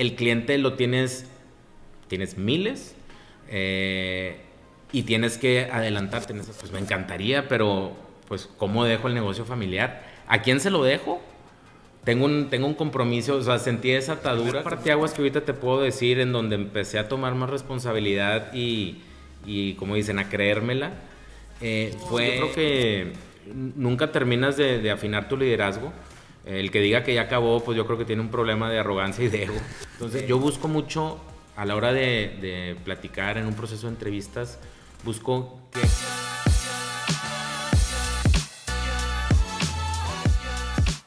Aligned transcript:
el 0.00 0.14
cliente 0.14 0.56
lo 0.56 0.72
tienes, 0.74 1.26
tienes 2.08 2.38
miles 2.38 2.94
eh, 3.50 4.36
y 4.92 5.02
tienes 5.02 5.36
que 5.36 5.68
adelantarte 5.70 6.32
en 6.32 6.40
eso. 6.40 6.54
Pues 6.58 6.72
me 6.72 6.78
encantaría, 6.78 7.48
pero 7.48 7.92
pues 8.26 8.48
¿cómo 8.56 8.86
dejo 8.86 9.08
el 9.08 9.14
negocio 9.14 9.44
familiar? 9.44 10.02
¿A 10.26 10.40
quién 10.40 10.58
se 10.58 10.70
lo 10.70 10.82
dejo? 10.82 11.20
Tengo 12.04 12.24
un, 12.24 12.48
tengo 12.48 12.66
un 12.66 12.72
compromiso, 12.74 13.34
o 13.34 13.42
sea, 13.42 13.58
sentí 13.58 13.90
esa 13.90 14.14
atadura. 14.14 14.62
Parte 14.62 14.90
aguas 14.90 15.12
que 15.12 15.20
ahorita 15.20 15.42
te 15.42 15.52
puedo 15.52 15.82
decir 15.82 16.18
en 16.18 16.32
donde 16.32 16.56
empecé 16.56 16.98
a 16.98 17.06
tomar 17.06 17.34
más 17.34 17.50
responsabilidad 17.50 18.54
y, 18.54 19.02
y 19.44 19.74
como 19.74 19.96
dicen, 19.96 20.18
a 20.18 20.30
creérmela, 20.30 20.92
eh, 21.60 21.94
fue, 22.08 22.38
yo 22.38 22.52
creo 22.52 22.54
que 22.54 23.12
nunca 23.76 24.12
terminas 24.12 24.56
de, 24.56 24.78
de 24.78 24.90
afinar 24.90 25.28
tu 25.28 25.36
liderazgo. 25.36 25.92
El 26.46 26.70
que 26.70 26.80
diga 26.80 27.04
que 27.04 27.14
ya 27.14 27.22
acabó, 27.22 27.62
pues 27.62 27.76
yo 27.76 27.86
creo 27.86 27.98
que 27.98 28.04
tiene 28.04 28.22
un 28.22 28.30
problema 28.30 28.70
de 28.70 28.78
arrogancia 28.78 29.24
y 29.24 29.28
de 29.28 29.44
ego. 29.44 29.54
Entonces 29.92 30.26
yo 30.26 30.38
busco 30.38 30.68
mucho 30.68 31.20
a 31.56 31.64
la 31.64 31.76
hora 31.76 31.92
de, 31.92 32.38
de 32.40 32.76
platicar 32.84 33.36
en 33.36 33.46
un 33.46 33.54
proceso 33.54 33.86
de 33.86 33.92
entrevistas, 33.92 34.58
busco 35.04 35.58
que... 35.72 35.80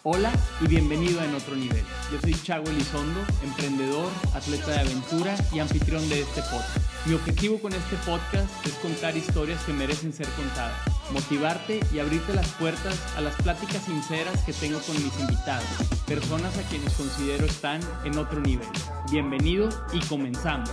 Hola 0.05 0.33
y 0.59 0.67
bienvenido 0.67 1.21
a 1.21 1.23
En 1.23 1.33
Otro 1.33 1.55
Nivel. 1.55 1.85
Yo 2.11 2.19
soy 2.19 2.33
Chago 2.33 2.69
Elizondo, 2.69 3.21
emprendedor, 3.41 4.11
atleta 4.33 4.71
de 4.71 4.79
aventura 4.81 5.33
y 5.53 5.59
anfitrión 5.59 6.09
de 6.09 6.19
este 6.19 6.41
podcast. 6.41 7.05
Mi 7.05 7.13
objetivo 7.13 7.57
con 7.57 7.71
este 7.71 7.95
podcast 8.05 8.65
es 8.65 8.73
contar 8.81 9.15
historias 9.15 9.63
que 9.63 9.71
merecen 9.71 10.11
ser 10.11 10.27
contadas, 10.35 10.75
motivarte 11.13 11.79
y 11.93 11.99
abrirte 11.99 12.33
las 12.33 12.49
puertas 12.55 13.01
a 13.15 13.21
las 13.21 13.33
pláticas 13.43 13.85
sinceras 13.85 14.43
que 14.43 14.51
tengo 14.51 14.77
con 14.79 15.01
mis 15.01 15.17
invitados, 15.21 15.65
personas 16.05 16.57
a 16.57 16.63
quienes 16.63 16.91
considero 16.95 17.45
están 17.45 17.79
en 18.03 18.17
otro 18.17 18.41
nivel. 18.41 18.67
Bienvenido 19.09 19.69
y 19.93 20.01
comenzamos. 20.01 20.69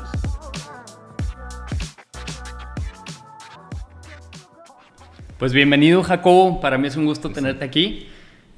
Pues 5.38 5.52
bienvenido 5.52 6.02
Jacobo, 6.02 6.60
para 6.60 6.78
mí 6.78 6.88
es 6.88 6.96
un 6.96 7.06
gusto 7.06 7.30
tenerte 7.30 7.64
aquí. 7.64 8.09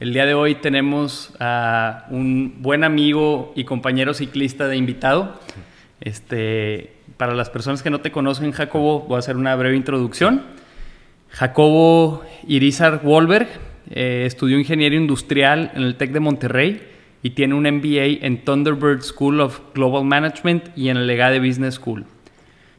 El 0.03 0.13
día 0.13 0.27
de 0.27 0.35
hoy 0.35 0.57
tenemos 0.57 1.33
a 1.39 2.07
un 2.11 2.57
buen 2.61 2.83
amigo 2.83 3.53
y 3.55 3.63
compañero 3.63 4.15
ciclista 4.15 4.67
de 4.67 4.77
invitado. 4.77 5.39
Este, 6.01 6.95
para 7.17 7.35
las 7.35 7.51
personas 7.51 7.85
que 7.85 7.91
no 7.91 8.01
te 8.01 8.11
conocen, 8.11 8.51
Jacobo, 8.51 9.03
voy 9.03 9.15
a 9.15 9.19
hacer 9.21 9.37
una 9.37 9.55
breve 9.55 9.77
introducción. 9.77 10.43
Jacobo 11.29 12.25
Irizar 12.49 13.01
Wolberg 13.05 13.47
eh, 13.91 14.25
estudió 14.27 14.59
ingeniería 14.59 14.99
industrial 14.99 15.71
en 15.77 15.85
el 15.85 15.95
TEC 15.95 16.11
de 16.11 16.19
Monterrey 16.19 16.83
y 17.23 17.31
tiene 17.31 17.55
un 17.55 17.63
MBA 17.63 18.27
en 18.27 18.45
Thunderbird 18.45 19.03
School 19.03 19.41
of 19.41 19.61
Global 19.73 20.05
Management 20.05 20.77
y 20.77 20.89
en 20.89 20.97
el 20.97 21.07
Legade 21.07 21.39
Business 21.39 21.75
School. 21.75 22.07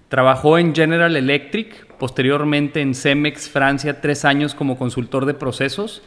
Trabajó 0.10 0.58
en 0.58 0.76
General 0.76 1.16
Electric, 1.16 1.86
posteriormente 1.96 2.82
en 2.82 2.94
Cemex 2.94 3.48
Francia, 3.48 4.02
tres 4.02 4.26
años 4.26 4.54
como 4.54 4.78
consultor 4.78 5.26
de 5.26 5.36
procesos 5.36 6.04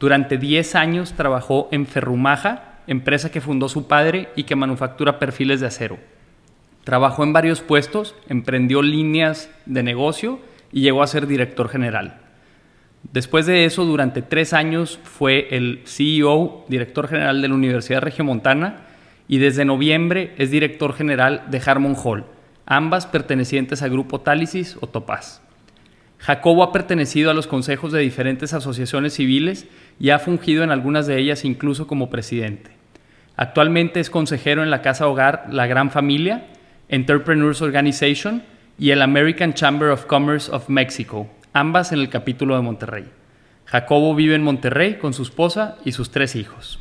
durante 0.00 0.38
10 0.38 0.76
años 0.76 1.12
trabajó 1.12 1.68
en 1.70 1.86
Ferrumaja, 1.86 2.78
empresa 2.86 3.30
que 3.30 3.42
fundó 3.42 3.68
su 3.68 3.86
padre 3.86 4.30
y 4.34 4.44
que 4.44 4.56
manufactura 4.56 5.18
perfiles 5.18 5.60
de 5.60 5.66
acero. 5.66 5.98
Trabajó 6.84 7.22
en 7.22 7.34
varios 7.34 7.60
puestos, 7.60 8.16
emprendió 8.26 8.80
líneas 8.80 9.50
de 9.66 9.82
negocio 9.82 10.40
y 10.72 10.80
llegó 10.80 11.02
a 11.02 11.06
ser 11.06 11.26
director 11.26 11.68
general. 11.68 12.18
Después 13.12 13.44
de 13.44 13.66
eso, 13.66 13.84
durante 13.84 14.22
tres 14.22 14.54
años 14.54 14.98
fue 15.04 15.48
el 15.50 15.82
CEO, 15.84 16.64
director 16.68 17.06
general 17.06 17.42
de 17.42 17.48
la 17.48 17.54
Universidad 17.54 18.00
Regiomontana 18.00 18.86
y 19.28 19.36
desde 19.36 19.66
noviembre 19.66 20.32
es 20.38 20.50
director 20.50 20.94
general 20.94 21.44
de 21.50 21.62
Harmon 21.64 21.94
Hall, 22.02 22.24
ambas 22.64 23.06
pertenecientes 23.06 23.82
al 23.82 23.90
grupo 23.90 24.22
Tálisis 24.22 24.78
o 24.80 24.86
Topaz. 24.86 25.42
Jacobo 26.20 26.62
ha 26.62 26.72
pertenecido 26.72 27.30
a 27.30 27.34
los 27.34 27.46
consejos 27.46 27.92
de 27.92 28.00
diferentes 28.00 28.52
asociaciones 28.52 29.14
civiles 29.14 29.66
y 29.98 30.10
ha 30.10 30.18
fungido 30.18 30.62
en 30.62 30.70
algunas 30.70 31.06
de 31.06 31.18
ellas 31.18 31.46
incluso 31.46 31.86
como 31.86 32.10
presidente. 32.10 32.72
Actualmente 33.36 34.00
es 34.00 34.10
consejero 34.10 34.62
en 34.62 34.70
la 34.70 34.82
Casa 34.82 35.08
Hogar 35.08 35.46
La 35.50 35.66
Gran 35.66 35.90
Familia, 35.90 36.46
Entrepreneurs 36.90 37.62
Organization 37.62 38.42
y 38.78 38.90
el 38.90 39.00
American 39.00 39.54
Chamber 39.54 39.88
of 39.88 40.04
Commerce 40.04 40.52
of 40.52 40.68
Mexico, 40.68 41.26
ambas 41.54 41.90
en 41.92 42.00
el 42.00 42.10
capítulo 42.10 42.54
de 42.54 42.62
Monterrey. 42.62 43.06
Jacobo 43.64 44.14
vive 44.14 44.34
en 44.34 44.42
Monterrey 44.42 44.96
con 44.96 45.14
su 45.14 45.22
esposa 45.22 45.78
y 45.86 45.92
sus 45.92 46.10
tres 46.10 46.36
hijos. 46.36 46.80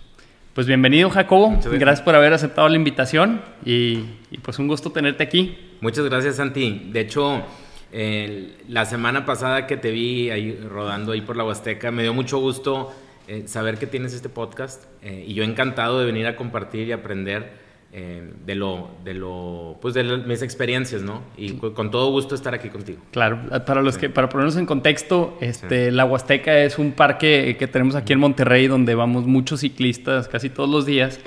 Pues 0.54 0.68
bienvenido 0.68 1.10
Jacobo, 1.10 1.58
gracias 1.64 2.02
por 2.02 2.16
haber 2.16 2.34
aceptado 2.34 2.68
la 2.68 2.76
invitación 2.76 3.42
y, 3.64 4.04
y, 4.32 4.40
pues 4.42 4.60
un 4.60 4.68
gusto 4.68 4.92
tenerte 4.92 5.24
aquí. 5.24 5.58
Muchas 5.80 6.04
gracias 6.04 6.36
Santi. 6.36 6.90
De 6.92 7.00
hecho, 7.00 7.46
eh, 7.92 8.56
la 8.68 8.86
semana 8.86 9.26
pasada 9.26 9.66
que 9.66 9.78
te 9.78 9.92
vi 9.92 10.30
ahí 10.30 10.60
rodando 10.70 11.12
ahí 11.12 11.22
por 11.22 11.36
la 11.36 11.44
Huasteca, 11.44 11.92
me 11.92 12.04
dio 12.04 12.14
mucho 12.14 12.38
gusto 12.40 12.94
eh, 13.28 13.44
saber 13.48 13.78
que 13.78 13.88
tienes 13.88 14.14
este 14.14 14.30
podcast 14.30 14.84
eh, 15.02 15.26
y 15.28 15.34
yo 15.34 15.44
encantado 15.44 16.00
de 16.00 16.06
venir 16.06 16.28
a 16.28 16.36
compartir 16.36 16.88
y 16.88 16.92
aprender 16.92 17.70
de 17.92 18.54
lo, 18.54 18.92
de 19.04 19.16
lo, 19.16 19.80
pues 19.82 19.96
de 19.96 20.04
mis 20.04 20.44
experiencias, 20.44 21.02
¿no? 21.02 21.24
Y 21.36 21.54
con, 21.54 21.90
todo 21.90 22.12
gusto 22.12 22.36
estar 22.36 22.54
aquí 22.54 22.70
contigo. 22.70 23.00
Claro, 23.10 23.40
para 23.66 23.82
los 23.82 23.98
que, 23.98 24.12
para 24.12 24.30
ponernos 24.30 24.58
en 24.58 24.68
contexto, 24.68 25.36
este, 25.42 25.90
la 25.90 26.06
Huasteca 26.06 26.60
es 26.60 26.78
un 26.78 26.92
parque 26.92 27.56
que 27.58 27.68
tenemos 27.68 27.96
aquí 27.96 28.14
en 28.14 28.20
Monterrey 28.20 28.68
donde 28.68 28.94
vamos 28.94 29.26
muchos 29.26 29.62
ciclistas 29.62 30.28
casi 30.28 30.52
todos 30.52 30.70
los 30.70 30.86
días. 30.86 31.20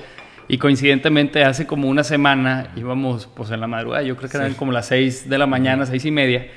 Y 0.47 0.57
coincidentemente 0.57 1.43
hace 1.43 1.65
como 1.65 1.87
una 1.87 2.03
semana 2.03 2.71
íbamos 2.75 3.27
pues 3.27 3.51
en 3.51 3.61
la 3.61 3.67
madrugada, 3.67 4.03
yo 4.03 4.15
creo 4.17 4.29
que 4.29 4.37
eran 4.37 4.53
como 4.55 4.71
las 4.71 4.87
6 4.87 5.29
de 5.29 5.37
la 5.37 5.47
mañana, 5.47 5.85
seis 5.85 6.05
y 6.05 6.11
media, 6.11 6.47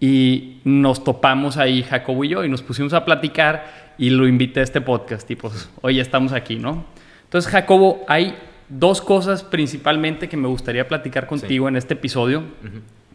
y 0.00 0.60
nos 0.64 1.04
topamos 1.04 1.56
ahí 1.56 1.82
Jacobo 1.82 2.24
y 2.24 2.28
yo 2.28 2.44
y 2.44 2.48
nos 2.48 2.62
pusimos 2.62 2.92
a 2.92 3.04
platicar 3.04 3.92
y 3.98 4.10
lo 4.10 4.26
invité 4.26 4.60
a 4.60 4.62
este 4.64 4.80
podcast. 4.80 5.30
Y 5.30 5.36
pues 5.36 5.70
hoy 5.80 6.00
estamos 6.00 6.32
aquí, 6.32 6.56
¿no? 6.56 6.84
Entonces 7.24 7.50
Jacobo, 7.50 8.04
hay 8.08 8.36
dos 8.68 9.00
cosas 9.00 9.44
principalmente 9.44 10.28
que 10.28 10.36
me 10.36 10.48
gustaría 10.48 10.88
platicar 10.88 11.26
contigo 11.26 11.68
en 11.68 11.76
este 11.76 11.94
episodio. 11.94 12.42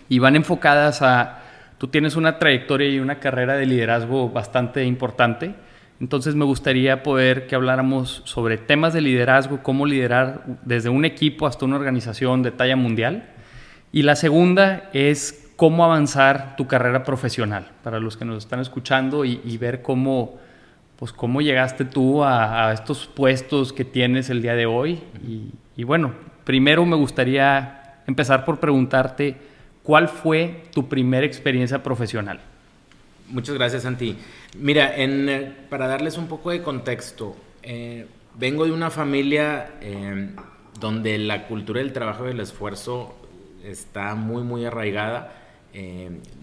Y 0.09 0.19
van 0.19 0.35
enfocadas 0.35 1.01
a, 1.01 1.41
tú 1.77 1.89
tienes 1.89 2.16
una 2.16 2.39
trayectoria 2.39 2.89
y 2.89 3.00
una 3.00 3.19
carrera 3.19 3.56
de 3.56 3.66
liderazgo 3.66 4.29
bastante 4.29 4.85
importante 4.85 5.53
entonces 6.00 6.35
me 6.35 6.46
gustaría 6.46 7.02
poder 7.02 7.47
que 7.47 7.56
habláramos 7.56 8.22
sobre 8.25 8.58
temas 8.58 8.94
de 8.94 9.02
liderazgo, 9.02 9.63
cómo 9.63 9.85
liderar 9.85 10.44
desde 10.63 10.90
un 10.90 11.06
equipo 11.06 11.47
hasta 11.47 11.66
una 11.66 11.75
organización 11.75 12.44
de 12.44 12.52
talla 12.52 12.75
mundial. 12.75 13.30
Y 13.91 14.03
la 14.03 14.16
segunda 14.16 14.90
es 14.94 15.52
cómo 15.56 15.84
avanzar 15.84 16.56
tu 16.56 16.68
carrera 16.68 17.03
profesional, 17.03 17.68
para 17.84 18.00
los 18.00 18.16
que 18.16 18.25
nos 18.25 18.38
están 18.38 18.59
escuchando 18.59 19.25
y, 19.25 19.57
ver 19.57 19.81
cómo, 19.81 20.36
pues, 20.97 21.12
cómo 21.12 21.41
llegaste 21.41 21.84
tú 21.84 22.24
a, 22.24 22.72
estos 22.74 23.07
puestos 23.07 23.74
que 23.74 23.84
tienes 23.84 24.30
el 24.30 24.44
día 24.44 24.53
de 24.53 24.68
hoy. 24.68 25.02
Y, 25.28 25.52
y 25.75 25.84
bueno, 25.84 26.13
primero 26.44 26.86
me 26.86 26.96
gustaría 26.96 28.02
empezar 28.06 28.46
por 28.46 28.59
preguntarte, 28.59 29.36
¿cuál 29.81 30.09
fue 30.09 30.66
tu 30.72 30.88
primera 30.88 31.25
experiencia 31.25 31.81
profesional? 31.81 32.40
Muchas 33.29 33.55
gracias, 33.55 33.83
Santi. 33.83 34.15
Mira, 34.57 34.93
eh, 34.95 35.53
para 35.69 35.88
darles 35.88 36.17
un 36.17 36.27
poco 36.27 36.51
de 36.51 36.61
contexto, 36.61 37.35
eh, 37.61 38.07
vengo 38.35 38.63
de 38.63 38.71
una 38.71 38.89
familia 38.89 39.75
eh, 39.81 40.29
donde 40.79 41.17
la 41.17 41.45
cultura 41.47 41.81
del 41.81 41.91
trabajo 41.91 42.23
y 42.23 42.29
del 42.29 42.39
esfuerzo 42.39 43.15
está 43.63 44.15
muy, 44.15 44.43
muy 44.43 44.65
arraigada. 44.65 45.43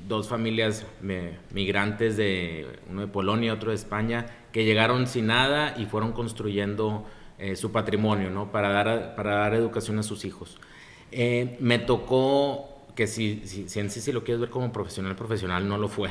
dos 0.07 0.29
familias 0.29 0.87
migrantes, 1.51 2.17
de, 2.17 2.67
uno 2.91 3.01
de 3.01 3.07
Polonia 3.09 3.49
y 3.49 3.51
otro 3.51 3.71
de 3.71 3.77
España, 3.77 4.27
que 4.53 4.65
llegaron 4.65 5.07
sin 5.09 5.27
nada 5.27 5.75
y 5.77 5.87
fueron 5.87 6.13
construyendo 6.13 7.05
su 7.57 7.73
patrimonio 7.73 8.31
¿no? 8.31 8.53
para, 8.53 8.69
dar, 8.69 9.17
para 9.17 9.37
dar 9.37 9.55
educación 9.55 9.99
a 9.99 10.03
sus 10.05 10.25
hijos. 10.25 10.61
me 11.11 11.79
tocó 11.79 12.69
que 12.95 13.09
si, 13.09 13.43
si, 13.45 13.69
si 13.69 13.81
en 13.81 13.91
sí 13.91 14.01
si 14.01 14.13
lo 14.13 14.23
quieres 14.23 14.41
ver 14.41 14.51
como 14.51 14.71
profesional, 14.71 15.17
profesional 15.17 15.67
no 15.67 15.79
lo 15.79 15.89
fue 15.89 16.11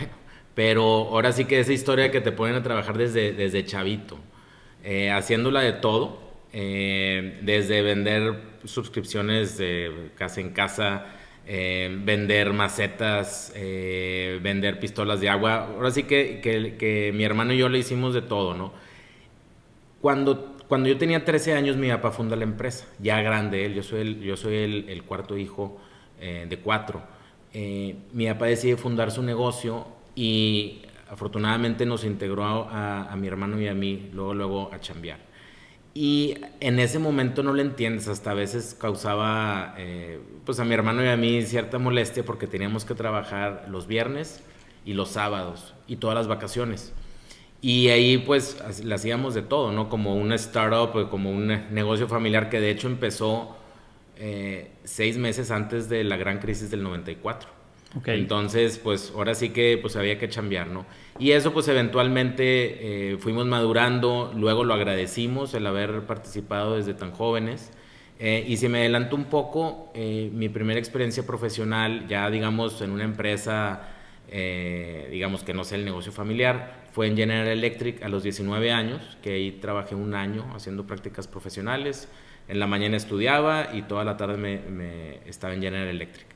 pero 0.56 0.84
ahora 0.84 1.32
sí 1.32 1.46
que 1.46 1.60
esa 1.60 1.74
historia 1.74 2.12
que 2.12 2.22
te 2.22 2.32
ponen 2.32 2.56
a 2.56 2.64
trabajar 2.64 2.98
desde, 2.98 3.34
desde 3.34 3.66
chavito, 3.66 4.18
eh, 4.84 5.10
haciéndola 5.12 5.62
de 5.62 5.74
todo, 5.74 6.20
eh, 6.52 7.40
desde 7.42 7.82
vender 7.82 8.54
suscripciones 8.66 9.58
de 9.58 10.12
casa 10.16 10.42
en 10.42 10.52
casa, 10.52 11.06
eh, 11.48 11.98
vender 12.04 12.54
macetas, 12.54 13.52
vender 13.54 14.80
pistolas 14.80 15.20
de 15.22 15.30
agua. 15.30 15.70
Ahora 15.76 15.92
sí 15.92 16.04
que, 16.04 16.40
que, 16.42 17.12
mi 17.14 17.24
hermano 17.24 17.54
y 17.54 17.58
yo 17.58 17.70
le 17.70 17.80
hicimos 17.80 18.14
de 18.14 18.22
todo, 18.22 18.54
¿no? 18.54 18.74
Cuando, 20.02 20.56
cuando 20.68 20.90
yo 20.90 20.98
tenía 20.98 21.26
13 21.26 21.54
años, 21.54 21.78
mi 21.78 21.90
papá 21.90 22.12
funda 22.12 22.36
la 22.36 22.44
empresa, 22.44 22.86
ya 23.00 23.22
grande 23.22 23.66
él, 23.66 23.74
yo 23.74 23.84
soy 23.84 24.02
el, 24.02 24.22
yo 24.22 24.38
soy 24.38 24.86
el 24.88 25.04
cuarto 25.04 25.38
hijo 25.38 25.80
de 26.20 26.58
cuatro. 26.60 27.02
mi 27.54 28.28
papá 28.28 28.46
decide 28.46 28.78
fundar 28.78 29.12
su 29.12 29.24
negocio 29.24 29.88
y 30.16 30.82
afortunadamente 31.10 31.86
nos 31.86 32.04
integró 32.04 32.68
a, 32.70 33.16
mi 33.18 33.28
hermano 33.28 33.60
y 33.62 33.68
a 33.68 33.74
mí 33.74 34.10
luego, 34.14 34.34
luego 34.34 34.74
a 34.74 34.80
chambear. 34.80 35.20
Y 35.96 36.36
en 36.60 36.80
ese 36.80 36.98
momento 36.98 37.44
no 37.44 37.54
lo 37.54 37.62
entiendes, 37.62 38.08
hasta 38.08 38.32
a 38.32 38.34
veces 38.34 38.76
causaba, 38.80 39.76
pues 40.44 40.60
a 40.60 40.66
mi 40.66 40.74
hermano 40.74 41.04
y 41.04 41.08
a 41.08 41.18
mí 41.18 41.44
cierta 41.44 41.78
molestia 41.78 42.26
porque 42.26 42.48
teníamos 42.48 42.84
que 42.84 42.96
trabajar 42.96 43.68
los 43.70 43.86
viernes 43.86 44.44
y 44.86 44.94
los 44.94 45.10
sábados 45.10 45.74
y 45.88 45.98
todas 45.98 46.16
las 46.16 46.28
vacaciones. 46.28 46.94
Y 47.62 47.88
ahí 47.88 48.18
pues 48.18 48.84
le 48.84 48.94
hacíamos 48.94 49.34
de 49.34 49.42
todo, 49.42 49.72
¿no? 49.72 49.88
Como 49.88 50.16
una 50.16 50.36
startup, 50.36 51.10
como 51.10 51.32
un 51.32 51.48
negocio 51.72 52.10
familiar 52.10 52.50
que 52.50 52.60
de 52.60 52.70
hecho 52.72 52.88
empezó 52.88 53.56
eh, 54.18 54.72
seis 54.84 55.18
meses 55.18 55.50
antes 55.50 55.88
de 55.88 56.04
la 56.04 56.18
gran 56.18 56.40
crisis 56.40 56.70
del 56.70 56.84
94. 56.84 57.50
Okay. 58.00 58.20
Entonces, 58.20 58.80
pues 58.80 59.12
ahora 59.16 59.36
sí 59.36 59.50
que 59.50 59.78
pues 59.80 59.96
había 59.96 60.18
que 60.18 60.28
chambear, 60.28 60.68
¿no? 60.68 60.86
Y 61.20 61.32
eso 61.32 61.54
pues 61.54 61.68
eventualmente 61.68 63.12
eh, 63.14 63.18
fuimos 63.18 63.46
madurando, 63.46 64.32
luego 64.36 64.64
lo 64.64 64.74
agradecimos 64.74 65.54
el 65.54 65.68
haber 65.68 66.02
participado 66.08 66.76
desde 66.76 66.94
tan 66.94 67.12
jóvenes. 67.12 67.72
Eh, 68.20 68.46
y 68.48 68.58
si 68.58 68.68
me 68.68 68.80
adelanto 68.80 69.16
un 69.16 69.26
poco, 69.26 69.92
mi 69.96 70.50
primera 70.50 70.80
experiencia 70.80 71.26
profesional, 71.26 72.08
ya 72.08 72.30
digamos 72.30 72.82
en 72.82 72.92
una 72.92 73.04
empresa, 73.04 73.90
digamos 75.12 75.44
que 75.44 75.54
no 75.54 75.64
sé 75.64 75.76
el 75.76 75.86
negocio 75.86 76.12
familiar, 76.12 76.84
fue 76.94 77.08
en 77.08 77.18
General 77.18 77.48
Electric 77.48 78.04
a 78.04 78.08
los 78.08 78.22
19 78.22 78.72
años, 78.72 79.18
que 79.24 79.34
ahí 79.34 79.52
trabajé 79.54 79.96
un 79.96 80.14
año 80.14 80.46
haciendo 80.56 80.86
prácticas 80.86 81.28
profesionales. 81.28 82.08
En 82.48 82.60
la 82.60 82.68
mañana 82.68 82.98
estudiaba 82.98 83.70
y 83.74 83.82
toda 83.82 84.04
la 84.04 84.16
tarde 84.16 84.38
me, 84.38 85.18
estaba 85.26 85.56
en 85.56 85.62
General 85.64 85.88
Electric. 85.88 86.28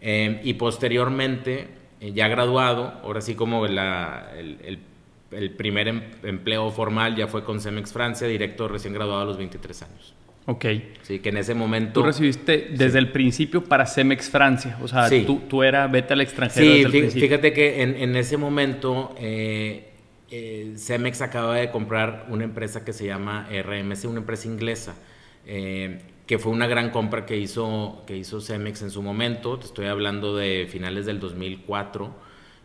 Em, 0.00 0.40
y 0.42 0.54
posteriormente, 0.54 1.68
eh, 2.00 2.12
ya 2.12 2.28
graduado, 2.28 3.00
ahora 3.02 3.20
sí 3.20 3.34
como 3.34 3.66
el, 3.66 3.78
el, 3.78 5.50
primer 5.50 5.88
em, 5.88 6.02
empleo 6.22 6.70
formal 6.70 7.16
ya 7.16 7.26
fue 7.26 7.44
con 7.44 7.60
Cemex 7.60 7.92
Francia, 7.92 8.26
directo 8.26 8.68
recién 8.68 8.94
graduado 8.94 9.22
a 9.22 9.24
los 9.24 9.38
23 9.38 9.82
años. 9.82 10.14
Ok. 10.46 10.64
Sí, 11.02 11.18
que 11.18 11.30
en 11.30 11.38
ese 11.38 11.54
momento... 11.54 12.00
Tú 12.00 12.06
recibiste 12.06 12.68
desde 12.70 12.98
el 12.98 13.10
principio 13.10 13.64
para 13.64 13.84
Cemex 13.84 14.30
Francia, 14.30 14.78
o 14.80 14.86
sea, 14.86 15.08
tú, 15.26 15.42
tú 15.48 15.62
eras 15.64 15.90
vete 15.90 16.12
al 16.12 16.20
extranjero. 16.20 16.66
Sí, 16.66 16.84
desde 16.84 16.98
el 16.98 17.10
fíjate 17.10 17.52
que 17.52 17.82
en, 17.82 17.96
en 17.96 18.14
ese 18.14 18.36
momento 18.36 19.14
eh, 19.18 19.90
eh, 20.30 20.74
Cemex 20.76 21.20
acaba 21.22 21.56
de 21.56 21.70
comprar 21.70 22.26
una 22.28 22.44
empresa 22.44 22.84
que 22.84 22.92
se 22.92 23.06
llama 23.06 23.48
RMC, 23.50 24.04
una 24.06 24.18
empresa 24.18 24.48
inglesa, 24.48 24.94
eh, 25.46 26.00
que 26.26 26.38
fue 26.38 26.52
una 26.52 26.66
gran 26.66 26.90
compra 26.90 27.26
que 27.26 27.36
hizo, 27.36 28.02
que 28.06 28.16
hizo 28.16 28.40
Cemex 28.40 28.82
en 28.82 28.90
su 28.90 29.02
momento, 29.02 29.58
te 29.58 29.66
estoy 29.66 29.86
hablando 29.86 30.36
de 30.36 30.66
finales 30.68 31.06
del 31.06 31.20
2004, 31.20 32.14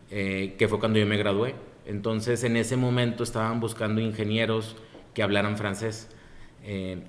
eh, 0.10 0.56
que 0.58 0.68
fue 0.68 0.80
cuando 0.80 1.00
yo 1.00 1.06
me 1.06 1.18
gradué. 1.18 1.56
Entonces 1.86 2.44
en 2.44 2.58
ese 2.58 2.76
momento 2.76 3.24
estaban 3.24 3.60
buscando 3.60 4.02
ingenieros 4.02 4.76
que 5.14 5.24
hablaran 5.24 5.58
francés. 5.58 6.10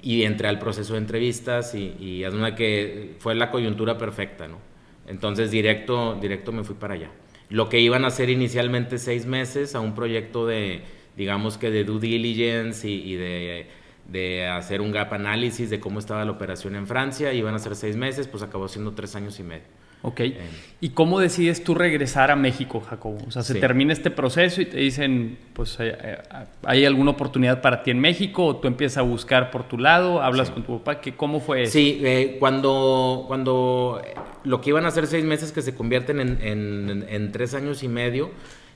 y 0.02 0.22
entré 0.22 0.48
al 0.48 0.58
proceso 0.58 0.94
de 0.94 1.00
entrevistas 1.00 1.74
y, 1.74 1.94
y 2.00 2.24
es 2.24 2.32
una 2.32 2.54
que 2.54 3.16
fue 3.18 3.34
la 3.34 3.50
coyuntura 3.50 3.98
perfecta, 3.98 4.48
¿no? 4.48 4.58
Entonces 5.06 5.50
directo, 5.50 6.16
directo 6.20 6.52
me 6.52 6.64
fui 6.64 6.74
para 6.74 6.94
allá 6.94 7.10
lo 7.52 7.68
que 7.68 7.80
iban 7.80 8.04
a 8.04 8.08
hacer 8.08 8.30
inicialmente 8.30 8.96
seis 8.96 9.26
meses 9.26 9.74
a 9.74 9.80
un 9.80 9.94
proyecto 9.94 10.46
de, 10.46 10.80
digamos 11.16 11.58
que 11.58 11.70
de 11.70 11.84
due 11.84 12.00
diligence 12.00 12.88
y, 12.88 13.14
de, 13.14 13.66
de, 14.06 14.46
hacer 14.46 14.80
un 14.80 14.92
gap 14.92 15.12
análisis 15.12 15.70
de 15.70 15.80
cómo 15.80 15.98
estaba 15.98 16.24
la 16.24 16.32
operación 16.32 16.76
en 16.76 16.86
Francia, 16.86 17.32
iban 17.32 17.54
a 17.54 17.58
ser 17.58 17.76
seis 17.76 17.96
meses, 17.96 18.28
pues 18.28 18.42
acabó 18.42 18.68
siendo 18.68 18.92
tres 18.92 19.14
años 19.16 19.38
y 19.40 19.42
medio. 19.42 19.82
Ok. 20.02 20.20
Eh, 20.20 20.40
¿Y 20.80 20.90
cómo 20.90 21.20
decides 21.20 21.62
tú 21.62 21.74
regresar 21.74 22.30
a 22.32 22.36
México, 22.36 22.80
Jacobo? 22.80 23.18
O 23.26 23.30
sea, 23.30 23.42
se 23.42 23.54
termina 23.54 23.92
este 23.92 24.10
proceso 24.10 24.60
y 24.60 24.66
te 24.66 24.76
dicen, 24.76 25.38
pues, 25.52 25.76
eh, 25.78 25.96
eh, 26.02 26.18
¿hay 26.64 26.84
alguna 26.84 27.12
oportunidad 27.12 27.60
para 27.60 27.84
ti 27.84 27.92
en 27.92 28.00
México? 28.00 28.46
¿O 28.46 28.56
tú 28.56 28.66
empiezas 28.66 28.98
a 28.98 29.02
buscar 29.02 29.50
por 29.52 29.68
tu 29.68 29.78
lado? 29.78 30.20
¿Hablas 30.20 30.50
con 30.50 30.64
tu 30.64 30.78
papá? 30.78 31.00
¿Qué, 31.00 31.14
¿Cómo 31.14 31.40
fue 31.40 31.62
eso? 31.62 31.72
Sí, 31.72 32.02
cuando, 32.40 33.24
cuando 33.28 34.02
lo 34.42 34.60
que 34.60 34.70
iban 34.70 34.86
a 34.86 34.90
ser 34.90 35.06
seis 35.06 35.24
meses 35.24 35.52
que 35.52 35.62
se 35.62 35.74
convierten 35.74 36.18
en, 36.18 37.06
en, 37.08 37.32
tres 37.32 37.54
años 37.54 37.84
y 37.84 37.88
medio, 37.88 38.32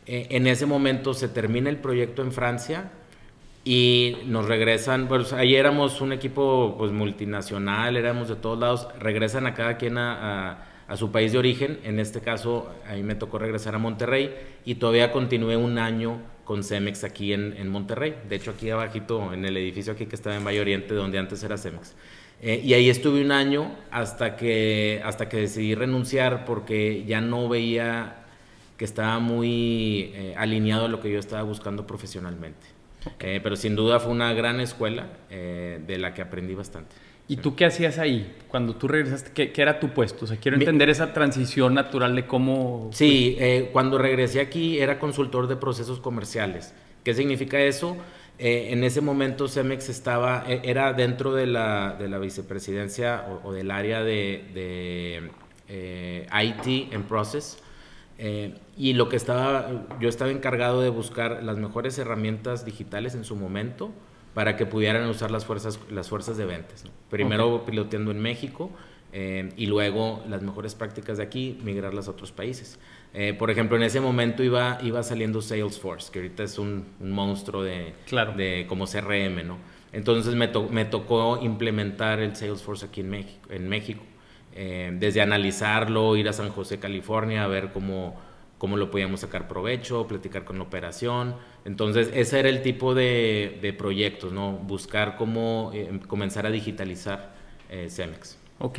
en 0.06 0.46
ese 0.46 0.67
momento 0.67 1.12
se 1.12 1.26
termina 1.26 1.69
el 1.69 1.78
proyecto 1.78 2.23
en 2.23 2.31
Francia 2.31 2.93
y 3.66 4.16
nos 4.24 4.46
regresan, 4.46 5.08
pues 5.08 5.34
ahí 5.34 5.56
éramos 5.56 6.00
un 6.00 6.12
equipo 6.12 6.76
pues 6.78 6.90
multinacional, 6.90 7.98
éramos 7.98 8.28
de 8.28 8.36
todos 8.36 8.58
lados, 8.58 8.88
regresan 8.98 9.46
a 9.46 9.52
cada 9.52 9.76
quien 9.76 9.98
a 9.98 10.66
a 10.88 10.96
su 10.96 11.10
país 11.10 11.32
de 11.32 11.38
origen. 11.38 11.80
En 11.84 11.98
este 11.98 12.20
caso, 12.20 12.72
ahí 12.86 13.02
me 13.02 13.14
tocó 13.14 13.38
regresar 13.38 13.74
a 13.74 13.78
Monterrey 13.78 14.34
y 14.64 14.76
todavía 14.76 15.12
continué 15.12 15.56
un 15.56 15.78
año 15.78 16.20
con 16.44 16.62
Cemex 16.62 17.04
aquí 17.04 17.32
en, 17.32 17.68
Monterrey. 17.68 18.14
De 18.28 18.36
hecho, 18.36 18.52
aquí 18.52 18.70
abajito, 18.70 19.32
en 19.32 19.44
el 19.44 19.56
edificio 19.56 19.92
aquí 19.92 20.06
que 20.06 20.14
estaba 20.14 20.36
en 20.36 20.44
Valle 20.44 20.60
Oriente, 20.60 20.94
donde 20.94 21.18
antes 21.18 21.42
era 21.42 21.58
Cemex. 21.58 21.94
Eh, 22.40 22.60
y 22.62 22.74
ahí 22.74 22.90
estuve 22.90 23.24
un 23.24 23.32
año 23.32 23.74
hasta 23.90 24.36
que, 24.36 25.00
hasta 25.04 25.28
que 25.28 25.38
decidí 25.38 25.74
renunciar 25.74 26.44
porque 26.44 27.04
ya 27.06 27.20
no 27.20 27.48
veía 27.48 28.24
que 28.76 28.84
estaba 28.84 29.18
muy 29.18 30.12
eh, 30.14 30.34
alineado 30.36 30.84
a 30.84 30.88
lo 30.88 31.00
que 31.00 31.10
yo 31.10 31.18
estaba 31.18 31.42
buscando 31.42 31.86
profesionalmente. 31.86 32.75
Eh, 33.20 33.41
pero 33.43 33.56
sin 33.56 33.76
duda 33.76 34.00
fue 34.00 34.12
una 34.12 34.32
gran 34.32 34.61
escuela 34.61 35.06
de 35.29 35.99
la 35.99 36.14
que 36.14 36.23
aprendí 36.23 36.55
bastante. 36.55 36.94
¿Y 37.29 37.38
tú 37.38 37.56
qué 37.56 37.64
hacías 37.64 37.99
ahí? 37.99 38.37
Cuando 38.49 38.76
tú 38.76 38.87
regresaste, 38.87 39.32
¿qué, 39.32 39.61
era 39.61 39.81
tu 39.81 39.88
puesto? 39.88 40.26
O 40.26 40.29
sea, 40.29 40.37
quiero 40.37 40.56
entender 40.56 40.88
esa 40.88 41.12
transición 41.12 41.75
natural 41.75 42.14
de 42.14 42.26
cómo... 42.26 42.88
Sí, 42.93 43.37
eh, 43.41 43.70
cuando 43.73 43.99
regresé 43.99 44.41
aquí 44.41 44.79
era 44.79 45.00
consultor 45.00 45.49
de 45.49 45.56
procesos 45.56 45.99
comerciales. 45.99 46.73
¿Qué 47.03 47.14
significa 47.14 47.58
eso? 47.58 47.97
Eh, 48.38 48.69
en 48.70 48.85
ese 48.85 49.00
momento 49.00 49.49
Cemex 49.49 49.88
estaba, 49.88 50.44
e, 50.47 50.61
era 50.64 50.93
dentro 50.93 51.35
de 51.35 51.47
la, 51.47 51.97
de 51.99 52.09
la 52.09 52.19
vicepresidencia 52.19 53.25
o, 53.43 53.52
del 53.52 53.73
área 53.73 54.05
de, 54.05 54.44
de 54.55 55.31
eh, 55.69 56.26
IT 56.31 56.93
en 56.93 57.02
Process. 57.05 57.59
Y 58.18 58.94
lo 58.94 59.08
que 59.08 59.16
estaba, 59.16 59.86
yo 60.00 60.08
estaba 60.08 60.30
encargado 60.30 60.80
de 60.80 60.88
buscar 60.88 61.42
las 61.42 61.58
mejores 61.58 61.98
herramientas 61.98 62.64
digitales 62.64 63.14
en 63.14 63.24
su 63.24 63.36
momento 63.36 63.92
para 64.36 64.56
que 64.56 64.66
pudieran 64.66 65.08
usar 65.08 65.30
las 65.30 65.46
fuerzas, 65.46 65.80
las 65.90 66.10
fuerzas 66.10 66.36
de 66.36 66.44
ventas. 66.44 66.84
Primero 67.08 67.64
piloteando 67.64 68.10
en 68.10 68.20
México 68.20 68.70
eh, 69.12 69.50
y 69.56 69.64
luego 69.64 70.22
las 70.28 70.42
mejores 70.42 70.74
prácticas 70.74 71.16
de 71.16 71.22
aquí, 71.22 71.58
migrarlas 71.62 72.06
a 72.06 72.10
otros 72.10 72.32
países. 72.32 72.78
Eh, 73.14 73.32
por 73.32 73.50
ejemplo, 73.50 73.78
en 73.78 73.82
ese 73.82 73.98
momento 73.98 74.42
iba, 74.42 74.78
iba 74.82 75.02
saliendo 75.02 75.40
Salesforce, 75.40 76.12
que 76.12 76.18
ahorita 76.18 76.42
es 76.42 76.58
un, 76.58 76.84
monstruo 77.00 77.62
de, 77.62 77.94
de 78.36 78.66
como 78.68 78.84
CRM, 78.84 79.46
¿no? 79.46 79.56
Entonces 79.94 80.35
me, 80.35 80.50
me, 80.70 80.85
tocó 80.85 81.38
implementar 81.40 82.20
el 82.20 82.37
Salesforce 82.37 82.85
aquí 82.85 83.00
en 83.00 83.08
México. 83.08 83.49
En 83.49 83.70
México. 83.70 84.02
Eh, 84.58 84.90
desde 84.98 85.20
analizarlo, 85.20 86.16
ir 86.16 86.30
a 86.30 86.32
San 86.32 86.48
José, 86.48 86.78
California, 86.78 87.44
a 87.44 87.46
ver 87.46 87.72
cómo, 87.75 88.16
cómo 88.56 88.78
lo 88.78 88.90
podíamos 88.90 89.20
sacar 89.20 89.48
provecho, 89.48 90.06
platicar 90.06 90.44
con 90.44 90.56
la 90.56 90.64
operación. 90.64 91.34
Entonces, 91.66 92.10
ese 92.14 92.40
era 92.40 92.48
el 92.48 92.62
tipo 92.62 92.94
de, 92.94 93.58
de 93.60 93.75
proyectos, 93.75 94.32
¿no? 94.32 94.52
Buscar 94.52 95.16
cómo 95.18 95.72
eh, 95.75 96.00
comenzar 96.08 96.46
a 96.46 96.50
digitalizar 96.50 97.34
eh, 97.68 97.88
Cemex. 97.90 98.38
Ok. 98.58 98.78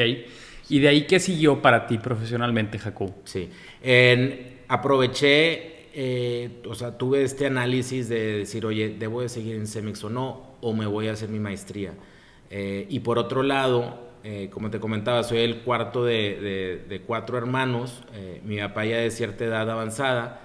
¿Y 0.70 0.80
de 0.80 0.88
ahí 0.88 1.06
qué 1.06 1.20
siguió 1.20 1.62
para 1.62 1.86
ti 1.86 2.00
profesionalmente, 2.00 2.80
Jacob? 2.80 3.14
Sí. 3.26 3.48
aproveché, 4.68 5.90
eh, 5.94 6.64
o 6.68 6.74
sea, 6.74 6.98
tuve 6.98 7.22
este 7.22 7.46
análisis 7.46 8.10
de 8.10 8.40
decir, 8.40 8.66
oye, 8.66 8.96
¿debo 8.98 9.22
de 9.22 9.30
seguir 9.30 9.56
en 9.56 9.68
Cemex 9.68 10.04
o 10.04 10.10
no? 10.10 10.56
¿O 10.60 10.74
me 10.74 10.88
voy 10.88 11.08
a 11.08 11.12
hacer 11.12 11.30
mi 11.30 11.40
maestría? 11.40 11.94
y 12.50 13.02
por 13.02 13.20
otro 13.20 13.44
lado, 13.44 14.07
eh, 14.24 14.50
como 14.52 14.70
te 14.70 14.80
comentaba, 14.80 15.24
soy 15.24 15.40
el 15.40 15.60
cuarto 15.60 16.04
de, 16.04 17.02
cuatro 17.06 17.38
hermanos, 17.38 18.04
eh, 18.14 18.42
mi 18.44 18.58
papá 18.58 18.86
ya 18.86 18.98
de 18.98 19.12
cierta 19.12 19.46
edad 19.46 19.70
avanzada 19.70 20.42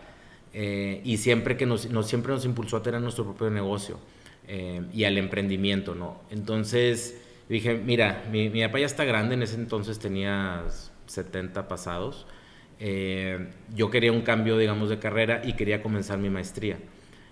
eh, 0.53 1.01
y 1.05 1.17
siempre, 1.17 1.57
que 1.57 1.67
nos, 1.67 1.89
siempre 2.07 2.33
nos 2.33 2.45
impulsó 2.45 2.77
a 2.77 2.83
tener 2.83 3.01
nuestro 3.01 3.25
propio 3.25 3.51
negocio 3.51 3.99
y 4.93 5.05
al 5.05 5.17
emprendimiento, 5.17 5.95
¿no? 5.95 6.21
Entonces 6.31 7.23
dije, 7.49 7.75
mira, 7.75 8.25
mi, 8.31 8.51
mi, 8.51 8.61
papá 8.63 8.81
ya 8.81 8.87
está 8.87 9.05
grande, 9.05 9.35
en 9.35 9.43
ese 9.43 9.55
entonces 9.55 9.99
tenía 9.99 10.65
70 11.07 11.69
pasados, 11.69 12.27
yo 13.75 13.91
quería 13.91 14.13
un 14.13 14.23
cambio, 14.23 14.59
digamos, 14.59 14.91
de 14.91 14.99
carrera 14.99 15.41
y 15.43 15.55
quería 15.55 15.83
comenzar 15.83 16.19
mi 16.19 16.29
maestría. 16.29 16.77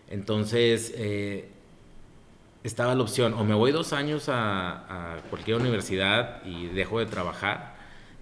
Entonces, 0.08 0.94
estaba 2.62 2.94
la 2.94 3.02
opción, 3.02 3.34
o 3.34 3.44
me 3.44 3.54
voy 3.54 3.72
dos 3.72 3.92
años 3.92 4.24
a, 4.28 5.16
cualquier 5.30 5.56
universidad 5.56 6.44
y 6.44 6.66
dejo 6.66 6.98
de 6.98 7.06
trabajar, 7.06 7.76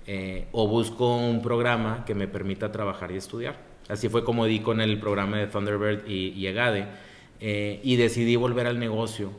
eh, 0.07 0.47
o 0.53 0.69
busco 0.69 1.17
un 1.17 1.43
programa 1.43 2.05
que 2.07 2.15
me 2.15 2.29
permita 2.29 2.71
trabajar 2.73 3.11
y 3.11 3.17
estudiar. 3.17 3.57
Así 3.89 4.09
fue 4.09 4.25
como 4.25 4.47
di 4.47 4.61
con 4.61 4.81
el 4.81 4.99
programa 4.99 5.39
de 5.39 5.47
Thunderbird 5.47 6.07
y, 6.07 6.29
y 6.31 6.47
EGADE, 6.47 6.87
eh, 7.41 7.81
y 7.83 7.97
decidí 7.97 8.37
volver 8.37 8.67
al 8.67 8.79
negocio, 8.79 9.33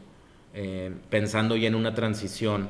eh, 0.54 0.92
pensando 1.10 1.56
ya 1.56 1.68
en 1.68 1.76
una 1.76 1.94
transición. 1.94 2.70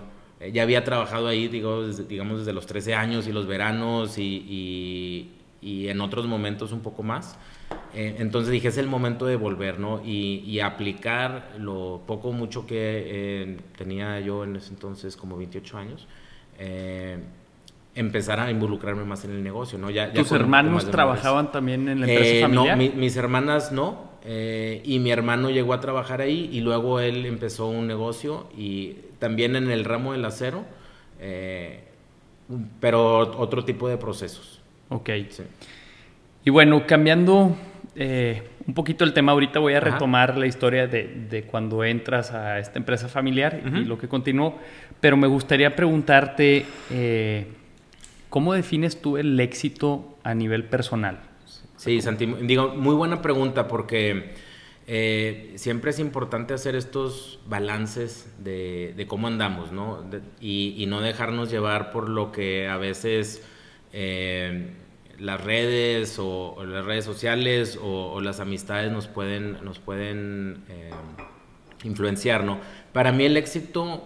ya 0.53 0.63
había 0.63 0.83
trabajado 0.83 1.27
ahí, 1.27 1.47
digo, 1.47 1.87
digamos, 1.87 2.39
desde 2.39 2.53
los 2.53 2.65
13 2.65 2.93
años 2.95 3.27
y 3.27 3.33
los 3.33 3.47
veranos, 3.47 4.17
y, 4.17 5.31
y 5.61 5.87
en 5.87 6.01
otros 6.01 6.27
momentos 6.27 6.71
un 6.71 6.81
poco 6.81 7.03
más. 7.03 7.37
Eh, 7.93 8.17
entonces 8.19 8.51
dije, 8.51 8.67
es 8.67 8.77
el 8.77 8.87
momento 8.87 9.25
de 9.25 9.35
volver, 9.35 9.79
¿no? 9.79 10.01
Y, 10.05 10.59
aplicar 10.59 11.53
lo 11.57 12.01
poco 12.05 12.31
mucho 12.31 12.67
que 12.67 12.75
eh, 12.77 13.57
tenía 13.77 14.19
yo 14.19 14.43
en 14.43 14.57
ese 14.57 14.69
entonces, 14.71 15.15
como 15.15 15.37
28 15.37 15.77
años, 15.77 16.07
eh, 16.59 17.17
empezar 17.95 18.39
a 18.39 18.51
involucrarme 18.51 19.03
más 19.05 19.25
en 19.25 19.31
el 19.31 19.43
negocio, 19.43 19.79
¿no? 19.79 19.89
Ya, 19.89 20.11
¿Tus 20.13 20.31
hermanos 20.31 20.89
trabajaban 20.91 21.51
también 21.51 21.87
en 21.89 22.01
la 22.01 22.07
empresa 22.07 22.47
familiar? 22.47 22.77
No, 22.77 22.83
mis 22.95 23.15
hermanas 23.17 23.71
no, 23.71 24.09
y 24.23 24.99
mi 24.99 25.11
hermano 25.11 25.49
llegó 25.49 25.73
a 25.73 25.79
trabajar 25.79 26.21
ahí 26.21 26.49
y 26.51 26.61
luego 26.61 26.99
él 26.99 27.25
empezó 27.25 27.67
un 27.67 27.87
negocio 27.87 28.47
y 28.55 28.97
también 29.17 29.55
en 29.55 29.71
el 29.71 29.85
ramo 29.85 30.11
del 30.11 30.25
acero, 30.25 30.65
pero 32.79 33.17
otro 33.39 33.65
tipo 33.65 33.87
de 33.87 33.97
procesos. 33.97 34.61
Ok. 34.89 35.09
Sí. 35.29 35.43
Y 36.49 36.51
bueno, 36.51 36.87
cambiando 36.87 37.55
eh, 37.95 38.41
un 38.65 38.73
poquito 38.73 39.03
el 39.03 39.13
tema, 39.13 39.33
ahorita 39.33 39.59
voy 39.59 39.75
a 39.75 39.79
retomar 39.79 40.35
la 40.35 40.47
historia 40.47 40.87
de, 40.87 41.45
cuando 41.45 41.83
entras 41.83 42.31
a 42.31 42.57
esta 42.57 42.79
empresa 42.79 43.07
familiar 43.07 43.61
y 43.63 43.85
lo 43.85 43.99
que 43.99 44.07
continuó, 44.07 44.57
pero 44.99 45.15
me 45.15 45.27
gustaría 45.27 45.75
preguntarte, 45.75 46.65
eh, 46.89 47.45
¿cómo 48.31 48.55
defines 48.55 48.99
tú 48.99 49.17
el 49.17 49.39
éxito 49.39 50.17
a 50.23 50.33
nivel 50.33 50.63
personal? 50.63 51.19
Sí, 51.77 52.01
Santi, 52.01 52.25
digo, 52.25 52.69
muy 52.69 52.95
buena 52.95 53.21
pregunta 53.21 53.67
porque 53.67 54.33
eh, 54.87 55.53
siempre 55.53 55.91
es 55.91 55.99
importante 55.99 56.55
hacer 56.55 56.73
estos 56.73 57.41
balances 57.45 58.27
de, 58.43 59.05
cómo 59.07 59.27
andamos, 59.27 59.71
¿no? 59.71 60.03
y, 60.41 60.83
no 60.87 60.99
dejarnos 60.99 61.51
llevar 61.51 61.91
por 61.91 62.09
lo 62.09 62.31
que 62.31 62.67
a 62.67 62.77
veces 62.77 63.47
las 65.19 65.41
redes 65.43 66.17
o, 66.19 66.63
las 66.65 66.85
redes 66.85 67.05
sociales 67.05 67.77
o, 67.81 68.21
las 68.21 68.39
amistades 68.39 68.91
nos 68.91 69.07
pueden, 69.07 69.63
nos 69.63 69.79
pueden 69.79 70.63
eh, 70.69 70.91
influenciar, 71.83 72.43
¿no? 72.43 72.59
Para 72.93 73.11
mí 73.11 73.25
el 73.25 73.37
éxito 73.37 74.03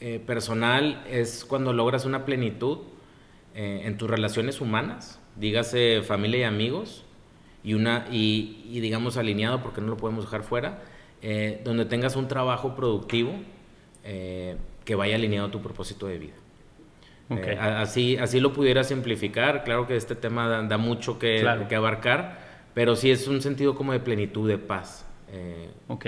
eh, 0.00 0.20
personal 0.24 1.04
es 1.08 1.44
cuando 1.44 1.72
logras 1.72 2.04
una 2.04 2.24
plenitud 2.24 2.78
eh, 3.54 3.82
en 3.84 3.96
tus 3.96 4.10
relaciones 4.10 4.60
humanas, 4.60 5.20
dígase 5.36 6.02
familia 6.02 6.40
y 6.40 6.44
amigos, 6.44 7.04
y, 7.62 7.74
una, 7.74 8.06
y, 8.10 8.78
digamos 8.80 9.16
alineado, 9.16 9.62
porque 9.62 9.80
no 9.80 9.88
lo 9.88 9.96
podemos 9.96 10.24
dejar 10.24 10.42
fuera, 10.42 10.82
donde 11.64 11.86
tengas 11.86 12.14
un 12.16 12.28
trabajo 12.28 12.76
productivo 12.76 13.32
que 14.02 14.94
vaya 14.94 15.14
alineado 15.14 15.48
a 15.48 15.50
tu 15.50 15.62
propósito 15.62 16.06
de 16.06 16.18
vida. 16.18 16.34
Eh, 17.38 17.58
así, 17.58 18.16
así 18.16 18.40
lo 18.40 18.52
pudiera 18.52 18.84
simplificar. 18.84 19.64
Claro 19.64 19.86
que 19.86 19.96
este 19.96 20.14
tema 20.14 20.62
da, 20.62 20.78
mucho 20.78 21.18
que, 21.18 21.46
que, 21.68 21.74
abarcar, 21.74 22.38
pero 22.74 22.96
sí 22.96 23.10
es 23.10 23.28
un 23.28 23.40
sentido 23.42 23.74
como 23.74 23.92
de 23.92 24.00
plenitud, 24.00 24.48
de 24.48 24.58
paz. 24.58 25.06
Eh, 25.32 25.70
ok. 25.88 26.06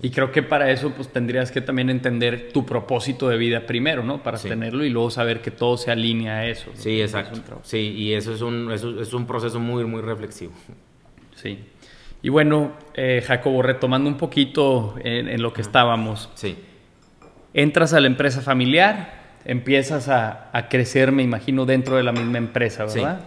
Y 0.00 0.10
creo 0.10 0.30
que 0.30 0.42
para 0.42 0.70
eso 0.70 0.90
pues 0.90 1.08
tendrías 1.08 1.50
que 1.50 1.60
también 1.60 1.90
entender 1.90 2.50
tu 2.52 2.64
propósito 2.64 3.28
de 3.28 3.36
vida 3.36 3.66
primero, 3.66 4.02
¿no? 4.02 4.22
Para 4.22 4.38
tenerlo 4.38 4.84
y 4.84 4.90
luego 4.90 5.10
saber 5.10 5.40
que 5.42 5.50
todo 5.50 5.76
se 5.76 5.90
alinea 5.90 6.38
a 6.38 6.46
eso. 6.46 6.70
Sí, 6.74 7.00
exacto. 7.00 7.60
Sí, 7.62 7.78
y 7.96 8.14
eso 8.14 8.32
es, 8.32 8.40
un, 8.40 8.70
eso 8.72 9.00
es 9.00 9.12
un 9.12 9.26
proceso 9.26 9.60
muy, 9.60 9.84
muy 9.84 10.00
reflexivo. 10.00 10.52
Sí. 11.34 11.58
Y 12.22 12.28
bueno, 12.28 12.72
eh, 12.94 13.22
Jacobo, 13.26 13.62
retomando 13.62 14.08
un 14.08 14.16
poquito 14.16 14.94
en, 15.02 15.28
en 15.28 15.42
lo 15.42 15.52
que 15.52 15.60
estábamos. 15.60 16.30
Sí. 16.34 16.56
Entras 17.52 17.92
a 17.92 18.00
la 18.00 18.06
empresa 18.06 18.40
familiar, 18.40 19.21
empiezas 19.44 20.08
a, 20.08 20.68
crecer, 20.70 21.12
me 21.12 21.22
imagino, 21.22 21.66
dentro 21.66 21.96
de 21.96 22.02
la 22.02 22.12
misma 22.12 22.38
empresa, 22.38 22.84
¿verdad? 22.84 23.24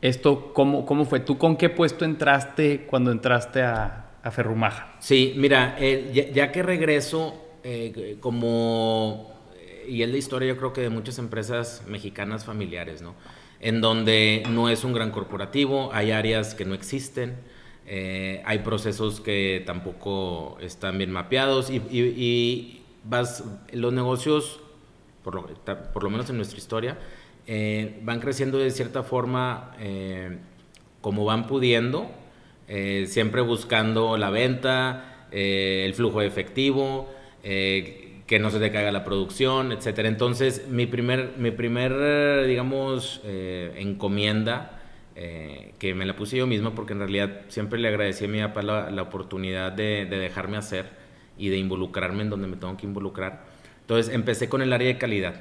Esto, 0.00 0.52
¿cómo, 0.52 0.84
¿cómo 0.84 1.04
fue? 1.04 1.20
¿Tú 1.20 1.38
con 1.38 1.56
qué 1.56 1.70
puesto 1.70 2.04
entraste 2.04 2.86
cuando 2.88 3.12
entraste 3.12 3.62
a, 3.62 4.06
a 4.22 4.30
Ferrumaja? 4.30 4.96
Sí, 4.98 5.34
mira, 5.36 5.76
eh, 5.78 6.30
ya, 6.34 6.50
que 6.50 6.62
regreso, 6.62 7.40
eh, 7.62 8.16
como, 8.20 9.32
y 9.86 10.02
es 10.02 10.10
la 10.10 10.16
historia 10.16 10.48
yo 10.48 10.56
creo 10.56 10.72
que 10.72 10.80
de 10.80 10.90
muchas 10.90 11.18
empresas 11.18 11.84
mexicanas 11.86 12.44
familiares, 12.44 13.02
¿no? 13.02 13.14
En 13.60 13.80
donde 13.80 14.42
no 14.50 14.68
es 14.68 14.82
un 14.82 14.92
gran 14.92 15.12
corporativo, 15.12 15.90
hay 15.92 16.10
áreas 16.10 16.56
que 16.56 16.64
no 16.64 16.74
existen, 16.74 17.36
eh, 17.86 18.42
hay 18.44 18.60
procesos 18.60 19.20
que 19.20 19.62
tampoco 19.64 20.56
están 20.60 20.98
bien 20.98 21.12
mapeados 21.12 21.70
y, 21.70 21.76
y 21.76 22.82
vas, 23.04 23.44
los 23.72 23.92
negocios 23.92 24.61
por 25.22 25.34
lo, 25.34 25.46
por 25.92 26.02
lo 26.02 26.10
menos 26.10 26.28
en 26.30 26.36
nuestra 26.36 26.58
historia, 26.58 26.98
eh, 27.46 27.98
van 28.02 28.20
creciendo 28.20 28.58
de 28.58 28.70
cierta 28.70 29.02
forma 29.02 29.72
eh, 29.80 30.38
como 31.00 31.24
van 31.24 31.46
pudiendo, 31.46 32.10
eh, 32.68 33.06
siempre 33.08 33.40
buscando 33.40 34.16
la 34.16 34.30
venta, 34.30 35.26
el 35.32 35.94
flujo 35.94 36.20
de 36.20 36.26
efectivo, 36.26 37.08
que 37.42 38.38
no 38.38 38.50
se 38.50 38.58
decaiga 38.58 38.92
la 38.92 39.02
producción, 39.02 39.72
etc. 39.72 40.00
Entonces, 40.00 40.68
mi 40.68 40.86
primer, 40.86 41.34
mi 41.38 41.50
primer 41.50 42.46
digamos, 42.46 43.22
encomienda, 43.24 44.78
que 45.14 45.94
me 45.94 46.04
la 46.04 46.14
puse 46.14 46.36
yo 46.36 46.46
mismo, 46.46 46.74
porque 46.74 46.92
en 46.92 46.98
realidad 46.98 47.40
siempre 47.48 47.78
le 47.78 47.88
agradecí 47.88 48.26
a 48.26 48.28
mi 48.28 48.40
papá 48.40 48.62
la, 48.62 49.02
oportunidad 49.02 49.72
de, 49.72 50.04
de 50.04 50.18
dejarme 50.18 50.58
hacer 50.58 50.90
y 51.38 51.48
de 51.48 51.56
involucrarme 51.56 52.22
en 52.22 52.30
donde 52.30 52.46
me 52.46 52.56
tengo 52.56 52.76
que 52.76 52.86
involucrar, 52.86 53.46
entonces 53.82 54.14
empecé 54.14 54.48
con 54.48 54.62
el 54.62 54.72
área 54.72 54.88
de 54.88 54.98
calidad. 54.98 55.34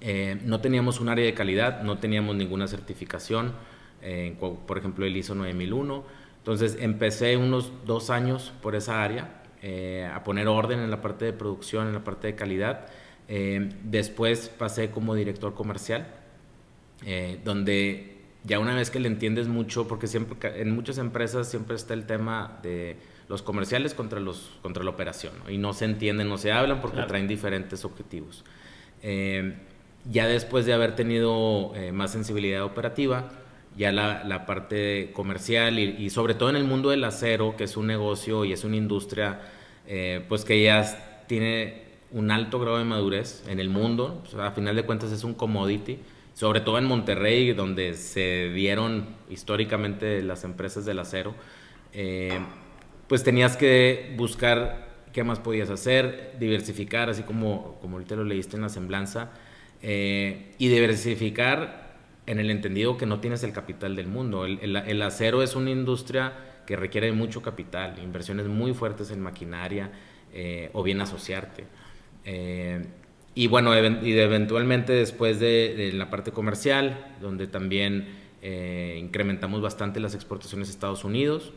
Eh, 0.00 0.40
no 0.44 0.60
teníamos 0.60 1.00
un 1.00 1.08
área 1.08 1.24
de 1.24 1.34
calidad, 1.34 1.82
no 1.82 1.98
teníamos 1.98 2.36
ninguna 2.36 2.68
certificación, 2.68 3.52
eh, 4.02 4.36
por 4.38 4.78
ejemplo 4.78 5.06
el 5.06 5.16
ISO 5.16 5.34
9001. 5.34 6.04
Entonces 6.38 6.76
empecé 6.80 7.36
unos 7.36 7.72
dos 7.84 8.10
años 8.10 8.52
por 8.62 8.74
esa 8.74 9.02
área 9.02 9.42
eh, 9.62 10.08
a 10.12 10.22
poner 10.22 10.46
orden 10.46 10.78
en 10.80 10.90
la 10.90 11.02
parte 11.02 11.24
de 11.24 11.32
producción, 11.32 11.88
en 11.88 11.94
la 11.94 12.04
parte 12.04 12.28
de 12.28 12.34
calidad. 12.34 12.86
después 13.28 14.48
pasé 14.48 14.90
como 14.90 15.14
director 15.14 15.54
comercial, 15.54 16.06
donde 17.44 18.16
ya 18.44 18.58
una 18.58 18.74
vez 18.74 18.90
que 18.90 19.00
le 19.00 19.08
entiendes 19.08 19.48
mucho, 19.48 19.86
porque 19.86 20.06
siempre 20.06 20.38
en 20.62 20.74
muchas 20.74 20.96
empresas 20.96 21.48
siempre 21.48 21.76
está 21.76 21.92
el 21.92 22.06
tema 22.06 22.58
de 22.62 22.96
los 23.28 23.42
comerciales 23.42 23.94
contra, 23.94 24.20
los, 24.20 24.50
contra 24.62 24.82
la 24.82 24.90
operación, 24.90 25.34
y 25.48 25.58
no 25.58 25.74
se 25.74 25.84
entienden, 25.84 26.28
no 26.28 26.38
se 26.38 26.50
hablan 26.50 26.80
porque 26.80 27.02
traen 27.02 27.28
diferentes 27.28 27.84
objetivos. 27.84 28.44
Eh, 29.02 29.54
ya 30.10 30.26
después 30.26 30.64
de 30.64 30.72
haber 30.72 30.96
tenido 30.96 31.72
eh, 31.74 31.92
más 31.92 32.12
sensibilidad 32.12 32.64
operativa, 32.64 33.30
ya 33.76 33.92
la, 33.92 34.24
la 34.24 34.46
parte 34.46 35.12
comercial 35.12 35.78
y, 35.78 36.10
sobre 36.10 36.34
todo 36.34 36.50
en 36.50 36.56
el 36.56 36.64
mundo 36.64 36.90
del 36.90 37.04
acero, 37.04 37.54
que 37.56 37.64
es 37.64 37.76
un 37.76 37.86
negocio 37.86 38.44
y 38.44 38.52
es 38.52 38.64
una 38.64 38.76
industria, 38.76 39.40
eh, 39.86 40.24
pues 40.28 40.44
que 40.44 40.62
ya 40.62 41.24
tiene 41.28 41.84
un 42.10 42.30
alto 42.30 42.58
grado 42.58 42.78
de 42.78 42.84
madurez 42.84 43.44
en 43.46 43.60
el 43.60 43.68
mundo, 43.68 44.22
a 44.40 44.50
final 44.52 44.74
de 44.74 44.84
cuentas 44.84 45.12
es 45.12 45.22
un 45.22 45.34
commodity, 45.34 45.98
sobre 46.34 46.60
todo 46.60 46.78
en 46.78 46.86
Monterrey, 46.86 47.52
donde 47.52 47.94
se 47.94 48.48
dieron 48.48 49.06
históricamente 49.28 50.22
las 50.22 50.44
empresas 50.44 50.84
del 50.86 50.98
acero 51.00 51.34
pues 53.08 53.24
tenías 53.24 53.56
que 53.56 54.14
buscar 54.16 54.86
qué 55.12 55.24
más 55.24 55.40
podías 55.40 55.70
hacer, 55.70 56.36
diversificar, 56.38 57.08
así 57.08 57.22
como, 57.22 57.78
como 57.80 57.96
ahorita 57.96 58.14
lo 58.14 58.24
leíste 58.24 58.56
en 58.56 58.62
la 58.62 58.68
semblanza, 58.68 59.30
eh, 59.82 60.54
y 60.58 60.68
diversificar 60.68 61.88
en 62.26 62.38
el 62.38 62.50
entendido 62.50 62.96
que 62.96 63.06
no 63.06 63.20
tienes 63.20 63.42
el 63.42 63.52
capital 63.52 63.96
del 63.96 64.06
mundo. 64.06 64.44
El, 64.44 65.02
acero 65.02 65.42
es 65.42 65.56
una 65.56 65.70
industria 65.70 66.34
que 66.66 66.76
requiere 66.76 67.10
mucho 67.12 67.40
capital, 67.42 67.98
inversiones 68.02 68.46
muy 68.46 68.74
fuertes 68.74 69.10
en 69.10 69.20
maquinaria 69.20 69.90
eh, 70.34 70.68
o 70.74 70.82
bien 70.82 71.00
asociarte. 71.00 71.64
Eh, 72.24 72.84
y 73.34 73.46
bueno, 73.46 73.74
y 73.74 74.18
eventualmente 74.18 74.92
después 74.92 75.40
de, 75.40 75.74
de, 75.74 75.92
la 75.92 76.10
parte 76.10 76.32
comercial, 76.32 77.14
donde 77.20 77.46
también 77.46 78.28
incrementamos 78.40 79.60
bastante 79.60 79.98
las 79.98 80.14
exportaciones 80.14 80.68
a 80.68 80.70
Estados 80.70 81.04
Unidos, 81.04 81.52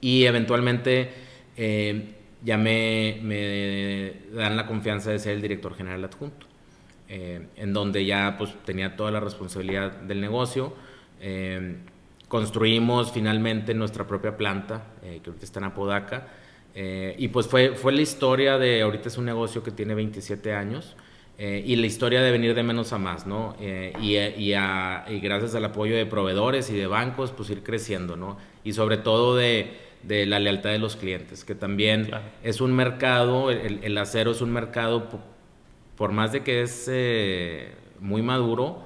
y 0.00 0.24
eventualmente 0.24 1.10
eh, 1.56 2.14
ya 2.42 2.56
me, 2.56 4.14
dan 4.32 4.56
la 4.56 4.66
confianza 4.66 5.10
de 5.10 5.18
ser 5.18 5.34
el 5.34 5.42
director 5.42 5.74
general 5.74 6.04
adjunto, 6.04 6.46
eh, 7.08 7.46
en 7.56 7.72
donde 7.72 8.04
ya 8.06 8.36
pues 8.38 8.54
tenía 8.64 8.96
toda 8.96 9.10
la 9.10 9.20
responsabilidad 9.20 9.92
del 9.92 10.20
negocio. 10.20 10.74
Eh, 11.20 11.76
construimos 12.28 13.12
finalmente 13.12 13.74
nuestra 13.74 14.06
propia 14.06 14.36
planta, 14.36 14.84
que 15.02 15.20
ahorita 15.26 15.44
está 15.44 15.58
en 15.58 15.64
Apodaca, 15.66 16.28
y 16.72 17.26
pues 17.28 17.48
fue, 17.48 17.74
fue 17.74 17.92
la 17.92 18.02
historia 18.02 18.56
de, 18.56 18.82
ahorita 18.82 19.08
es 19.08 19.18
un 19.18 19.24
negocio 19.24 19.64
que 19.64 19.72
tiene 19.72 19.94
27 19.96 20.54
años, 20.54 20.96
y 21.36 21.74
la 21.74 21.86
historia 21.86 22.22
de 22.22 22.30
venir 22.30 22.54
de 22.54 22.62
menos 22.62 22.92
a 22.92 22.98
más, 22.98 23.26
¿no? 23.26 23.56
y, 23.60 24.16
y, 24.16 24.54
y, 24.54 25.20
gracias 25.20 25.56
al 25.56 25.64
apoyo 25.64 25.96
de 25.96 26.06
proveedores 26.06 26.70
y 26.70 26.76
de 26.76 26.86
bancos, 26.86 27.32
pues 27.32 27.50
ir 27.50 27.64
creciendo, 27.64 28.16
¿no? 28.16 28.38
Y 28.62 28.74
sobre 28.74 28.98
todo 28.98 29.34
de, 29.34 29.89
de 30.02 30.26
la 30.26 30.38
lealtad 30.38 30.70
de 30.70 30.78
los 30.78 30.96
clientes, 30.96 31.44
que 31.44 31.54
también 31.54 32.10
es 32.42 32.60
un 32.60 32.72
mercado, 32.72 33.50
el, 33.50 33.98
acero 33.98 34.30
es 34.30 34.40
un 34.40 34.52
mercado, 34.52 35.08
por 35.96 36.12
más 36.12 36.32
de 36.32 36.42
que 36.42 36.62
es 36.62 36.88
eh, 36.90 37.74
muy 38.00 38.22
maduro, 38.22 38.82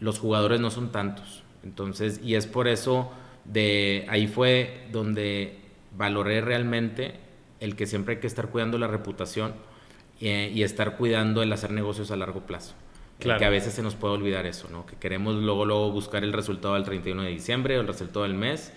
los 0.00 0.18
jugadores 0.18 0.60
no 0.60 0.70
son 0.70 0.92
tantos. 0.92 1.44
Entonces, 1.62 2.20
y 2.22 2.34
es 2.34 2.46
por 2.46 2.68
eso 2.68 3.10
de 3.44 4.06
ahí 4.08 4.26
fue 4.26 4.86
donde 4.92 5.58
valoré 5.96 6.40
realmente 6.40 7.14
el 7.60 7.76
que 7.76 7.86
siempre 7.86 8.14
hay 8.14 8.20
que 8.20 8.26
estar 8.26 8.48
cuidando 8.48 8.78
la 8.78 8.86
reputación 8.86 9.54
eh, 10.20 10.50
y 10.54 10.62
estar 10.62 10.96
cuidando 10.96 11.42
el 11.42 11.52
hacer 11.52 11.70
negocios 11.70 12.10
a 12.10 12.16
largo 12.16 12.40
plazo. 12.40 12.74
Claro. 13.18 13.38
Que 13.38 13.46
a 13.46 13.50
veces 13.50 13.72
se 13.72 13.82
nos 13.82 13.94
puede 13.94 14.14
olvidar 14.14 14.44
eso, 14.44 14.68
¿no? 14.70 14.84
Que 14.84 14.96
queremos 14.96 15.36
luego, 15.36 15.64
luego 15.64 15.90
buscar 15.90 16.22
el 16.22 16.32
resultado 16.32 16.74
del 16.74 16.84
31 16.84 17.22
de 17.22 17.30
diciembre 17.30 17.78
o 17.78 17.80
el 17.80 17.86
resultado 17.86 18.24
del 18.24 18.34
mes, 18.34 18.72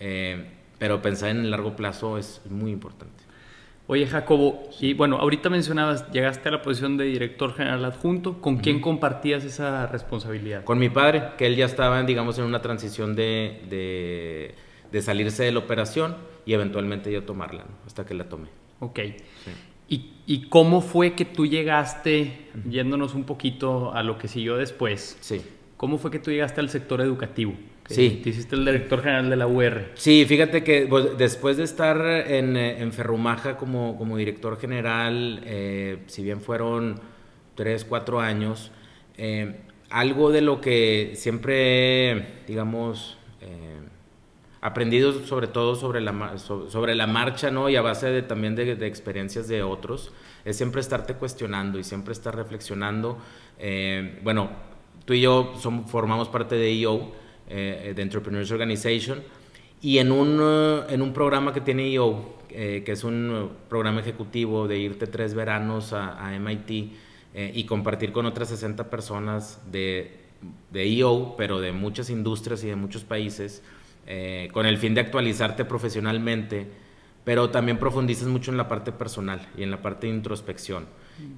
eh, 0.00 0.50
pero 0.78 1.02
pensar 1.02 1.30
en 1.30 1.38
el 1.38 1.50
largo 1.50 1.76
plazo 1.76 2.18
es 2.18 2.40
muy 2.48 2.70
importante. 2.70 3.24
Oye, 3.86 4.06
Jacobo, 4.06 4.70
y 4.80 4.94
bueno, 4.94 5.16
ahorita 5.18 5.50
mencionabas, 5.50 6.10
llegaste 6.10 6.48
a 6.48 6.52
la 6.52 6.62
posición 6.62 6.96
de 6.96 7.04
director 7.04 7.52
general 7.52 7.84
adjunto. 7.84 8.40
¿Con 8.40 8.56
quién 8.56 8.80
compartías 8.80 9.44
esa 9.44 9.86
responsabilidad? 9.86 10.64
Con 10.64 10.78
mi 10.78 10.88
padre, 10.88 11.32
que 11.36 11.46
él 11.46 11.56
ya 11.56 11.66
estaba, 11.66 12.02
digamos, 12.02 12.38
en 12.38 12.46
una 12.46 12.62
transición 12.62 13.14
de, 13.14 13.60
de, 13.68 14.54
de 14.90 15.02
salirse 15.02 15.44
de 15.44 15.52
la 15.52 15.58
operación 15.58 16.16
y 16.46 16.54
eventualmente 16.54 17.12
yo 17.12 17.24
tomarla, 17.24 17.64
hasta 17.86 18.06
que 18.06 18.14
la 18.14 18.24
tomé. 18.24 18.48
Ok. 18.80 19.00
¿Y, 19.86 20.12
¿Y, 20.26 20.48
cómo 20.48 20.80
fue 20.80 21.12
que 21.12 21.26
tú 21.26 21.46
llegaste, 21.46 22.48
yéndonos 22.68 23.14
un 23.14 23.24
poquito 23.24 23.92
a 23.92 24.02
lo 24.02 24.16
que 24.16 24.28
siguió 24.28 24.56
después? 24.56 25.18
Sí. 25.20 25.42
¿Cómo 25.76 25.98
fue 25.98 26.10
que 26.10 26.18
tú 26.18 26.30
llegaste 26.30 26.62
al 26.62 26.70
sector 26.70 27.02
educativo? 27.02 27.52
Sí. 27.88 28.20
Te 28.22 28.30
hiciste 28.30 28.56
el 28.56 28.64
director 28.64 29.00
general 29.02 29.28
de 29.28 29.36
la 29.36 29.46
UR. 29.46 29.90
Sí, 29.94 30.24
fíjate 30.26 30.64
que 30.64 30.86
pues, 30.88 31.18
después 31.18 31.56
de 31.58 31.64
estar 31.64 32.00
en, 32.30 32.56
en 32.56 32.92
Ferrumaja 32.92 33.56
como, 33.56 33.98
como, 33.98 34.16
director 34.16 34.58
general, 34.58 35.42
eh, 35.44 35.98
si 36.06 36.22
bien 36.22 36.40
fueron 36.40 37.00
tres, 37.54 37.84
cuatro 37.84 38.20
años, 38.20 38.70
eh, 39.18 39.60
algo 39.90 40.30
de 40.30 40.40
lo 40.40 40.60
que 40.60 41.12
siempre, 41.14 42.42
digamos, 42.46 43.18
eh, 43.42 43.80
aprendido 44.60 45.12
sobre 45.24 45.46
todo 45.46 45.76
sobre 45.76 46.00
la, 46.00 46.38
sobre 46.38 46.94
la 46.94 47.06
marcha, 47.06 47.50
¿no? 47.50 47.68
Y 47.68 47.76
a 47.76 47.82
base 47.82 48.06
de, 48.06 48.22
también 48.22 48.56
de, 48.56 48.76
de, 48.76 48.86
experiencias 48.86 49.46
de 49.46 49.62
otros, 49.62 50.10
es 50.44 50.56
siempre 50.56 50.80
estarte 50.80 51.14
cuestionando 51.14 51.78
y 51.78 51.84
siempre 51.84 52.12
estar 52.12 52.34
reflexionando. 52.34 53.18
Eh, 53.58 54.18
bueno, 54.22 54.50
tú 55.04 55.12
y 55.12 55.20
yo 55.20 55.54
somos, 55.60 55.90
formamos 55.90 56.28
parte 56.28 56.56
de 56.56 56.72
EO, 56.80 57.12
eh, 57.48 57.92
de 57.94 58.02
Entrepreneurs 58.02 58.50
Organization, 58.50 59.22
y 59.80 59.98
en 59.98 60.12
un, 60.12 60.40
uh, 60.40 60.88
en 60.88 61.02
un 61.02 61.12
programa 61.12 61.52
que 61.52 61.60
tiene 61.60 61.92
EO, 61.92 62.36
eh, 62.48 62.82
que 62.84 62.92
es 62.92 63.04
un 63.04 63.50
programa 63.68 64.00
ejecutivo 64.00 64.66
de 64.66 64.78
irte 64.78 65.06
tres 65.06 65.34
veranos 65.34 65.92
a, 65.92 66.26
a 66.26 66.38
MIT 66.38 66.92
y 67.36 67.64
compartir 67.64 68.12
con 68.12 68.26
otras 68.26 68.48
60 68.50 68.88
personas 68.88 69.60
de, 69.72 70.24
de 70.70 70.98
EO, 70.98 71.36
pero 71.36 71.60
de 71.60 71.72
muchas 71.72 72.10
industrias 72.10 72.62
y 72.64 72.68
de 72.68 72.76
muchos 72.76 73.04
países, 73.04 73.62
eh, 74.06 74.48
con 74.52 74.66
el 74.66 74.78
fin 74.78 74.94
de 74.94 75.00
actualizarte 75.00 75.64
profesionalmente, 75.64 76.66
pero 77.24 77.50
también 77.50 77.78
profundizas 77.78 78.28
mucho 78.28 78.50
en 78.50 78.56
la 78.56 78.68
parte 78.68 78.92
personal 78.92 79.48
y 79.56 79.62
en 79.62 79.70
la 79.70 79.80
parte 79.80 80.06
de 80.06 80.14
introspección. 80.14 80.86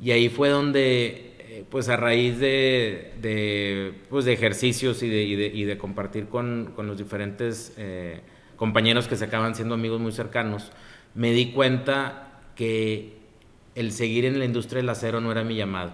Y 0.03 0.11
ahí 0.11 0.29
fue 0.29 0.49
donde, 0.49 1.36
eh, 1.57 1.65
pues 1.71 1.89
a 1.89 1.97
raíz 1.97 2.39
de, 2.39 3.15
de, 3.23 3.95
pues, 4.11 4.27
de 4.27 4.35
ejercicios 4.35 5.03
y 5.03 5.09
de, 5.09 5.23
y 5.23 5.37
de, 5.37 5.47
y 5.47 5.65
de 5.65 5.79
compartir 5.79 6.27
con, 6.27 6.73
con, 6.77 6.87
los 6.87 6.99
diferentes 6.99 7.73
eh, 7.79 8.21
compañeros 8.57 9.09
que 9.09 9.17
se 9.17 9.25
acaban 9.25 9.55
siendo 9.55 9.75
amigos 9.75 9.99
muy 9.99 10.13
cercanos, 10.13 10.71
me 11.15 11.33
di 11.33 11.53
cuenta 11.53 12.43
que 12.57 13.17
el 13.75 13.93
seguir 13.93 14.27
en 14.27 14.39
la 14.39 14.45
industria 14.45 14.83
del 14.83 14.91
acero 14.91 15.23
no 15.23 15.33
era 15.33 15.45
mi 15.45 15.57
llamado. 15.57 15.93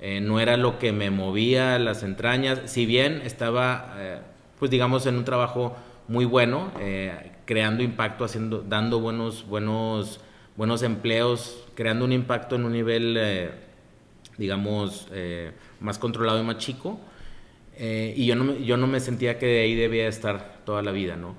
Eh, 0.00 0.20
no 0.20 0.38
era 0.38 0.56
lo 0.56 0.78
que 0.78 0.92
me 0.92 1.10
movía 1.10 1.76
las 1.80 2.04
entrañas, 2.04 2.60
si 2.66 2.86
bien 2.86 3.20
estaba, 3.24 4.22
pues 4.60 4.70
digamos, 4.70 5.06
en 5.06 5.16
un 5.16 5.24
trabajo 5.24 5.76
muy 6.06 6.24
bueno, 6.24 6.70
creando 7.46 7.82
impacto, 7.82 8.24
haciendo, 8.24 8.62
dando 8.62 9.00
buenos, 9.00 9.46
buenos, 9.46 10.20
buenos 10.56 10.82
empleos, 10.82 11.66
creando 11.74 12.04
un 12.04 12.12
impacto 12.12 12.54
en 12.54 12.64
un 12.64 12.72
nivel, 12.72 13.18
digamos, 14.40 15.06
eh, 15.12 15.52
más 15.78 15.98
controlado 16.00 16.40
y 16.40 16.44
más 16.44 16.58
chico. 16.58 16.98
y 17.78 18.26
yo 18.26 18.34
no, 18.34 18.56
yo 18.58 18.76
no 18.76 18.86
me 18.86 19.00
sentía 19.00 19.38
que 19.38 19.46
de 19.46 19.60
ahí 19.60 19.74
debía 19.74 20.08
estar 20.08 20.62
toda 20.64 20.82
la 20.82 20.90
vida, 20.92 21.16
¿no? 21.16 21.34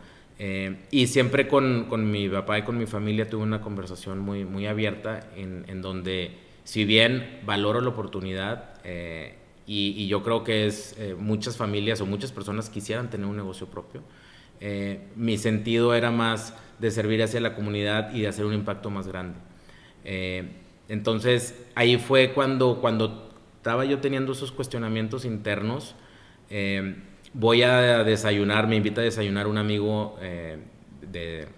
y 0.89 1.05
siempre 1.05 1.47
con, 1.47 1.85
con, 1.87 2.09
mi 2.09 2.27
papá 2.27 2.57
y 2.57 2.63
con 2.63 2.75
mi 2.75 2.87
familia 2.87 3.29
tuve 3.29 3.43
una 3.43 3.61
conversación 3.61 4.17
muy, 4.17 4.43
muy 4.43 4.65
abierta 4.65 5.29
en, 5.35 5.65
en 5.67 5.83
donde, 5.83 6.31
si 6.63 6.83
bien 6.83 7.41
valoro 7.45 7.79
la 7.79 7.89
oportunidad, 7.89 8.73
y, 9.67 9.93
y, 9.95 10.07
yo 10.07 10.23
creo 10.23 10.43
que 10.43 10.65
es 10.65 10.95
muchas 11.19 11.57
familias 11.57 12.01
o 12.01 12.07
muchas 12.07 12.31
personas 12.31 12.71
quisieran 12.71 13.11
tener 13.11 13.27
un 13.27 13.37
negocio 13.37 13.67
propio, 13.67 14.01
eh, 14.63 14.99
mi 15.15 15.39
sentido 15.39 15.95
era 15.95 16.11
más 16.11 16.53
de 16.77 16.91
servir 16.91 17.23
hacia 17.23 17.41
la 17.41 17.55
comunidad 17.55 18.13
y 18.13 18.21
de 18.21 18.27
hacer 18.27 18.45
un 18.45 18.53
impacto 18.53 18.91
más 18.91 19.07
grande. 19.07 19.39
Entonces 20.91 21.55
ahí 21.73 21.97
fue 21.97 22.33
cuando, 22.33 22.81
cuando 22.81 23.31
estaba 23.55 23.85
yo 23.85 23.99
teniendo 23.99 24.33
esos 24.33 24.51
cuestionamientos 24.51 25.23
internos, 25.23 25.95
eh, 26.49 26.97
voy 27.31 27.63
a 27.63 28.03
desayunar, 28.03 28.67
me 28.67 28.75
invita 28.75 28.99
a 28.99 29.05
desayunar 29.05 29.47
un 29.47 29.57
amigo 29.57 30.17
eh, 30.21 30.57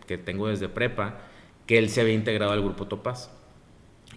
que 0.06 0.20
tengo 0.20 0.50
desde 0.50 0.70
prepa, 0.70 1.18
que 1.66 1.80
él 1.80 1.90
se 1.90 2.02
había 2.02 2.14
integrado 2.14 2.52
al 2.52 2.62
grupo 2.62 2.86
Topaz. 2.86 3.32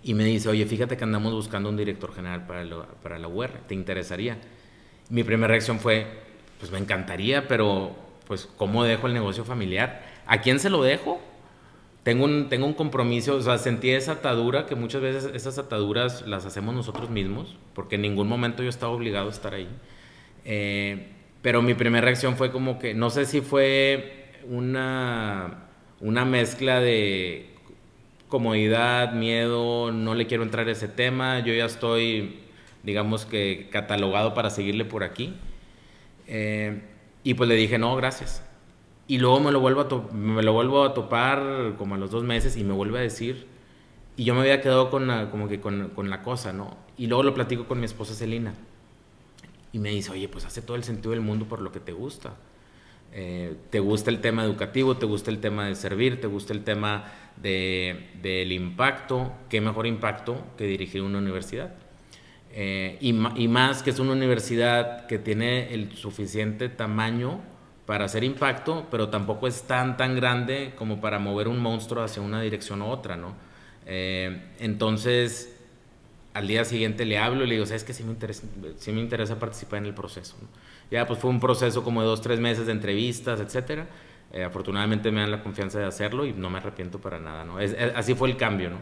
Y 0.03 0.13
me 0.13 0.23
dice, 0.23 0.51
oye, 0.51 0.67
fíjate 0.67 0.99
que 0.99 1.05
andamos 1.05 1.33
buscando 1.33 1.71
un 1.71 1.79
director 1.79 2.15
general 2.15 2.47
para, 2.47 2.67
para 3.03 3.19
la 3.19 3.27
UR, 3.27 3.49
¿te 3.67 3.75
interesaría? 3.75 4.37
Mi 5.09 5.25
primera 5.25 5.49
reacción 5.49 5.81
fue, 5.81 6.07
pues 6.61 6.71
me 6.71 6.77
encantaría, 6.79 7.49
pero 7.49 7.97
pues, 8.27 8.51
¿cómo 8.59 8.85
dejo 8.85 9.07
el 9.07 9.15
negocio 9.15 9.47
familiar? 9.47 10.05
¿A 10.27 10.43
quién 10.43 10.61
se 10.61 10.69
lo 10.69 10.83
dejo? 10.83 11.23
Tengo 12.07 12.25
un, 12.25 12.49
tengo 12.49 12.67
un 12.67 12.75
compromiso, 12.75 13.35
o 13.35 13.41
sea, 13.41 13.59
sentí 13.59 13.91
esa 13.91 14.13
atadura, 14.13 14.67
que 14.67 14.77
muchas 14.77 15.03
veces 15.03 15.29
esas 15.35 15.59
ataduras 15.59 16.25
las 16.25 16.47
hacemos 16.47 16.73
nosotros 16.73 17.11
mismos, 17.11 17.57
porque 17.75 17.97
en 17.97 18.03
ningún 18.03 18.29
momento 18.29 18.63
yo 18.63 18.69
estaba 18.69 18.93
obligado 18.93 19.27
a 19.27 19.33
estar 19.33 19.55
ahí. 19.55 19.67
Eh, 20.45 21.09
pero 21.43 21.63
mi 21.63 21.75
primera 21.75 22.05
reacción 22.05 22.37
fue 22.37 22.53
como 22.53 22.79
que, 22.79 22.95
no 22.95 23.11
sé 23.11 23.27
si 23.27 23.41
fue 23.41 24.29
una, 24.49 25.65
una 25.99 26.25
mezcla 26.25 26.79
de 26.79 27.51
comodidad, 28.29 29.13
miedo, 29.13 29.91
no 29.91 30.15
le 30.15 30.29
quiero 30.29 30.45
entrar 30.45 30.69
a 30.69 30.71
ese 30.71 30.87
tema, 30.87 31.41
yo 31.41 31.55
ya 31.55 31.65
estoy, 31.65 32.39
digamos 32.85 33.27
que, 33.27 33.67
catalogado 33.73 34.33
para 34.33 34.51
seguirle 34.51 34.85
por 34.85 35.03
aquí. 35.03 35.35
Eh, 36.29 36.83
y 37.25 37.35
pues 37.35 37.49
le 37.49 37.57
dije, 37.57 37.79
no, 37.79 37.97
gracias. 37.97 38.46
Y 39.09 39.19
luego 39.19 39.41
me 39.41 39.53
lo 39.53 39.61
vuelvo 39.61 39.81
a, 39.83 40.15
me 40.15 40.43
lo 40.43 40.53
vuelvo 40.53 40.85
a 40.85 40.95
topar 40.95 41.75
como 41.79 41.95
a 41.95 41.99
los 41.99 42.11
dos 42.11 42.25
meses 42.25 42.57
y 42.57 42.65
me 42.65 42.73
vuelve 42.73 42.99
a 42.99 43.03
decir. 43.03 43.47
Y 44.17 44.25
yo 44.25 44.35
me 44.35 44.41
había 44.41 44.61
quedado 44.61 44.91
con 44.91 45.07
la, 45.07 45.31
como 45.31 45.49
que 45.49 45.61
con, 45.61 45.91
con, 45.91 46.11
la 46.11 46.23
cosa, 46.23 46.53
¿no? 46.53 46.77
Y 46.97 47.07
luego 47.07 47.23
lo 47.23 47.35
platico 47.35 47.67
con 47.67 47.79
mi 47.79 47.85
esposa 47.85 48.15
Celina. 48.15 48.55
Y 49.73 49.79
me 49.79 49.91
dice, 49.91 50.11
oye, 50.11 50.29
pues 50.29 50.45
hace 50.45 50.63
todo 50.63 50.77
el 50.77 50.85
sentido 50.85 51.11
del 51.11 51.21
mundo 51.21 51.47
por 51.47 51.61
lo 51.61 51.71
que 51.71 51.81
te 51.81 51.93
gusta. 51.93 52.35
Eh, 53.13 53.57
te 53.71 53.81
gusta 53.81 54.11
el 54.11 54.21
tema 54.21 54.45
educativo, 54.45 54.97
te 54.97 55.07
gusta 55.07 55.31
el 55.31 55.39
tema 55.39 55.67
de 55.67 55.75
servir, 55.75 56.21
te 56.21 56.27
gusta 56.27 56.53
el 56.53 56.65
tema 56.65 57.05
de, 57.37 58.11
del 58.21 58.53
impacto. 58.53 59.33
¿Qué 59.49 59.61
mejor 59.61 59.87
impacto 59.87 60.43
que 60.57 60.65
dirigir 60.65 61.03
una 61.03 61.19
universidad? 61.19 61.75
Eh, 62.53 62.99
y, 63.01 63.11
y, 63.37 63.49
más 63.49 63.83
que 63.83 63.91
es 63.91 63.99
una 63.99 64.13
universidad 64.13 65.07
que 65.07 65.19
tiene 65.19 65.75
el 65.75 65.95
suficiente 65.95 66.69
tamaño 66.69 67.41
para 67.87 68.05
hacer 68.05 68.25
impacto, 68.25 68.87
pero 68.91 69.09
tampoco 69.09 69.47
es 69.47 69.63
tan, 69.63 69.97
tan 69.97 70.17
grande 70.17 70.75
como 70.77 71.01
para 71.01 71.19
mover 71.19 71.49
un 71.49 71.59
monstruo 71.61 72.03
hacia 72.03 72.21
una 72.21 72.43
dirección 72.43 72.83
u 72.83 72.87
otra, 72.87 73.17
¿no? 73.17 73.35
Eh, 73.87 74.43
entonces, 74.59 75.57
al 76.35 76.49
día 76.49 76.65
siguiente 76.65 77.05
le 77.05 77.19
hablo 77.19 77.45
y 77.45 77.47
le 77.47 77.55
digo, 77.55 77.67
¿sabes 77.67 77.85
que 77.85 77.95
sí 77.95 78.03
me 78.03 78.11
interesa, 78.11 78.47
sí 78.77 78.93
me 78.93 79.01
interesa 79.01 79.39
participar 79.39 79.79
en 79.79 79.87
el 79.87 79.95
proceso? 79.95 80.37
¿no? 80.43 80.49
Ya, 80.91 81.07
pues 81.07 81.19
fue 81.19 81.31
un 81.31 81.41
proceso 81.41 81.83
como 81.83 82.03
de 82.03 82.09
dos, 82.09 82.21
tres 82.21 82.41
meses 82.41 82.67
de 82.67 82.73
entrevistas, 82.73 83.41
etcétera. 83.41 83.87
Eh, 84.33 84.43
afortunadamente 84.43 85.11
me 85.11 85.21
dan 85.21 85.31
la 85.31 85.43
confianza 85.43 85.79
de 85.79 85.87
hacerlo 85.87 86.27
y 86.27 86.33
no 86.33 86.51
me 86.51 86.59
arrepiento 86.59 87.01
para 87.01 87.19
nada, 87.19 87.45
¿no? 87.45 87.61
Es, 87.61 87.73
es, 87.73 87.93
así 87.95 88.15
fue 88.15 88.29
el 88.29 88.37
cambio, 88.37 88.71
¿no? 88.71 88.79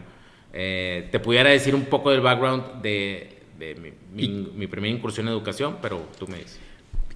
Eh, 0.51 1.07
te 1.11 1.19
pudiera 1.19 1.49
decir 1.49 1.75
un 1.75 1.85
poco 1.85 2.11
del 2.11 2.21
background 2.21 2.81
de, 2.81 3.43
de 3.57 3.75
mi, 3.75 3.91
mi, 4.11 4.51
mi, 4.55 4.67
primera 4.67 4.93
incursión 4.93 5.27
en 5.27 5.33
educación, 5.33 5.77
pero 5.81 6.07
tú 6.17 6.27
me 6.27 6.37
dices. 6.37 6.59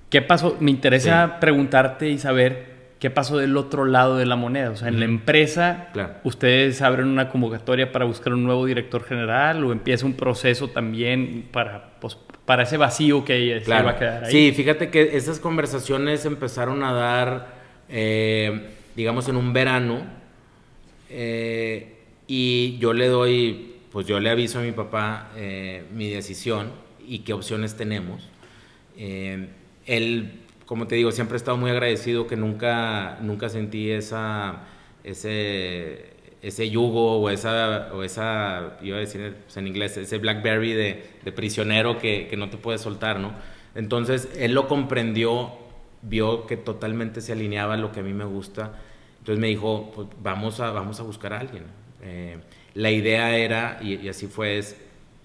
¿Qué 0.10 0.22
pasó? 0.22 0.58
Me 0.60 0.72
interesa 0.72 1.28
sí. 1.28 1.34
preguntarte 1.39 2.10
y 2.10 2.17
saber 2.17 2.69
qué 3.00 3.10
pasó 3.10 3.38
del 3.38 3.56
otro 3.58 3.86
lado 3.86 4.17
de 4.17 4.26
la 4.26 4.36
moneda. 4.36 4.72
O 4.72 4.76
sea, 4.76 4.88
en 4.88 4.95
uh 4.95 4.98
-huh. 4.98 5.00
la 5.00 5.06
empresa, 5.06 5.88
claro. 5.93 6.15
ustedes 6.24 6.82
abren 6.82 7.08
una 7.08 7.30
convocatoria 7.30 7.91
para 7.91 8.06
buscar 8.06 8.34
un 8.34 8.43
nuevo 8.43 8.65
director 8.65 9.04
general 9.04 9.63
o 9.63 9.72
empieza 9.72 10.06
un 10.06 10.13
proceso 10.13 10.69
también 10.69 11.48
para, 11.52 11.91
pues, 12.00 12.17
para 12.45 12.63
ese 12.63 12.78
vacío 12.78 13.24
que 13.24 13.62
claro. 13.63 13.82
se 13.82 13.86
va 13.86 13.91
a 13.91 14.00
quedar 14.00 14.24
ahí. 14.26 14.32
Sí, 14.32 14.52
fíjate 14.56 14.89
que 14.89 15.15
esas 15.15 15.39
conversaciones 15.39 16.26
empezaron 16.26 16.84
a 16.84 16.93
dar, 16.93 17.48
eh, 17.88 18.69
digamos, 18.95 19.30
en 19.30 19.38
un 19.38 19.54
verano. 19.54 20.02
Eh, 21.12 21.95
y 22.28 22.78
yo 22.80 22.93
le 22.93 23.08
doy 23.08 23.69
pues 23.91 24.06
yo 24.06 24.19
le 24.19 24.30
aviso 24.30 24.60
a 24.60 24.62
mi 24.62 24.72
papá 24.72 25.32
eh, 25.36 25.84
mi 25.93 26.10
decisión 26.10 26.72
y 27.06 27.19
qué 27.19 27.34
opciones 27.34 27.76
tenemos. 27.76 28.30
Eh, 28.98 29.48
él 29.95 30.45
como 30.69 30.86
te 30.86 30.93
digo, 30.93 31.12
siempre 31.12 31.34
he 31.34 31.38
estado 31.38 31.58
muy 31.58 31.71
agradecido 31.71 32.28
que 32.28 32.36
nunca, 32.36 33.17
nunca 33.21 33.49
sentí 33.49 33.89
esa, 33.89 34.67
ese, 35.04 36.13
ese 36.43 36.69
yugo 36.69 37.19
o 37.19 37.32
esa, 37.32 37.89
o 37.91 38.04
esa, 38.04 38.78
iba 38.84 38.97
a 38.97 38.99
decir 38.99 39.36
en 39.56 39.67
inglés, 39.67 39.97
ese 39.97 40.19
Blackberry 40.19 40.73
de, 40.73 41.10
de 41.25 41.32
prisionero 41.32 41.97
que, 41.97 42.28
que, 42.28 42.38
no 42.38 42.52
te 42.52 42.58
puedes 42.58 42.82
soltar, 42.82 43.19
¿no? 43.19 43.34
Entonces, 43.73 44.30
él 44.38 44.54
lo 44.54 44.67
comprendió, 44.67 45.54
vio 46.04 46.45
que 46.45 46.56
totalmente 46.56 47.21
se 47.21 47.32
alineaba 47.32 47.75
lo 47.75 47.91
que 47.91 48.02
a 48.02 48.04
mí 48.04 48.13
me 48.13 48.25
gusta, 48.25 48.73
entonces 49.17 49.39
me 49.39 49.47
dijo, 49.47 49.91
pues 49.95 50.08
vamos 50.21 50.60
a, 50.60 50.69
vamos 50.69 50.99
a 50.99 51.04
buscar 51.04 51.34
a 51.34 51.39
alguien. 51.39 51.63
Eh, 52.04 52.38
la 52.75 52.91
idea 52.91 53.36
era, 53.36 53.80
y, 53.82 53.95
y, 53.95 54.10
así 54.10 54.28
fue, 54.28 54.60
es, 54.60 54.80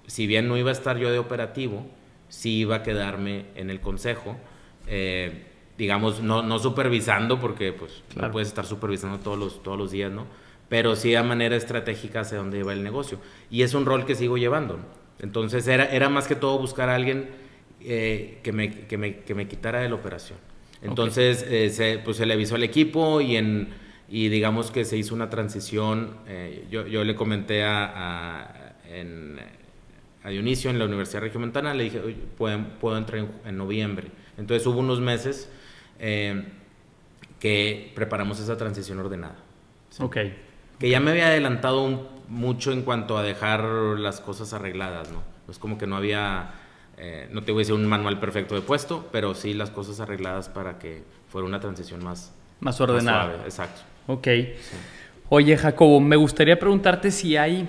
si 0.06 0.26
bien 0.26 0.48
no 0.48 0.56
iba 0.56 0.70
a 0.70 0.72
estar 0.72 0.96
yo 0.96 1.12
de 1.12 1.18
operativo, 1.18 1.84
sí 2.30 2.60
iba 2.60 2.76
a 2.76 2.82
quedarme 2.82 3.44
en 3.56 3.68
el 3.68 3.82
consejo, 3.82 4.38
eh, 4.86 5.46
digamos, 5.76 6.22
no, 6.22 6.42
no, 6.42 6.58
supervisando, 6.58 7.40
porque 7.40 7.72
pues 7.72 8.02
claro. 8.12 8.28
no 8.28 8.32
puedes 8.32 8.48
estar 8.48 8.66
supervisando 8.66 9.18
todos 9.18 9.38
los, 9.38 9.62
todos 9.62 9.78
los 9.78 9.90
días, 9.90 10.12
¿no? 10.12 10.26
Pero 10.68 10.96
sí 10.96 11.14
a 11.14 11.22
manera 11.22 11.56
estratégica 11.56 12.20
hacia 12.20 12.38
dónde 12.38 12.62
va 12.62 12.72
el 12.72 12.82
negocio. 12.82 13.18
Y 13.50 13.62
es 13.62 13.74
un 13.74 13.84
rol 13.84 14.06
que 14.06 14.14
sigo 14.14 14.38
llevando. 14.38 14.78
Entonces 15.20 15.66
era, 15.68 15.84
era 15.86 16.08
más 16.08 16.26
que 16.26 16.34
todo 16.36 16.58
buscar 16.58 16.88
a 16.88 16.94
alguien 16.94 17.28
eh, 17.80 18.38
que, 18.42 18.52
me, 18.52 18.70
que, 18.70 18.96
me, 18.96 19.16
que, 19.20 19.34
me, 19.34 19.46
quitara 19.46 19.80
de 19.80 19.88
la 19.88 19.94
operación. 19.94 20.38
Entonces 20.82 21.42
okay. 21.42 21.64
eh, 21.64 21.70
se, 21.70 21.98
pues, 21.98 22.16
se 22.16 22.26
le 22.26 22.34
avisó 22.34 22.54
al 22.54 22.62
equipo 22.62 23.20
y, 23.20 23.36
en, 23.36 23.68
y 24.08 24.28
digamos 24.28 24.70
que 24.70 24.84
se 24.84 24.96
hizo 24.96 25.14
una 25.14 25.30
transición. 25.30 26.16
Eh, 26.26 26.66
yo, 26.70 26.86
yo, 26.86 27.04
le 27.04 27.14
comenté 27.14 27.62
a, 27.62 27.92
a, 27.94 28.76
en, 28.88 29.38
a, 30.22 30.28
Dionisio 30.30 30.70
en 30.70 30.78
la 30.78 30.86
Universidad 30.86 31.22
Regiomontana, 31.22 31.74
le 31.74 31.84
dije, 31.84 32.00
puedo, 32.36 32.58
puedo 32.80 32.96
entrar 32.96 33.20
en, 33.20 33.30
en 33.44 33.56
noviembre. 33.56 34.08
Entonces 34.36 34.66
hubo 34.66 34.78
unos 34.78 35.00
meses 35.00 35.48
eh, 35.98 36.44
que 37.40 37.92
preparamos 37.94 38.40
esa 38.40 38.56
transición 38.56 38.98
ordenada. 38.98 39.36
¿sí? 39.90 40.02
Ok. 40.02 40.16
Que 40.78 40.88
ya 40.88 41.00
me 41.00 41.12
había 41.12 41.26
adelantado 41.26 41.82
un, 41.84 42.08
mucho 42.28 42.72
en 42.72 42.82
cuanto 42.82 43.16
a 43.16 43.22
dejar 43.22 43.64
las 43.64 44.20
cosas 44.20 44.52
arregladas, 44.52 45.10
¿no? 45.10 45.22
Es 45.48 45.58
como 45.58 45.78
que 45.78 45.86
no 45.86 45.96
había, 45.96 46.52
eh, 46.96 47.28
no 47.30 47.42
te 47.42 47.52
voy 47.52 47.60
a 47.60 47.62
decir 47.62 47.74
un 47.74 47.86
manual 47.86 48.18
perfecto 48.18 48.54
de 48.54 48.62
puesto, 48.62 49.08
pero 49.12 49.34
sí 49.34 49.54
las 49.54 49.70
cosas 49.70 50.00
arregladas 50.00 50.48
para 50.48 50.78
que 50.78 51.02
fuera 51.28 51.46
una 51.46 51.60
transición 51.60 52.02
más, 52.02 52.34
más 52.60 52.80
ordenada. 52.80 53.24
Más 53.24 53.34
suave. 53.34 53.44
Exacto. 53.44 53.80
Ok. 54.06 54.24
Sí. 54.24 54.76
Oye, 55.28 55.56
Jacobo, 55.56 56.00
me 56.00 56.16
gustaría 56.16 56.58
preguntarte 56.58 57.10
si 57.10 57.36
hay 57.36 57.68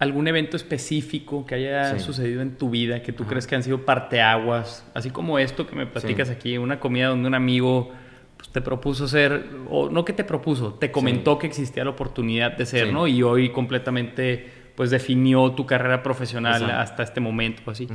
algún 0.00 0.26
evento 0.26 0.56
específico 0.56 1.44
que 1.46 1.54
haya 1.54 1.98
sí. 1.98 2.00
sucedido 2.00 2.40
en 2.40 2.56
tu 2.56 2.70
vida 2.70 3.02
que 3.02 3.12
tú 3.12 3.22
Ajá. 3.22 3.30
crees 3.30 3.46
que 3.46 3.54
han 3.54 3.62
sido 3.62 3.84
parteaguas, 3.84 4.84
así 4.94 5.10
como 5.10 5.38
esto 5.38 5.66
que 5.66 5.76
me 5.76 5.86
platicas 5.86 6.28
sí. 6.28 6.34
aquí, 6.34 6.58
una 6.58 6.80
comida 6.80 7.08
donde 7.08 7.28
un 7.28 7.34
amigo 7.34 7.92
pues, 8.38 8.48
te 8.48 8.62
propuso 8.62 9.06
ser, 9.06 9.44
o 9.68 9.90
no 9.90 10.06
que 10.06 10.14
te 10.14 10.24
propuso, 10.24 10.72
te 10.72 10.90
comentó 10.90 11.34
sí. 11.34 11.40
que 11.40 11.46
existía 11.48 11.84
la 11.84 11.90
oportunidad 11.90 12.56
de 12.56 12.64
ser, 12.64 12.92
¿no? 12.92 13.06
Y 13.06 13.22
hoy 13.22 13.50
completamente 13.50 14.50
pues 14.74 14.88
definió 14.88 15.52
tu 15.52 15.66
carrera 15.66 16.02
profesional 16.02 16.62
Exacto. 16.62 16.80
hasta 16.80 17.02
este 17.02 17.20
momento, 17.20 17.70
así. 17.70 17.86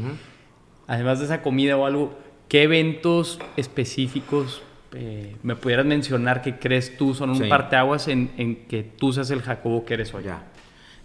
Además 0.85 1.17
de 1.17 1.25
esa 1.25 1.41
comida 1.41 1.75
o 1.75 1.87
algo, 1.87 2.15
¿qué 2.47 2.61
eventos 2.63 3.39
específicos 3.57 4.61
eh, 4.93 5.35
me 5.41 5.55
pudieras 5.55 5.87
mencionar 5.87 6.43
que 6.43 6.59
crees 6.59 6.95
tú 6.97 7.15
son 7.15 7.31
un 7.31 7.49
parteaguas 7.49 8.07
en, 8.07 8.29
en 8.37 8.67
que 8.67 8.83
tú 8.83 9.11
seas 9.11 9.31
el 9.31 9.41
Jacobo 9.41 9.85
que 9.85 9.95
eres 9.95 10.13
hoy? 10.13 10.25
Ya. 10.25 10.43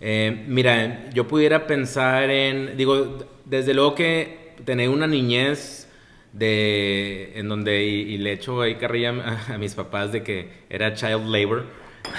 Eh, 0.00 0.44
mira, 0.48 1.10
yo 1.12 1.28
pudiera 1.28 1.66
pensar 1.66 2.30
en, 2.30 2.76
digo, 2.76 3.18
desde 3.44 3.74
luego 3.74 3.94
que 3.94 4.54
tener 4.64 4.88
una 4.88 5.06
niñez 5.06 5.88
de, 6.32 7.32
en 7.34 7.48
donde, 7.48 7.84
y, 7.84 8.14
y 8.14 8.18
le 8.18 8.32
echo 8.32 8.62
ahí 8.62 8.76
carrilla 8.76 9.10
a, 9.10 9.54
a, 9.54 9.58
mis 9.58 9.74
papás 9.74 10.12
de 10.12 10.22
que 10.22 10.48
era 10.70 10.94
child 10.94 11.26
labor, 11.26 11.66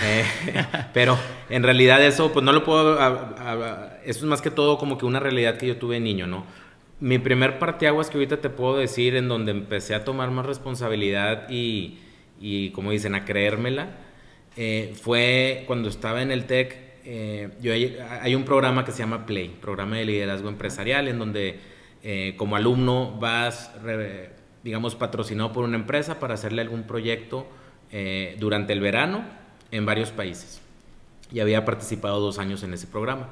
eh, 0.04 0.24
pero 0.94 1.18
en 1.50 1.64
realidad 1.64 2.06
eso, 2.06 2.32
pues 2.32 2.46
no 2.46 2.52
lo 2.52 2.64
puedo, 2.64 3.00
a, 3.00 3.08
a, 3.08 4.00
eso 4.06 4.20
es 4.20 4.26
más 4.26 4.42
que 4.42 4.52
todo 4.52 4.78
como 4.78 4.98
que 4.98 5.06
una 5.06 5.20
realidad 5.20 5.58
que 5.58 5.68
yo 5.68 5.78
tuve 5.78 5.96
de 5.96 6.02
niño, 6.02 6.28
¿no? 6.28 6.46
Mi 7.00 7.18
primer 7.18 7.58
parteaguas 7.58 8.12
que 8.12 8.18
ahorita 8.18 8.42
te 8.42 8.50
puedo 8.50 8.78
decir 8.78 9.16
en 9.16 9.28
donde 9.28 9.52
empecé 9.52 9.96
a 9.96 10.04
tomar 10.04 10.30
más 10.30 10.46
responsabilidad 10.46 11.50
y, 11.50 11.98
y 12.40 12.70
como 12.72 12.92
dicen, 12.92 13.16
a 13.16 13.26
creérmela, 13.26 13.90
eh, 14.56 14.94
fue 15.02 15.64
cuando 15.66 15.90
estaba 15.90 16.22
en 16.22 16.32
el 16.32 16.46
TEC 16.46 16.91
eh, 17.04 17.50
yo 17.62 17.74
hay, 17.74 18.36
un 18.36 18.44
programa 18.44 18.86
que 18.86 18.92
se 18.92 19.00
llama 19.00 19.26
Play, 19.26 19.50
programa 19.62 19.98
de 19.98 20.06
liderazgo 20.06 20.50
empresarial, 20.50 21.08
en 21.08 21.20
donde 21.20 21.60
eh, 22.04 22.36
como 22.38 22.56
alumno 22.56 23.18
vas, 23.20 23.72
digamos, 24.64 24.96
patrocinado 24.96 25.52
por 25.52 25.64
una 25.64 25.78
empresa 25.78 26.20
para 26.20 26.36
hacerle 26.36 26.62
algún 26.62 26.84
proyecto 26.84 27.48
eh, 27.92 28.36
durante 28.40 28.74
el 28.74 28.82
verano 28.82 29.24
en 29.72 29.86
varios 29.86 30.12
países. 30.12 30.62
Y 31.32 31.40
había 31.40 31.66
participado 31.66 32.20
dos 32.20 32.40
años 32.40 32.64
en 32.64 32.74
ese 32.74 32.88
programa. 32.88 33.30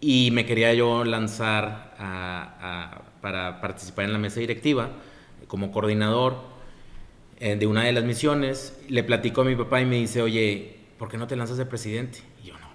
Y 0.00 0.30
me 0.32 0.46
quería 0.46 0.72
yo 0.74 1.04
lanzar 1.04 1.94
para 3.20 3.60
participar 3.60 4.04
en 4.04 4.12
la 4.12 4.18
mesa 4.18 4.40
directiva 4.40 4.90
como 5.48 5.72
coordinador 5.72 6.36
de 7.38 7.66
una 7.66 7.84
de 7.84 7.92
las 7.92 8.04
misiones. 8.04 8.78
Le 8.88 9.02
platico 9.02 9.42
a 9.42 9.44
mi 9.44 9.56
papá 9.56 9.80
y 9.80 9.86
me 9.86 9.96
dice, 9.96 10.22
oye, 10.22 10.78
¿por 10.98 11.08
qué 11.08 11.16
no 11.16 11.26
te 11.26 11.36
lanzas 11.36 11.56
de 11.56 11.66
presidente? 11.66 12.20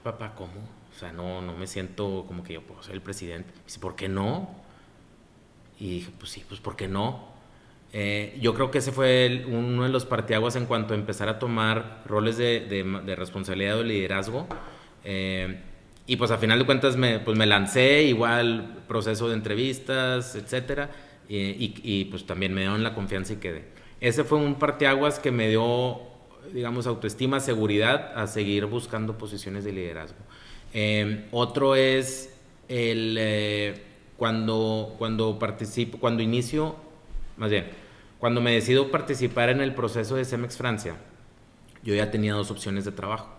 Papá, 0.04 0.34
¿cómo? 0.36 0.52
O 0.94 1.00
sea, 1.00 1.12
no, 1.12 1.42
no 1.42 1.56
me 1.56 1.66
siento 1.66 2.26
como 2.28 2.44
que 2.44 2.54
yo 2.54 2.62
puedo 2.62 2.84
ser 2.84 2.94
el 2.94 3.02
presidente. 3.02 3.54
Y 3.62 3.66
dice, 3.66 3.80
¿por 3.80 3.96
qué 3.96 4.10
no? 4.10 4.50
Y 5.80 5.96
dije, 5.96 6.12
pues 6.20 6.32
sí, 6.32 6.44
pues 6.48 6.60
¿por 6.60 6.76
qué 6.76 6.88
no? 6.88 7.32
Eh, 7.94 8.38
yo 8.42 8.54
creo 8.54 8.70
que 8.70 8.80
ese 8.80 8.92
fue 8.92 9.46
uno 9.48 9.84
de 9.84 9.89
los 9.89 10.06
partiaguas 10.06 10.56
en 10.56 10.66
cuanto 10.66 10.94
a 10.94 10.98
empezar 10.98 11.30
a 11.30 11.39
tomar 11.39 12.04
roles 12.06 12.38
de, 12.38 12.60
de, 12.62 12.84
de 12.84 13.16
responsabilidad 13.16 13.80
o 13.80 13.84
liderazgo. 13.84 14.48
Eh, 15.04 15.60
y 16.06 16.18
pues 16.18 16.32
a 16.32 16.38
final 16.38 16.60
de 16.60 16.66
cuentas 16.66 16.98
me, 16.98 17.20
pues 17.20 17.38
me 17.38 17.46
lancé, 17.46 18.04
igual 18.04 18.84
proceso 18.88 19.30
de 19.30 19.36
entrevistas, 19.36 20.36
etcétera. 20.36 20.89
Y, 21.30 21.38
y, 21.38 21.76
y 21.84 22.06
pues 22.06 22.26
también 22.26 22.54
me 22.54 22.62
dieron 22.62 22.84
la 22.84 22.94
confianza 22.94 23.34
y 23.34 23.38
quedé. 23.38 23.66
Ese 24.02 24.26
fue 24.26 24.38
un 24.38 24.56
parteaguas 24.56 25.20
que 25.20 25.32
me 25.32 25.48
dio 25.48 26.02
digamos, 26.51 26.88
autoestima, 26.88 27.39
seguridad 27.39 28.12
a 28.15 28.27
seguir 28.27 28.65
buscando 28.65 29.17
posiciones 29.17 29.63
de 29.63 29.71
liderazgo. 29.71 30.17
Eh, 30.73 31.25
otro 31.32 31.75
es 31.75 32.34
el, 32.67 33.17
eh, 33.19 33.82
cuando, 34.17 34.95
cuando 34.97 35.38
participo, 35.39 35.99
cuando 35.99 36.23
inicio, 36.23 36.75
más 37.38 37.51
bien, 37.51 37.67
cuando 38.19 38.41
me 38.41 38.53
decido 38.53 38.89
participar 38.89 39.49
en 39.49 39.62
el 39.62 39.73
proceso 39.73 40.15
de 40.15 40.25
CEMEX 40.25 40.58
Francia, 40.58 40.95
yo 41.84 41.93
ya 41.93 42.10
tenía 42.12 42.34
dos 42.34 42.51
opciones 42.51 42.86
de 42.86 42.91
trabajo. 42.91 43.29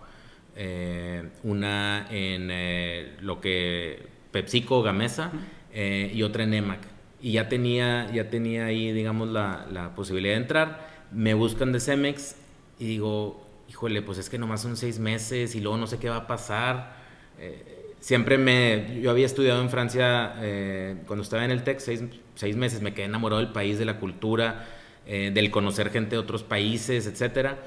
Eh, 0.57 1.29
una 1.43 2.07
en 2.09 2.49
eh, 2.51 3.17
lo 3.19 3.41
que 3.41 4.07
PepsiCo, 4.31 4.81
Gamesa, 4.81 5.31
y 5.73 6.23
otra 6.23 6.43
en 6.43 6.53
EMAC. 6.53 6.79
Y 7.21 7.33
ya 7.33 7.49
tenía, 7.49 8.09
ya 8.13 8.29
tenía 8.29 8.65
ahí, 8.65 8.93
digamos, 8.93 9.27
la, 9.27 9.67
la 9.69 9.93
posibilidad 9.93 10.35
de 10.35 10.41
entrar. 10.41 10.87
Me 11.11 11.33
buscan 11.33 11.73
de 11.73 11.81
Cemex 11.81 12.35
y 12.79 12.85
digo, 12.85 13.45
híjole, 13.69 14.01
pues 14.01 14.17
es 14.17 14.29
que 14.29 14.37
nomás 14.37 14.61
son 14.61 14.77
seis 14.77 14.99
meses 14.99 15.55
y 15.55 15.61
luego 15.61 15.77
no 15.77 15.87
sé 15.87 15.97
qué 15.97 16.09
va 16.09 16.17
a 16.17 16.27
pasar. 16.27 16.95
Eh, 17.39 17.93
siempre 17.99 18.37
me, 18.37 18.99
yo 19.01 19.11
había 19.11 19.25
estudiado 19.25 19.61
en 19.61 19.69
Francia 19.69 20.35
eh, 20.39 20.97
cuando 21.07 21.23
estaba 21.23 21.45
en 21.45 21.51
el 21.51 21.63
TEC, 21.63 21.79
seis, 21.79 22.03
seis, 22.35 22.55
meses, 22.55 22.81
me 22.81 22.93
quedé 22.93 23.05
enamorado 23.05 23.41
del 23.41 23.51
país, 23.51 23.79
de 23.79 23.85
la 23.85 23.99
cultura, 23.99 24.67
eh, 25.05 25.31
del 25.33 25.51
conocer 25.51 25.89
gente 25.89 26.15
de 26.15 26.19
otros 26.19 26.43
países, 26.43 27.07
etcétera. 27.07 27.57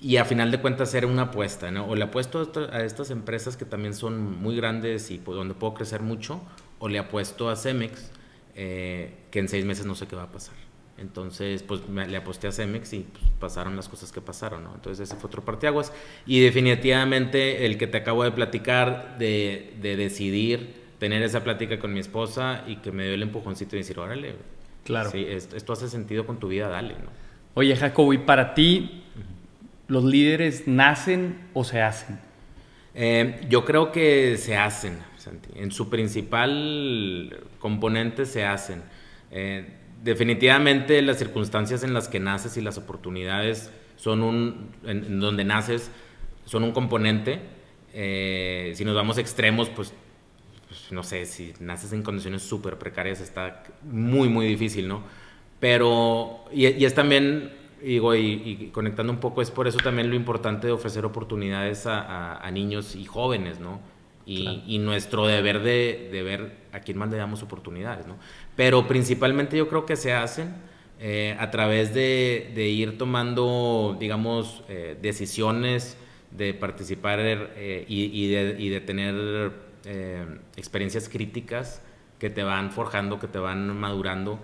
Y 0.00 0.16
a 0.16 0.24
final 0.24 0.50
de 0.50 0.60
cuentas 0.60 0.92
era 0.94 1.06
una 1.06 1.22
apuesta, 1.22 1.70
¿no? 1.70 1.86
O 1.86 1.94
le 1.94 2.02
apuesto 2.02 2.50
a 2.72 2.82
estas 2.82 3.10
empresas 3.10 3.56
que 3.56 3.64
también 3.64 3.94
son 3.94 4.40
muy 4.40 4.56
grandes 4.56 5.12
y 5.12 5.18
pues, 5.18 5.36
donde 5.36 5.54
puedo 5.54 5.74
crecer 5.74 6.02
mucho, 6.02 6.42
o 6.80 6.88
le 6.88 6.98
apuesto 6.98 7.48
a 7.48 7.54
Cemex, 7.54 8.10
que 8.54 9.14
en 9.32 9.48
seis 9.48 9.64
meses 9.64 9.86
no 9.86 9.94
sé 9.94 10.08
qué 10.08 10.16
va 10.16 10.24
a 10.24 10.32
pasar. 10.32 10.56
Entonces, 10.98 11.62
pues 11.62 11.88
me, 11.88 12.06
le 12.06 12.16
aposté 12.16 12.48
a 12.48 12.52
Cemex 12.52 12.92
y 12.92 13.00
pues, 13.00 13.24
pasaron 13.38 13.76
las 13.76 13.88
cosas 13.88 14.12
que 14.12 14.20
pasaron, 14.20 14.64
¿no? 14.64 14.74
Entonces 14.74 15.08
ese 15.08 15.18
fue 15.18 15.28
otro 15.28 15.42
parteaguas. 15.42 15.92
Y 16.26 16.40
definitivamente 16.40 17.66
el 17.66 17.78
que 17.78 17.86
te 17.86 17.98
acabo 17.98 18.24
de 18.24 18.32
platicar, 18.32 19.16
de, 19.18 19.74
de, 19.80 19.96
decidir 19.96 20.82
tener 20.98 21.22
esa 21.22 21.42
plática 21.42 21.78
con 21.78 21.92
mi 21.92 22.00
esposa 22.00 22.64
y 22.66 22.76
que 22.76 22.92
me 22.92 23.04
dio 23.04 23.14
el 23.14 23.22
empujoncito 23.22 23.74
y 23.74 23.80
decir, 23.80 23.98
órale, 23.98 24.36
claro. 24.84 25.10
sí, 25.10 25.24
esto, 25.28 25.56
esto 25.56 25.72
hace 25.72 25.88
sentido 25.88 26.26
con 26.26 26.38
tu 26.38 26.48
vida, 26.48 26.68
dale, 26.68 26.94
¿no? 26.94 27.10
Oye, 27.54 27.76
Jacobo, 27.76 28.12
¿y 28.12 28.18
para 28.18 28.54
ti 28.54 29.02
los 29.88 30.04
líderes 30.04 30.66
nacen 30.66 31.38
o 31.52 31.64
se 31.64 31.82
hacen? 31.82 32.18
Eh, 32.94 33.40
yo 33.48 33.64
creo 33.64 33.92
que 33.92 34.36
se 34.38 34.56
hacen, 34.56 34.98
Santi. 35.16 35.50
En 35.56 35.70
su 35.70 35.88
principal 35.90 37.44
componente 37.58 38.26
se 38.26 38.44
hacen. 38.44 38.82
Eh, 39.30 39.66
definitivamente 40.02 41.00
las 41.02 41.18
circunstancias 41.18 41.82
en 41.82 41.94
las 41.94 42.08
que 42.08 42.20
naces 42.20 42.56
y 42.56 42.60
las 42.60 42.78
oportunidades 42.78 43.70
son 43.96 44.22
un, 44.22 44.70
en, 44.84 45.04
en 45.04 45.20
donde 45.20 45.44
naces, 45.44 45.90
son 46.44 46.64
un 46.64 46.72
componente. 46.72 47.40
Eh, 47.94 48.72
si 48.74 48.84
nos 48.84 48.94
vamos 48.94 49.18
extremos, 49.18 49.68
pues, 49.68 49.92
pues, 50.68 50.90
no 50.90 51.02
sé, 51.02 51.26
si 51.26 51.52
naces 51.60 51.92
en 51.92 52.02
condiciones 52.02 52.42
súper 52.42 52.78
precarias 52.78 53.20
está 53.20 53.62
muy, 53.82 54.28
muy 54.28 54.46
difícil, 54.46 54.88
¿no? 54.88 55.02
Pero, 55.60 56.44
y, 56.52 56.64
es 56.66 56.94
también, 56.94 57.52
digo, 57.82 58.14
y, 58.14 58.70
conectando 58.72 59.12
un 59.12 59.20
poco, 59.20 59.42
es 59.42 59.50
por 59.50 59.68
eso 59.68 59.78
también 59.78 60.08
lo 60.08 60.16
importante 60.16 60.66
de 60.66 60.72
ofrecer 60.72 61.04
oportunidades 61.04 61.84
a, 61.86 62.50
niños 62.52 62.96
y 62.96 63.04
jóvenes, 63.04 63.60
¿no? 63.60 63.80
Y, 64.24 64.78
nuestro 64.78 65.26
deber 65.26 65.62
de, 65.62 66.08
de, 66.10 66.22
ver 66.22 66.56
a 66.72 66.80
quién 66.80 66.96
más 66.98 67.10
le 67.10 67.18
damos 67.18 67.42
oportunidades, 67.42 68.06
¿no? 68.06 68.16
Pero 68.56 68.86
principalmente 68.86 69.56
yo 69.56 69.68
creo 69.68 69.86
que 69.86 69.96
se 69.96 70.12
hacen 70.12 70.54
eh, 71.04 71.36
a 71.40 71.50
través 71.50 71.92
de, 71.92 72.52
de, 72.54 72.68
ir 72.68 72.96
tomando, 72.96 73.96
digamos, 73.98 74.62
eh, 74.68 74.96
decisiones 75.02 75.96
de 76.30 76.54
participar 76.54 77.18
eh, 77.20 77.84
y, 77.88 78.28
de, 78.28 78.54
y, 78.56 78.68
de, 78.68 78.80
tener 78.80 79.52
experiencias 80.56 81.08
críticas 81.08 81.82
que 82.20 82.30
te 82.30 82.44
van 82.44 82.70
forjando, 82.70 83.18
que 83.18 83.26
te 83.26 83.40
van 83.40 83.76
madurando. 83.76 84.38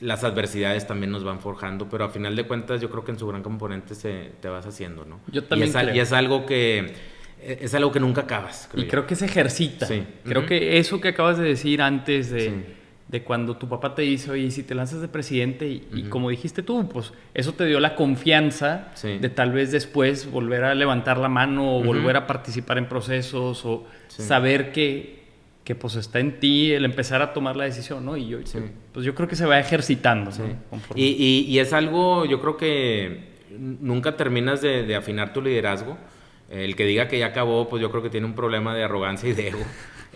las 0.00 0.22
adversidades 0.22 0.86
también 0.86 1.10
nos 1.10 1.24
van 1.24 1.40
forjando, 1.40 1.88
pero 1.88 2.04
a 2.04 2.08
final 2.10 2.36
de 2.36 2.46
cuentas 2.46 2.80
yo 2.80 2.90
creo 2.90 3.04
que 3.04 3.10
en 3.10 3.18
su 3.18 3.26
gran 3.26 3.42
componente 3.42 3.96
se, 3.96 4.30
te 4.40 4.48
vas 4.48 4.66
haciendo, 4.66 5.04
¿no? 5.04 5.18
Yo 5.32 5.42
también 5.42 5.72
y 5.74 5.76
es, 5.76 5.96
y 5.96 5.98
es 5.98 6.12
algo 6.12 6.46
que 6.46 6.94
es 7.42 7.74
algo 7.74 7.92
que 7.92 8.00
nunca 8.00 8.22
acabas. 8.22 8.68
y 8.74 8.84
creo 8.84 9.06
que 9.06 9.14
se 9.14 9.26
ejercita. 9.26 9.86
Sí. 9.86 10.04
Creo 10.24 10.46
que 10.46 10.78
eso 10.78 11.00
que 11.00 11.08
acabas 11.08 11.38
de 11.38 11.44
decir 11.44 11.82
antes 11.82 12.30
de, 12.30 12.76
de 13.08 13.22
cuando 13.22 13.56
tu 13.56 13.68
papá 13.68 13.94
te 13.94 14.02
dice, 14.02 14.30
oye, 14.30 14.50
si 14.50 14.62
te 14.62 14.74
lanzas 14.74 15.00
de 15.00 15.08
presidente, 15.08 15.66
y, 15.66 16.04
como 16.10 16.28
dijiste 16.28 16.62
tú, 16.62 16.88
pues 16.88 17.12
eso 17.32 17.52
te 17.52 17.64
dio 17.64 17.80
la 17.80 17.96
confianza 17.96 18.92
de 19.02 19.28
tal 19.30 19.52
vez 19.52 19.72
después 19.72 20.30
volver 20.30 20.64
a 20.64 20.74
levantar 20.74 21.18
la 21.18 21.28
mano 21.28 21.76
o 21.76 21.82
volver 21.82 22.16
a 22.16 22.26
participar 22.26 22.78
en 22.78 22.86
procesos 22.86 23.64
o 23.64 23.86
saber 24.08 24.72
que, 24.72 25.22
que 25.64 25.74
pues 25.74 25.96
está 25.96 26.18
en 26.20 26.38
ti 26.38 26.72
el 26.72 26.84
empezar 26.84 27.22
a 27.22 27.32
tomar 27.32 27.56
la 27.56 27.64
decisión, 27.64 28.04
¿no? 28.04 28.16
Y 28.16 28.28
yo, 28.28 28.38
pues 28.92 29.06
yo 29.06 29.14
creo 29.14 29.26
que 29.26 29.36
se 29.36 29.46
va 29.46 29.58
ejercitando, 29.58 30.30
Y, 30.94 31.46
y, 31.48 31.58
es 31.58 31.72
algo, 31.72 32.26
yo 32.26 32.40
creo 32.40 32.58
que 32.58 33.28
nunca 33.58 34.16
terminas 34.16 34.60
de, 34.60 34.82
de, 34.82 34.94
afinar 34.94 35.32
tu 35.32 35.40
liderazgo. 35.40 35.96
El 36.50 36.76
que 36.76 36.84
diga 36.84 37.08
que 37.08 37.18
ya 37.18 37.26
acabó, 37.26 37.68
pues 37.68 37.82
yo 37.82 37.90
creo 37.90 38.02
que 38.02 38.10
tiene 38.10 38.26
un 38.26 38.34
problema 38.34 38.74
de 38.74 38.84
arrogancia 38.84 39.28
y 39.28 39.32
de 39.32 39.48
ego. 39.48 39.64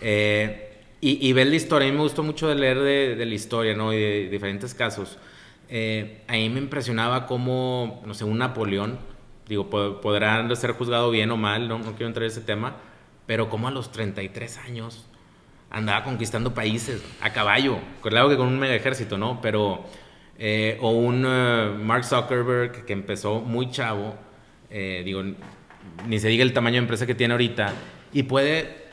Eh, 0.05 0.73
y, 0.99 1.29
y, 1.29 1.31
ver 1.31 1.47
la 1.47 1.55
historia, 1.55 1.87
a 1.87 1.91
mí 1.91 1.95
me 1.95 2.03
gustó 2.03 2.23
mucho 2.23 2.49
de 2.49 2.55
leer 2.55 2.79
de, 2.79 3.25
la 3.25 3.33
historia, 3.33 3.73
¿no? 3.73 3.93
Y 3.93 3.97
de, 3.97 4.29
diferentes 4.29 4.73
casos. 4.73 5.17
Eh, 5.69 6.23
a 6.27 6.33
mí 6.33 6.49
me 6.49 6.59
impresionaba 6.59 7.25
cómo, 7.25 8.01
no 8.05 8.13
sé, 8.13 8.25
un 8.25 8.39
Napoleón, 8.39 8.99
digo, 9.47 9.69
podrán 9.69 10.53
ser 10.57 10.71
juzgado 10.71 11.09
bien 11.09 11.31
o 11.31 11.37
mal, 11.37 11.69
no, 11.69 11.77
no 11.77 11.91
quiero 11.91 12.07
entrar 12.07 12.23
en 12.23 12.31
ese 12.31 12.41
tema, 12.41 12.75
pero 13.27 13.49
como 13.49 13.69
a 13.69 13.71
los 13.71 13.93
33 13.93 14.57
años 14.57 15.05
andaba 15.69 16.03
conquistando 16.03 16.53
países 16.53 17.01
a 17.21 17.31
caballo, 17.31 17.77
claro 18.01 18.27
que 18.27 18.35
con 18.35 18.47
un 18.47 18.59
mega 18.59 18.75
ejército, 18.75 19.17
¿no? 19.17 19.39
Pero, 19.41 19.85
eh, 20.37 20.77
o 20.81 20.89
un 20.89 21.21
Mark 21.85 22.03
Zuckerberg 22.03 22.83
que 22.85 22.93
empezó 22.93 23.39
muy 23.39 23.71
chavo, 23.71 24.15
eh, 24.69 25.03
digo, 25.05 25.21
ni 26.07 26.19
se 26.19 26.27
diga 26.27 26.43
el 26.43 26.53
tamaño 26.53 26.75
de 26.75 26.79
empresa 26.79 27.05
que 27.05 27.15
tiene 27.15 27.33
ahorita, 27.33 27.73
y 28.13 28.23
puede 28.23 28.83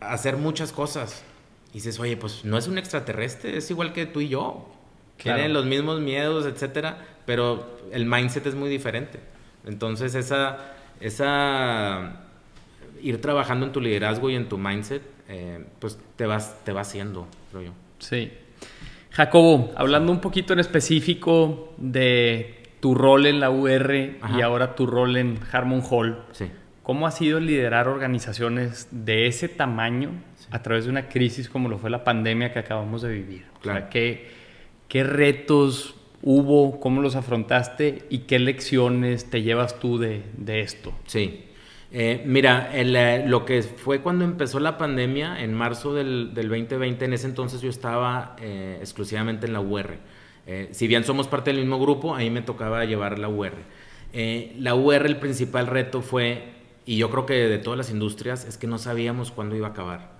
hacer 0.00 0.36
muchas 0.36 0.72
cosas 0.72 1.24
dices, 1.72 2.00
oye, 2.00 2.16
pues 2.16 2.44
no 2.44 2.58
es 2.58 2.66
un 2.66 2.78
extraterrestre, 2.78 3.56
es 3.56 3.70
igual 3.70 3.92
que 3.92 4.06
tú 4.06 4.20
y 4.20 4.28
yo. 4.28 4.68
Tienen 5.16 5.52
los 5.52 5.64
mismos 5.64 6.00
miedos, 6.00 6.46
etcétera, 6.46 7.04
pero 7.26 7.78
el 7.90 8.06
mindset 8.06 8.46
es 8.46 8.54
muy 8.54 8.70
diferente. 8.70 9.18
Entonces, 9.66 10.14
esa, 10.14 10.74
esa 11.00 12.20
ir 13.02 13.20
trabajando 13.20 13.66
en 13.66 13.72
tu 13.72 13.80
liderazgo 13.80 14.30
y 14.30 14.36
en 14.36 14.48
tu 14.48 14.58
mindset, 14.58 15.02
eh, 15.28 15.64
pues 15.80 15.98
te 16.14 16.26
vas, 16.26 16.64
te 16.64 16.72
va 16.72 16.82
haciendo, 16.82 17.26
creo 17.50 17.64
yo. 17.64 17.72
Sí. 17.98 18.30
Jacobo, 19.10 19.72
hablando 19.76 20.12
un 20.12 20.20
poquito 20.20 20.52
en 20.52 20.60
específico 20.60 21.74
de 21.78 22.57
tu 22.80 22.94
rol 22.94 23.26
en 23.26 23.40
la 23.40 23.50
UR 23.50 23.94
y 24.36 24.40
ahora 24.40 24.74
tu 24.74 24.86
rol 24.86 25.16
en 25.16 25.38
Harmon 25.52 25.82
Hall. 25.88 26.24
Sí. 26.32 26.46
¿Cómo 26.82 27.06
ha 27.06 27.10
sido 27.10 27.38
liderar 27.38 27.86
organizaciones 27.86 28.88
de 28.90 29.26
ese 29.26 29.48
tamaño 29.48 30.10
a 30.50 30.62
través 30.62 30.84
de 30.84 30.90
una 30.90 31.08
crisis 31.08 31.48
como 31.48 31.68
lo 31.68 31.78
fue 31.78 31.90
la 31.90 32.02
pandemia 32.02 32.52
que 32.52 32.60
acabamos 32.60 33.02
de 33.02 33.12
vivir? 33.12 33.44
¿qué, 33.90 34.30
¿qué, 34.88 35.04
retos 35.04 35.96
hubo? 36.22 36.80
¿Cómo 36.80 37.02
los 37.02 37.14
afrontaste? 37.14 38.04
¿Y 38.08 38.20
qué 38.20 38.38
lecciones 38.38 39.28
te 39.28 39.42
llevas 39.42 39.78
tú 39.80 39.98
de, 39.98 40.22
de 40.38 40.60
esto? 40.60 40.94
Sí. 41.04 41.44
Eh, 41.90 42.22
mira, 42.26 42.70
eh, 42.74 43.24
lo 43.26 43.44
que 43.44 43.62
fue 43.62 44.00
cuando 44.00 44.24
empezó 44.24 44.60
la 44.60 44.76
pandemia, 44.76 45.42
en 45.42 45.54
marzo 45.54 45.94
del, 45.94 46.34
del 46.34 46.48
2020, 46.48 47.04
en 47.04 47.12
ese 47.12 47.26
entonces 47.26 47.60
yo 47.60 47.70
estaba 47.70 48.36
eh, 48.40 48.76
exclusivamente 48.80 49.46
en 49.46 49.54
la 49.54 49.60
UR. 49.60 49.96
Si 50.70 50.86
bien 50.86 51.04
somos 51.04 51.28
parte 51.28 51.50
del 51.50 51.60
mismo 51.60 51.78
grupo, 51.78 52.14
ahí 52.14 52.30
me 52.30 52.42
tocaba 52.42 52.84
llevar 52.84 53.18
la 53.18 53.28
UR. 53.28 53.52
la 54.12 54.74
UR, 54.74 55.06
el 55.06 55.16
principal 55.18 55.66
reto 55.66 56.00
fue 56.00 56.58
y 56.88 56.96
yo 56.96 57.10
creo 57.10 57.26
que 57.26 57.34
de 57.34 57.58
todas 57.58 57.76
las 57.76 57.90
industrias 57.90 58.46
es 58.46 58.56
que 58.56 58.66
no 58.66 58.78
sabíamos 58.78 59.30
cuándo 59.30 59.54
iba 59.54 59.66
a 59.66 59.70
acabar. 59.72 60.10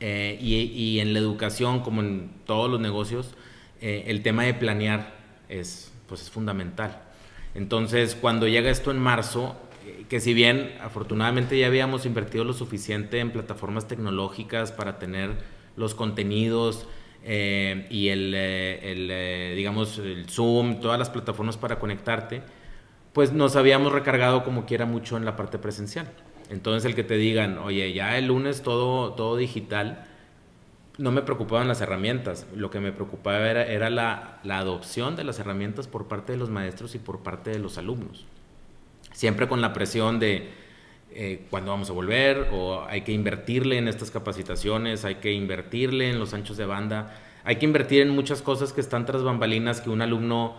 Eh, 0.00 0.36
y, 0.38 0.98
en 1.00 1.14
la 1.14 1.18
educación, 1.18 1.80
como 1.80 2.02
en 2.02 2.30
todos 2.44 2.70
los 2.70 2.78
negocios, 2.78 3.34
eh, 3.80 4.04
el 4.06 4.22
tema 4.22 4.44
de 4.44 4.52
planear 4.52 5.14
es, 5.48 5.90
pues 6.06 6.20
es 6.20 6.30
fundamental. 6.30 7.00
Entonces, 7.54 8.18
cuando 8.20 8.46
llega 8.46 8.68
esto 8.68 8.90
en 8.90 8.98
marzo, 8.98 9.56
eh, 9.86 10.04
que 10.10 10.20
si 10.20 10.34
bien 10.34 10.74
afortunadamente 10.82 11.58
ya 11.58 11.68
habíamos 11.68 12.04
invertido 12.04 12.44
lo 12.44 12.52
suficiente 12.52 13.18
en 13.20 13.30
plataformas 13.30 13.88
tecnológicas 13.88 14.72
para 14.72 14.98
tener 14.98 15.38
los 15.74 15.94
contenidos 15.94 16.86
y 17.24 18.08
el, 18.08 18.34
el 18.34 19.56
digamos, 19.56 19.98
el 19.98 20.28
Zoom, 20.28 20.80
todas 20.80 20.98
las 20.98 21.10
plataformas 21.10 21.56
para 21.56 21.78
conectarte, 21.78 22.42
pues 23.12 23.32
nos 23.32 23.56
habíamos 23.56 23.92
recargado 23.92 24.44
como 24.44 24.66
quiera 24.66 24.86
mucho 24.86 25.16
en 25.16 25.24
la 25.24 25.36
parte 25.36 25.58
presencial. 25.58 26.10
Entonces 26.50 26.84
el 26.84 26.94
que 26.94 27.04
te 27.04 27.16
digan, 27.16 27.58
oye, 27.58 27.92
ya 27.92 28.18
el 28.18 28.26
lunes 28.26 28.62
todo, 28.62 29.12
todo 29.12 29.36
digital, 29.36 30.04
no 30.98 31.12
me 31.12 31.22
preocupaban 31.22 31.68
las 31.68 31.80
herramientas, 31.80 32.46
lo 32.54 32.70
que 32.70 32.80
me 32.80 32.92
preocupaba 32.92 33.48
era, 33.48 33.64
era 33.64 33.88
la, 33.88 34.40
la, 34.42 34.58
adopción 34.58 35.16
de 35.16 35.24
las 35.24 35.38
herramientas 35.38 35.86
por 35.86 36.08
parte 36.08 36.32
de 36.32 36.38
los 36.38 36.50
maestros 36.50 36.94
y 36.94 36.98
por 36.98 37.20
parte 37.20 37.50
de 37.50 37.58
los 37.58 37.78
alumnos. 37.78 38.26
Siempre 39.12 39.48
con 39.48 39.60
la 39.60 39.72
presión 39.72 40.18
de 40.18 40.50
eh, 41.12 41.46
cuándo 41.50 41.70
vamos 41.70 41.90
a 41.90 41.92
volver, 41.92 42.48
o 42.52 42.84
hay 42.88 43.02
que 43.02 43.12
invertirle 43.12 43.78
en 43.78 43.88
estas 43.88 44.10
capacitaciones, 44.10 45.04
hay 45.04 45.16
que 45.16 45.32
invertirle 45.32 46.10
en 46.10 46.18
los 46.18 46.34
anchos 46.34 46.56
de 46.56 46.66
banda, 46.66 47.16
hay 47.44 47.56
que 47.56 47.64
invertir 47.64 48.02
en 48.02 48.10
muchas 48.10 48.42
cosas 48.42 48.72
que 48.72 48.80
están 48.80 49.06
tras 49.06 49.22
bambalinas 49.22 49.80
que 49.80 49.90
un 49.90 50.02
alumno 50.02 50.56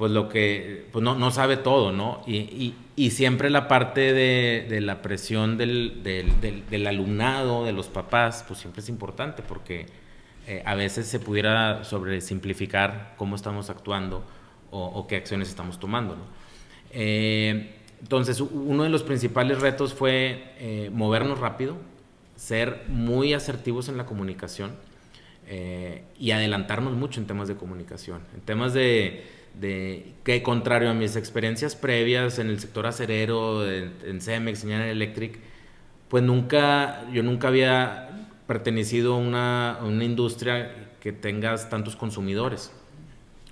pues 0.00 0.12
lo 0.12 0.30
que, 0.30 0.86
pues 0.92 1.02
no, 1.02 1.14
no 1.14 1.30
sabe 1.30 1.58
todo, 1.58 1.92
¿no? 1.92 2.22
Y, 2.26 2.74
y, 2.96 3.10
siempre 3.10 3.50
la 3.50 3.68
parte 3.68 4.14
de, 4.14 4.66
de 4.66 4.80
la 4.80 5.02
presión 5.02 5.58
del, 5.58 6.02
del, 6.02 6.40
del, 6.70 6.86
alumnado, 6.86 7.66
de 7.66 7.72
los 7.72 7.88
papás, 7.88 8.42
pues 8.48 8.60
siempre 8.60 8.80
es 8.80 8.88
importante 8.88 9.42
porque 9.42 9.84
eh, 10.46 10.62
a 10.64 10.74
veces 10.74 11.06
se 11.06 11.20
pudiera 11.20 11.84
sobresimplificar 11.84 13.12
cómo 13.18 13.36
estamos 13.36 13.68
actuando 13.68 14.24
o, 14.70 15.06
qué 15.06 15.16
acciones 15.16 15.50
estamos 15.50 15.78
tomando, 15.78 16.16
¿no? 16.16 16.24
Eh, 16.92 17.79
entonces, 18.00 18.40
uno 18.40 18.84
de 18.84 18.88
los 18.88 19.02
principales 19.02 19.60
retos 19.60 19.94
fue 19.94 20.54
eh, 20.58 20.90
movernos 20.92 21.38
rápido, 21.38 21.76
ser 22.36 22.84
muy 22.88 23.34
asertivos 23.34 23.88
en 23.88 23.96
la 23.96 24.06
comunicación 24.06 24.72
y 26.16 26.30
adelantarnos 26.30 26.92
mucho 26.92 27.18
en 27.18 27.26
temas 27.26 27.48
de 27.48 27.56
comunicación, 27.56 28.20
en 28.34 28.40
temas 28.42 28.72
de 28.72 29.24
de 29.58 30.12
que 30.24 30.42
contrario 30.42 30.90
a 30.90 30.94
mis 30.94 31.16
experiencias 31.16 31.74
previas 31.74 32.38
en 32.38 32.48
el 32.48 32.60
sector 32.60 32.86
acerero, 32.86 33.68
en, 33.68 33.92
en 34.04 34.20
Cemex, 34.20 34.62
General 34.62 34.88
Electric, 34.88 35.38
pues 36.08 36.22
nunca, 36.22 37.04
yo 37.12 37.22
nunca 37.22 37.48
había 37.48 38.28
pertenecido 38.46 39.14
a 39.14 39.18
una, 39.18 39.78
una 39.82 40.04
industria 40.04 40.90
que 41.00 41.12
tengas 41.12 41.70
tantos 41.70 41.96
consumidores, 41.96 42.72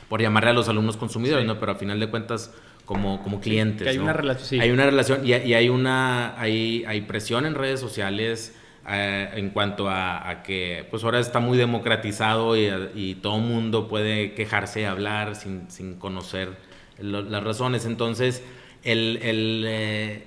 por 0.08 0.20
llamarle 0.20 0.50
a 0.50 0.54
los 0.54 0.68
alumnos 0.68 0.96
consumidores, 0.96 1.46
¿no? 1.46 1.58
Pero 1.60 1.72
a 1.72 1.74
final 1.74 2.00
de 2.00 2.08
cuentas 2.08 2.52
como, 2.88 3.22
como 3.22 3.38
clientes. 3.38 3.86
hay, 3.86 3.98
una 3.98 4.14
relación, 4.14 4.62
hay 4.62 4.70
una 4.70 4.86
relación 4.86 5.20
y, 5.22 5.34
y, 5.34 5.52
hay 5.52 5.68
una 5.68 6.40
hay, 6.40 6.86
hay 6.86 7.02
presión 7.02 7.44
en 7.44 7.54
redes 7.54 7.80
sociales 7.80 8.56
eh, 8.88 9.28
en 9.34 9.50
cuanto 9.50 9.90
a, 9.90 10.42
que 10.42 10.86
pues 10.88 11.04
ahora 11.04 11.20
está 11.20 11.38
muy 11.38 11.58
democratizado 11.58 12.56
y, 12.56 12.70
y 12.94 13.16
todo 13.16 13.36
el 13.36 13.42
mundo 13.42 13.88
puede 13.88 14.32
quejarse, 14.32 14.86
hablar 14.86 15.36
sin, 15.36 15.70
sin 15.70 15.96
conocer 15.96 16.56
las 16.98 17.44
razones. 17.44 17.84
Entonces, 17.84 18.42
el, 18.84 19.18
el, 19.20 19.64
eh, 19.68 20.24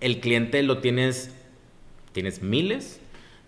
el, 0.00 0.20
cliente 0.20 0.62
lo 0.62 0.78
tienes, 0.78 1.34
tienes 2.12 2.40
miles 2.40 3.02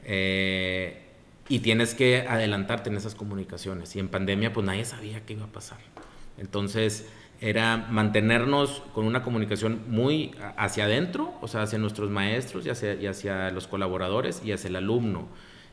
eh, 0.05 1.01
y 1.49 1.61
tienes 1.61 1.94
que 1.94 2.27
adelantarte 2.29 2.90
en 2.90 2.99
esas 2.99 3.14
comunicaciones. 3.14 3.96
Y 3.96 4.01
en 4.01 4.09
pandemia, 4.09 4.53
pues 4.53 4.66
nadie 4.66 4.85
sabía 4.85 5.25
qué 5.25 5.33
iba 5.33 5.46
a 5.46 5.53
pasar. 5.53 5.79
Entonces, 6.37 7.09
era 7.40 7.76
mantenernos 7.90 8.83
con 8.94 9.07
una 9.07 9.22
comunicación 9.22 9.83
muy 9.88 10.33
hacia 10.57 10.85
adentro, 10.85 11.33
o 11.40 11.48
sea, 11.48 11.62
hacia 11.62 11.79
nuestros 11.79 12.11
maestros 12.11 12.66
y 12.66 12.70
hacia, 12.70 12.94
y 12.94 13.07
hacia 13.07 13.50
los 13.50 13.66
colaboradores 13.66 14.42
y 14.44 14.53
hacia 14.53 14.68
el 14.68 14.76
alumno. 14.76 15.29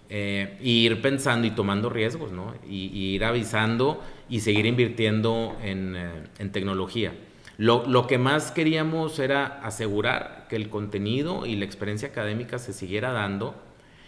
Eh, 0.10 0.58
y 0.62 0.86
ir 0.86 1.02
pensando 1.02 1.46
y 1.46 1.52
tomando 1.52 1.90
riesgos, 1.90 2.32
¿no? 2.32 2.54
Y, 2.66 3.16
ir 3.16 3.26
avisando 3.26 4.02
y 4.30 4.40
seguir 4.40 4.66
invirtiendo 4.66 5.58
en, 5.62 5.98
eh, 5.98 6.10
en 6.40 6.52
tecnología. 6.54 7.14
Lo, 7.58 7.86
lo, 7.86 8.08
que 8.08 8.18
más 8.18 8.52
queríamos 8.52 9.20
era 9.20 9.60
asegurar 9.64 10.46
que 10.50 10.56
el 10.56 10.70
contenido 10.70 11.46
y 11.46 11.58
la 11.58 11.66
experiencia 11.66 12.08
académica 12.08 12.58
se 12.58 12.72
siguiera 12.72 13.12
dando 13.12 13.56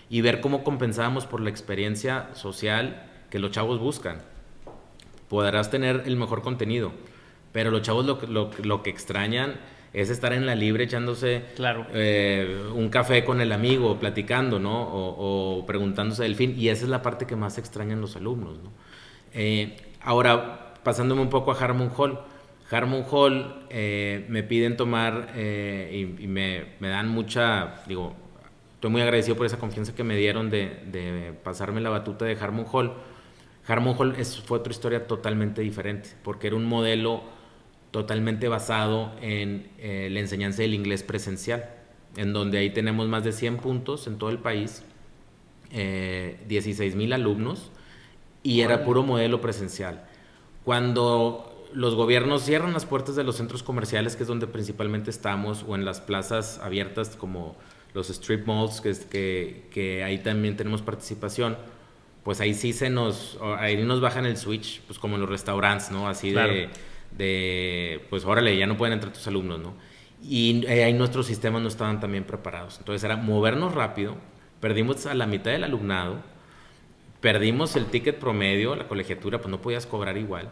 y 0.10 0.22
ver 0.22 0.40
cómo 0.40 0.64
compensábamos 0.64 1.26
por 1.26 1.42
la 1.42 1.50
experiencia 1.50 2.30
social 2.34 3.06
que 3.30 3.40
los 3.40 3.52
chavos 3.52 3.80
buscan. 3.80 4.20
Podrás 5.28 5.70
tener 5.70 6.04
el 6.06 6.16
mejor 6.16 6.42
contenido, 6.42 6.94
pero 7.52 7.72
los 7.72 7.82
chavos 7.82 8.06
lo, 8.06 8.20
lo, 8.28 8.52
lo 8.64 8.84
que 8.84 8.90
extrañan 8.90 9.56
es 9.94 10.10
estar 10.10 10.34
en 10.34 10.46
la 10.46 10.56
libre 10.56 10.84
echándose 10.84 11.44
claro. 11.56 11.86
Eh, 11.94 12.70
un 12.74 12.90
café 12.90 13.24
con 13.26 13.42
el 13.42 13.52
amigo, 13.52 13.98
platicando, 14.00 14.60
¿no? 14.60 14.82
O, 14.82 15.66
preguntándose 15.66 16.24
del 16.24 16.36
fin. 16.36 16.54
Y 16.58 16.70
esa 16.70 16.84
es 16.84 16.90
la 16.90 17.02
parte 17.02 17.26
que 17.26 17.36
más 17.36 17.58
extrañan 17.58 18.02
los 18.02 18.16
alumnos, 18.16 18.60
¿no? 18.60 18.72
Eh, 19.34 19.78
ahora, 20.02 20.74
pasándome 20.84 21.22
un 21.22 21.30
poco 21.30 21.52
a 21.52 21.56
Harmon 21.56 21.92
Hall. 21.96 22.20
Harmon 22.72 23.04
Hall 23.10 23.66
eh, 23.70 24.26
me 24.30 24.44
piden 24.44 24.78
tomar 24.78 25.30
y, 25.36 26.28
me, 26.28 26.66
dan 26.80 27.08
mucha, 27.10 27.82
digo, 27.88 28.14
estoy 28.76 28.92
muy 28.92 29.02
agradecido 29.02 29.36
por 29.36 29.48
esa 29.48 29.58
confianza 29.58 29.96
que 29.96 30.04
me 30.04 30.16
dieron 30.16 30.52
de, 30.52 31.34
pasarme 31.44 31.82
la 31.82 31.90
batuta 31.90 32.26
de 32.26 32.38
Harmon 32.40 32.68
Hall. 32.72 32.94
Harmon 33.66 33.96
Hall 33.98 34.16
es, 34.20 34.40
fue 34.40 34.60
otra 34.60 34.72
historia 34.72 35.08
totalmente 35.08 35.62
diferente, 35.62 36.10
porque 36.24 36.46
era 36.46 36.56
un 36.56 36.66
modelo 36.66 37.24
totalmente 37.92 38.48
basado 38.48 39.12
en 39.22 39.68
eh, 39.80 40.10
la 40.12 40.20
enseñanza 40.20 40.62
del 40.62 40.74
inglés 40.74 41.04
presencial, 41.04 41.70
en 42.16 42.34
donde 42.34 42.60
ahí 42.60 42.70
tenemos 42.70 43.08
más 43.08 43.24
de 43.24 43.32
100 43.32 43.58
puntos 43.58 44.08
en 44.08 44.18
todo 44.18 44.30
el 44.30 44.40
país, 44.40 44.84
eh, 45.72 46.40
16 46.48 46.96
mil 46.96 47.14
alumnos, 47.14 47.72
y 48.44 48.62
era 48.62 48.84
puro 48.84 49.04
modelo 49.04 49.42
presencial. 49.42 50.06
Cuando 50.64 51.68
los 51.74 51.96
gobiernos 51.96 52.44
cierran 52.44 52.74
las 52.74 52.86
puertas 52.86 53.16
de 53.16 53.24
los 53.24 53.36
centros 53.36 53.64
comerciales, 53.64 54.16
que 54.16 54.24
es 54.24 54.28
donde 54.28 54.48
principalmente 54.48 55.10
estamos, 55.10 55.66
o 55.68 55.76
en 55.76 55.86
las 55.86 56.00
plazas 56.00 56.60
abiertas 56.64 57.16
como 57.16 57.56
los 57.94 58.10
strip 58.10 58.46
malls, 58.46 58.82
que, 58.82 58.94
que, 59.10 59.68
que 59.72 60.04
ahí 60.04 60.20
también 60.20 60.56
tenemos 60.56 60.82
participación, 60.82 61.58
pues 62.24 62.40
ahí 62.42 62.54
sí 62.54 62.74
se 62.74 62.90
nos, 62.90 63.40
ahí 63.58 63.84
nos 63.84 64.02
bajan 64.02 64.26
el 64.26 64.38
switch, 64.38 64.82
pues 64.82 65.00
como 65.00 65.16
en 65.16 65.22
los 65.22 65.30
restaurantes, 65.30 65.92
¿no? 65.92 66.08
Así 66.08 66.32
de 66.32 66.70
de, 67.12 68.06
pues 68.10 68.26
órale, 68.26 68.58
ya 68.58 68.68
no 68.68 68.78
pueden 68.78 68.94
entrar 68.94 69.14
tus 69.14 69.28
alumnos, 69.28 69.60
¿no? 69.60 69.74
Y 70.22 70.66
eh, 70.68 70.84
ahí 70.84 70.94
nuestros 70.94 71.28
sistemas 71.28 71.62
no 71.62 71.68
estaban 71.68 72.00
también 72.00 72.24
preparados. 72.24 72.78
Entonces 72.80 73.04
era 73.04 73.16
movernos 73.16 73.74
rápido, 73.74 74.18
perdimos 74.60 75.06
a 75.06 75.14
la 75.14 75.26
mitad 75.26 75.52
del 75.52 75.64
alumnado, 75.64 76.22
perdimos 77.22 77.76
el 77.76 77.86
ticket 77.86 78.20
promedio, 78.20 78.76
la 78.76 78.88
colegiatura, 78.88 79.40
pues 79.40 79.50
no 79.50 79.62
podías 79.62 79.86
cobrar 79.86 80.18
igual. 80.18 80.50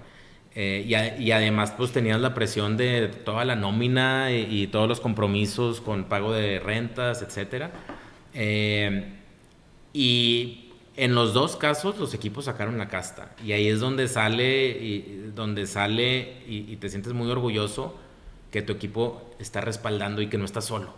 Eh, 0.56 0.86
y, 1.20 1.32
además 1.32 1.72
pues 1.78 1.92
tenías 1.92 2.20
la 2.20 2.34
presión 2.34 2.78
de 2.78 3.10
toda 3.10 3.46
la 3.46 3.56
nómina 3.56 4.32
y, 4.32 4.66
todos 4.68 4.88
los 4.88 5.00
compromisos 5.00 5.82
con 5.82 6.06
pago 6.06 6.34
de 6.34 6.60
rentas, 6.60 7.22
etc. 7.22 7.70
Eh, 8.34 9.14
y 9.94 10.67
en 10.98 11.14
los 11.14 11.34
dos 11.34 11.56
casos 11.56 11.98
los 12.00 12.14
equipos 12.14 12.46
sacaron 12.46 12.78
la 12.78 12.88
casta 12.90 13.32
y 13.46 13.52
ahí 13.52 13.68
es 13.68 13.80
donde 13.80 14.08
sale 14.08 14.68
y, 14.70 15.32
donde 15.34 15.68
sale 15.68 16.42
y, 16.48 16.76
te 16.78 16.90
sientes 16.90 17.14
muy 17.14 17.30
orgulloso 17.30 17.96
que 18.52 18.64
tu 18.64 18.74
equipo 18.74 19.32
está 19.40 19.62
respaldando 19.62 20.22
y 20.22 20.28
que 20.28 20.38
no 20.38 20.46
está 20.46 20.62
solo. 20.62 20.94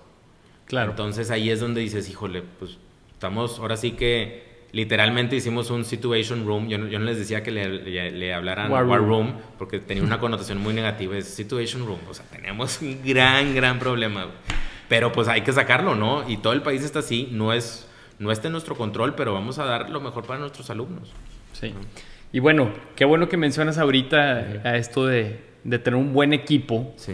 Claro. 0.66 0.92
Entonces 0.92 1.32
ahí 1.32 1.50
es 1.50 1.60
donde 1.60 1.82
dices, 1.82 2.10
híjole, 2.10 2.44
pues 2.60 2.78
estamos, 3.14 3.60
ahora 3.60 3.76
sí 3.76 3.92
que 3.92 4.48
literalmente 4.72 5.36
hicimos 5.36 5.70
un 5.72 5.84
situation 5.84 6.46
room. 6.46 6.70
Yo, 6.70 6.78
no 6.78 7.00
les 7.00 7.18
decía 7.18 7.44
que 7.44 7.52
le, 7.52 8.34
hablaran 8.34 8.72
war, 8.72 8.86
room. 8.86 9.34
porque 9.58 9.80
tenía 9.80 10.04
una 10.04 10.20
connotación 10.20 10.60
muy 10.60 10.74
negativa. 10.74 11.18
Es 11.18 11.28
situation 11.28 11.86
room. 11.86 12.00
O 12.08 12.14
sea, 12.14 12.26
tenemos 12.26 12.82
un 12.82 13.02
gran, 13.04 13.56
gran 13.56 13.80
problema. 13.80 14.28
Pero 14.88 15.12
pues 15.12 15.28
hay 15.28 15.42
que 15.42 15.52
sacarlo, 15.52 15.96
¿no? 15.96 16.30
Y 16.30 16.38
todo 16.38 16.54
el 16.54 16.62
país 16.62 16.84
está 16.84 17.00
así. 17.00 17.30
No 17.32 17.52
es 17.52 17.89
no 18.20 18.32
está 18.32 18.48
en 18.48 18.52
nuestro 18.52 18.76
control, 18.76 19.16
pero 19.16 19.34
vamos 19.34 19.60
a 19.60 19.66
dar 19.66 19.90
lo 19.90 20.02
mejor 20.02 20.26
para 20.26 20.40
nuestros 20.40 20.70
alumnos. 20.70 21.12
Sí. 21.54 21.74
Y 22.32 22.40
bueno, 22.40 22.72
qué 22.96 23.06
bueno 23.06 23.30
que 23.30 23.38
mencionas 23.38 23.78
ahorita 23.78 24.62
a 24.64 24.76
esto 24.76 25.08
de, 25.08 25.40
tener 25.64 25.96
un 25.96 26.14
buen 26.14 26.34
equipo. 26.34 26.94
Sí. 26.98 27.14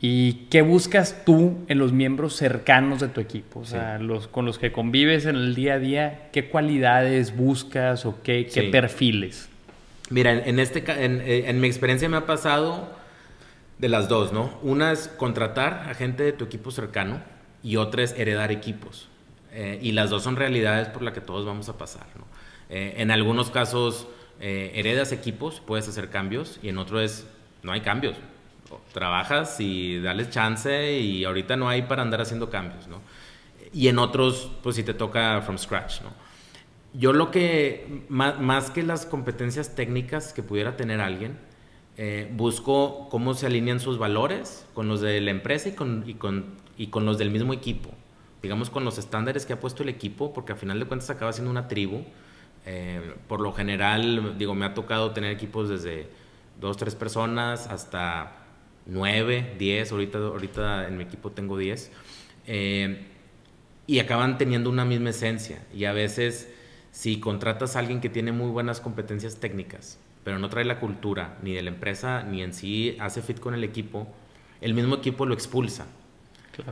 Y, 0.00 0.46
qué 0.50 0.62
buscas 0.62 1.26
tú 1.26 1.58
en 1.68 1.78
los 1.78 1.92
miembros 1.92 2.34
cercanos 2.34 3.00
de 3.00 3.08
tu 3.08 3.20
equipo? 3.20 3.60
O 3.60 3.64
sea, 3.66 3.98
los, 3.98 4.28
con 4.28 4.46
los 4.46 4.58
que 4.58 4.72
convives 4.72 5.26
en 5.26 5.36
el 5.36 5.54
día 5.54 5.74
a 5.74 5.78
día, 5.78 6.28
¿qué 6.32 6.48
cualidades 6.48 7.36
buscas 7.36 8.06
o 8.06 8.22
qué, 8.22 8.48
perfiles? 8.72 9.50
Mira, 10.08 10.32
en, 10.32 10.58
este, 10.58 10.82
en, 11.04 11.20
en 11.20 11.60
mi 11.60 11.68
experiencia 11.68 12.08
me 12.08 12.16
ha 12.16 12.24
pasado 12.24 12.88
de 13.78 13.90
las 13.90 14.08
dos, 14.08 14.32
¿no? 14.32 14.58
Una 14.62 14.90
es 14.92 15.08
contratar 15.08 15.86
a 15.90 15.94
gente 15.94 16.22
de 16.22 16.32
tu 16.32 16.46
equipo 16.46 16.70
cercano 16.70 17.20
y 17.62 17.76
otra 17.76 18.02
es 18.02 18.14
heredar 18.18 18.50
equipos. 18.50 19.09
Eh, 19.52 19.78
y 19.82 19.92
las 19.92 20.10
dos 20.10 20.22
son 20.22 20.36
realidades 20.36 20.88
por 20.88 21.02
las 21.02 21.14
que 21.14 21.20
todos 21.20 21.44
vamos 21.44 21.68
a 21.68 21.76
pasar. 21.76 22.06
Eh, 22.68 22.94
en 22.98 23.10
algunos 23.10 23.50
casos 23.50 24.06
eh, 24.40 24.72
heredas 24.74 25.12
equipos, 25.12 25.60
puedes 25.60 25.88
hacer 25.88 26.08
cambios 26.10 26.60
y 26.62 26.68
en 26.68 26.78
otros 26.78 27.02
es, 27.02 27.26
no 27.62 27.72
hay 27.72 27.80
cambios. 27.80 28.16
Trabajas 28.92 29.58
y 29.58 29.98
dales 29.98 30.30
chance 30.30 30.92
y 30.92 31.24
ahorita 31.24 31.56
no 31.56 31.68
hay 31.68 31.82
para 31.82 32.02
andar 32.02 32.20
haciendo 32.20 32.50
cambios. 32.50 32.86
¿no? 32.86 33.00
Y 33.72 33.88
en 33.88 33.98
otros, 33.98 34.50
pues 34.62 34.76
si 34.76 34.84
te 34.84 34.94
toca 34.94 35.40
from 35.42 35.58
scratch. 35.58 36.02
¿no? 36.02 36.10
Yo 36.94 37.12
lo 37.12 37.32
que, 37.32 38.04
más, 38.08 38.70
que 38.70 38.84
las 38.84 39.06
competencias 39.06 39.74
técnicas 39.74 40.32
que 40.32 40.42
pudiera 40.42 40.76
tener 40.76 41.00
alguien, 41.00 41.38
busco 42.32 43.08
cómo 43.10 43.34
se 43.34 43.44
alinean 43.44 43.78
sus 43.78 43.98
valores 43.98 44.64
con 44.72 44.88
los 44.88 45.02
de 45.02 45.20
la 45.20 45.32
empresa 45.32 45.68
y 45.68 45.72
con, 45.72 46.04
y 46.06 46.14
con, 46.14 46.46
y 46.78 46.86
con 46.86 47.04
los 47.04 47.18
del 47.18 47.30
mismo 47.30 47.52
equipo 47.52 47.90
digamos, 48.42 48.70
con 48.70 48.84
los 48.84 48.98
estándares 48.98 49.46
que 49.46 49.52
ha 49.52 49.60
puesto 49.60 49.82
el 49.82 49.88
equipo, 49.88 50.32
porque 50.32 50.52
al 50.52 50.58
final 50.58 50.78
de 50.78 50.86
cuentas 50.86 51.10
acaba 51.10 51.32
siendo 51.32 51.50
una 51.50 51.68
tribu. 51.68 52.02
Eh, 52.66 53.14
por 53.26 53.40
lo 53.40 53.52
general, 53.52 54.36
digo, 54.38 54.54
me 54.54 54.66
ha 54.66 54.74
tocado 54.74 55.12
tener 55.12 55.32
equipos 55.32 55.68
desde 55.68 56.08
dos, 56.60 56.76
tres 56.76 56.94
personas 56.94 57.66
hasta 57.68 58.36
nueve, 58.86 59.54
diez, 59.58 59.92
ahorita, 59.92 60.18
ahorita 60.18 60.88
en 60.88 60.96
mi 60.98 61.04
equipo 61.04 61.30
tengo 61.30 61.56
diez, 61.56 61.90
eh, 62.46 63.06
y 63.86 63.98
acaban 63.98 64.36
teniendo 64.38 64.68
una 64.70 64.84
misma 64.84 65.10
esencia. 65.10 65.64
Y 65.74 65.84
a 65.86 65.92
veces, 65.92 66.52
si 66.92 67.18
contratas 67.18 67.76
a 67.76 67.78
alguien 67.78 68.00
que 68.00 68.08
tiene 68.08 68.32
muy 68.32 68.50
buenas 68.50 68.80
competencias 68.80 69.36
técnicas, 69.36 69.98
pero 70.22 70.38
no 70.38 70.50
trae 70.50 70.64
la 70.64 70.80
cultura 70.80 71.38
ni 71.42 71.54
de 71.54 71.62
la 71.62 71.70
empresa, 71.70 72.22
ni 72.22 72.42
en 72.42 72.52
sí 72.52 72.96
hace 73.00 73.22
fit 73.22 73.40
con 73.40 73.54
el 73.54 73.64
equipo, 73.64 74.06
el 74.60 74.74
mismo 74.74 74.96
equipo 74.96 75.24
lo 75.24 75.32
expulsa 75.32 75.86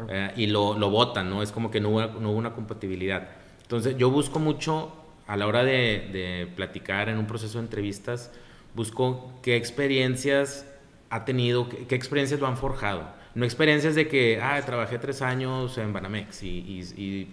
eh, 0.09 0.33
y 0.37 0.47
lo, 0.47 0.79
lo 0.79 0.91
votan, 0.91 1.31
¿no? 1.31 1.43
Es 1.43 1.53
como 1.53 1.71
que 1.71 1.81
no 1.81 1.91
hubo, 1.91 2.07
no 2.07 2.31
hubo 2.31 2.39
una 2.39 2.53
compatibilidad. 2.53 3.29
Entonces, 3.63 3.97
yo 3.97 4.11
busco 4.11 4.39
mucho 4.39 4.93
a 5.27 5.37
la 5.37 5.47
hora 5.47 5.63
de, 5.65 6.09
de, 6.13 6.49
platicar 6.57 7.09
en 7.09 7.19
un 7.19 7.27
proceso 7.27 7.59
de 7.59 7.65
entrevistas, 7.65 8.33
busco 8.75 9.33
qué 9.43 9.57
experiencias 9.57 10.67
ha 11.11 11.25
tenido, 11.25 11.69
qué, 11.69 11.95
experiencias 11.95 12.41
lo 12.41 12.47
han 12.47 12.57
forjado. 12.57 13.09
No 13.35 13.45
experiencias 13.45 13.95
de 13.95 14.09
que, 14.09 14.41
ah, 14.43 14.61
trabajé 14.65 14.99
tres 14.99 15.23
años 15.23 15.77
en 15.79 15.93
Banamex 15.93 16.43
y, 16.43 16.83
y, 16.97 17.29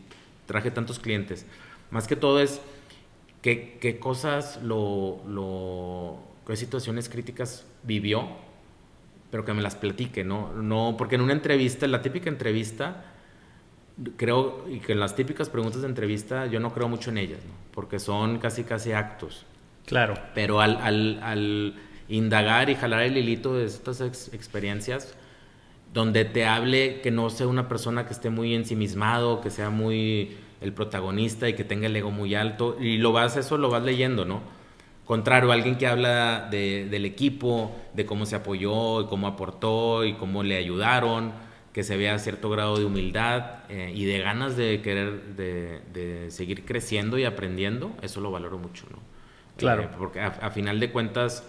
traje 0.45 0.71
tantos 0.71 0.99
clientes. 0.99 1.45
Más 1.89 2.07
que 2.07 2.15
todo 2.15 2.39
es 2.39 2.61
qué, 3.41 3.77
qué 3.81 3.97
cosas 3.97 4.61
lo, 4.61 5.21
lo, 5.27 6.19
qué 6.45 6.55
situaciones 6.55 7.09
críticas 7.09 7.65
vivió 7.83 8.27
pero 9.31 9.45
que 9.45 9.53
me 9.53 9.61
las 9.61 9.75
platique, 9.75 10.23
¿no? 10.23 10.53
No, 10.53 10.95
porque 10.97 11.15
en 11.15 11.21
una 11.21 11.33
entrevista, 11.33 11.85
en 11.85 11.91
la 11.91 12.01
típica 12.01 12.29
entrevista, 12.29 13.03
creo, 14.17 14.65
y 14.69 14.79
que 14.79 14.93
en 14.93 14.99
las 14.99 15.15
típicas 15.15 15.49
preguntas 15.49 15.81
de 15.81 15.87
entrevista, 15.87 16.45
yo 16.45 16.59
no 16.59 16.73
creo 16.73 16.87
mucho 16.87 17.09
en 17.09 17.17
ellas, 17.17 17.39
¿no? 17.45 17.53
Porque 17.71 17.99
son 17.99 18.39
casi, 18.39 18.63
casi 18.63 18.91
actos. 18.91 19.45
Claro. 19.85 20.15
Pero 20.33 20.61
al, 20.61 20.77
al, 20.77 21.19
al 21.21 21.75
indagar 22.07 22.69
y 22.69 22.75
jalar 22.75 23.03
el 23.03 23.17
hilito 23.17 23.55
de 23.55 23.65
estas 23.65 24.01
experiencias, 24.01 25.15
donde 25.93 26.25
te 26.25 26.45
hable 26.45 27.01
que 27.01 27.11
no 27.11 27.29
sea 27.29 27.47
una 27.47 27.67
persona 27.67 28.05
que 28.05 28.13
esté 28.13 28.29
muy 28.29 28.53
ensimismado, 28.53 29.41
que 29.41 29.49
sea 29.49 29.69
muy 29.69 30.35
el 30.61 30.73
protagonista 30.73 31.47
y 31.47 31.53
que 31.53 31.63
tenga 31.63 31.87
el 31.87 31.95
ego 31.95 32.11
muy 32.11 32.35
alto, 32.35 32.77
y 32.79 32.97
lo 32.97 33.11
vas, 33.11 33.37
eso 33.37 33.57
lo 33.57 33.69
vas 33.69 33.83
leyendo, 33.83 34.25
¿no? 34.25 34.41
Contrario, 35.05 35.51
alguien 35.51 35.77
que 35.77 35.85
habla 35.85 36.47
del 36.49 37.05
equipo, 37.05 37.75
de 37.93 38.07
cómo 38.07 38.25
se 38.25 38.35
apoyó, 38.35 39.01
y 39.01 39.05
cómo 39.05 39.27
aportó 39.27 40.03
y 40.03 40.13
cómo 40.13 40.41
le 40.41 40.57
ayudaron, 40.57 41.31
que 41.71 41.83
se 41.83 41.95
vea 41.95 42.17
cierto 42.17 42.49
grado 42.49 42.77
de 42.77 42.85
humildad 42.85 43.63
eh, 43.69 43.91
y 43.93 44.05
de 44.05 44.19
ganas 44.19 44.57
de 44.57 44.81
querer 44.81 45.35
de, 45.35 46.31
seguir 46.31 46.65
creciendo 46.65 47.19
y 47.19 47.25
aprendiendo, 47.25 47.91
eso 48.01 48.19
lo 48.19 48.31
valoro 48.31 48.57
mucho, 48.57 48.87
¿no? 48.89 48.97
Claro. 49.57 49.83
Eh, 49.83 49.89
porque 49.97 50.21
a, 50.21 50.49
final 50.49 50.79
de 50.79 50.89
cuentas, 50.89 51.43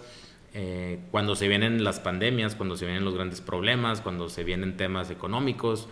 eh, 0.53 0.99
cuando 1.11 1.35
se 1.35 1.49
vienen 1.49 1.83
las 1.83 1.99
pandemias, 1.99 2.57
cuando 2.57 2.77
se 2.77 2.85
vienen 2.85 3.05
los 3.05 3.15
grandes 3.15 3.41
problemas, 3.41 4.03
cuando 4.03 4.29
se 4.29 4.45
vienen 4.45 4.77
temas 4.77 5.11
económicos, 5.11 5.89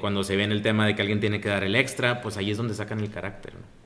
cuando 0.00 0.24
se 0.24 0.34
viene 0.34 0.54
el 0.54 0.62
tema 0.62 0.86
de 0.86 0.96
que 0.96 1.02
alguien 1.02 1.20
tiene 1.20 1.40
que 1.40 1.48
dar 1.48 1.62
el 1.62 1.76
extra, 1.76 2.20
pues 2.20 2.36
ahí 2.36 2.50
es 2.50 2.56
donde 2.56 2.74
sacan 2.74 2.98
el 2.98 3.10
carácter, 3.10 3.54
¿no? 3.54 3.81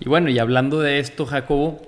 Y 0.00 0.08
bueno, 0.08 0.28
y 0.30 0.38
hablando 0.38 0.80
de 0.80 0.98
esto, 0.98 1.26
Jacobo, 1.26 1.80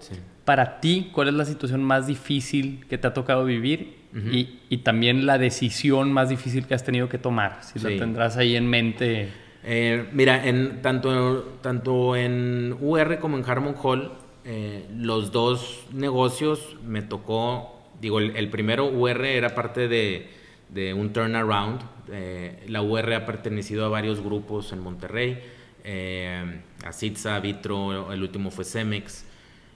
para 0.45 0.81
ti, 0.81 1.11
¿cuál 1.13 1.29
es 1.29 1.35
la 1.35 1.45
situación 1.45 1.83
más 1.83 2.07
difícil 2.07 2.85
que 2.89 2.99
te 2.99 3.07
ha 3.07 3.15
tocado 3.15 3.45
vivir? 3.45 4.03
y, 4.15 4.59
y, 4.69 4.79
también 4.79 5.25
la 5.25 5.39
decisión 5.39 6.13
más 6.13 6.29
difícil 6.29 6.67
que 6.67 6.75
has 6.75 6.85
tenido 6.85 7.09
que 7.09 7.17
tomar, 7.17 7.61
si 7.63 7.79
la 7.79 7.89
tendrás 7.89 8.37
ahí 8.37 8.57
en 8.57 8.67
mente. 8.67 9.31
Eh, 9.65 10.07
mira, 10.13 10.47
en, 10.47 10.83
tanto, 10.83 11.57
tanto 11.63 12.17
en 12.17 12.77
UR 12.81 13.19
como 13.21 13.39
en 13.39 13.45
Harmon 13.49 13.75
Hall, 13.83 14.13
eh, 14.45 14.87
los 14.95 15.31
dos 15.31 15.87
negocios 15.93 16.77
me 16.85 17.03
tocó, 17.03 17.81
digo, 18.01 18.19
el, 18.19 18.51
primero 18.51 18.87
UR 18.87 19.25
era 19.25 19.55
parte 19.55 19.89
de, 19.89 20.29
de 20.69 20.95
un 20.95 21.13
turnaround. 21.13 21.81
Eh, 22.11 22.65
la 22.69 22.83
UR 22.83 23.15
ha 23.15 23.25
pertenecido 23.25 23.87
a 23.87 23.89
varios 23.89 24.21
grupos 24.21 24.73
en 24.73 24.81
Monterrey, 24.81 25.43
a 25.85 26.93
Citza, 26.93 27.39
Vitro, 27.41 28.13
el 28.13 28.23
último 28.23 28.51
fue 28.51 28.65
Cemex. 28.65 29.25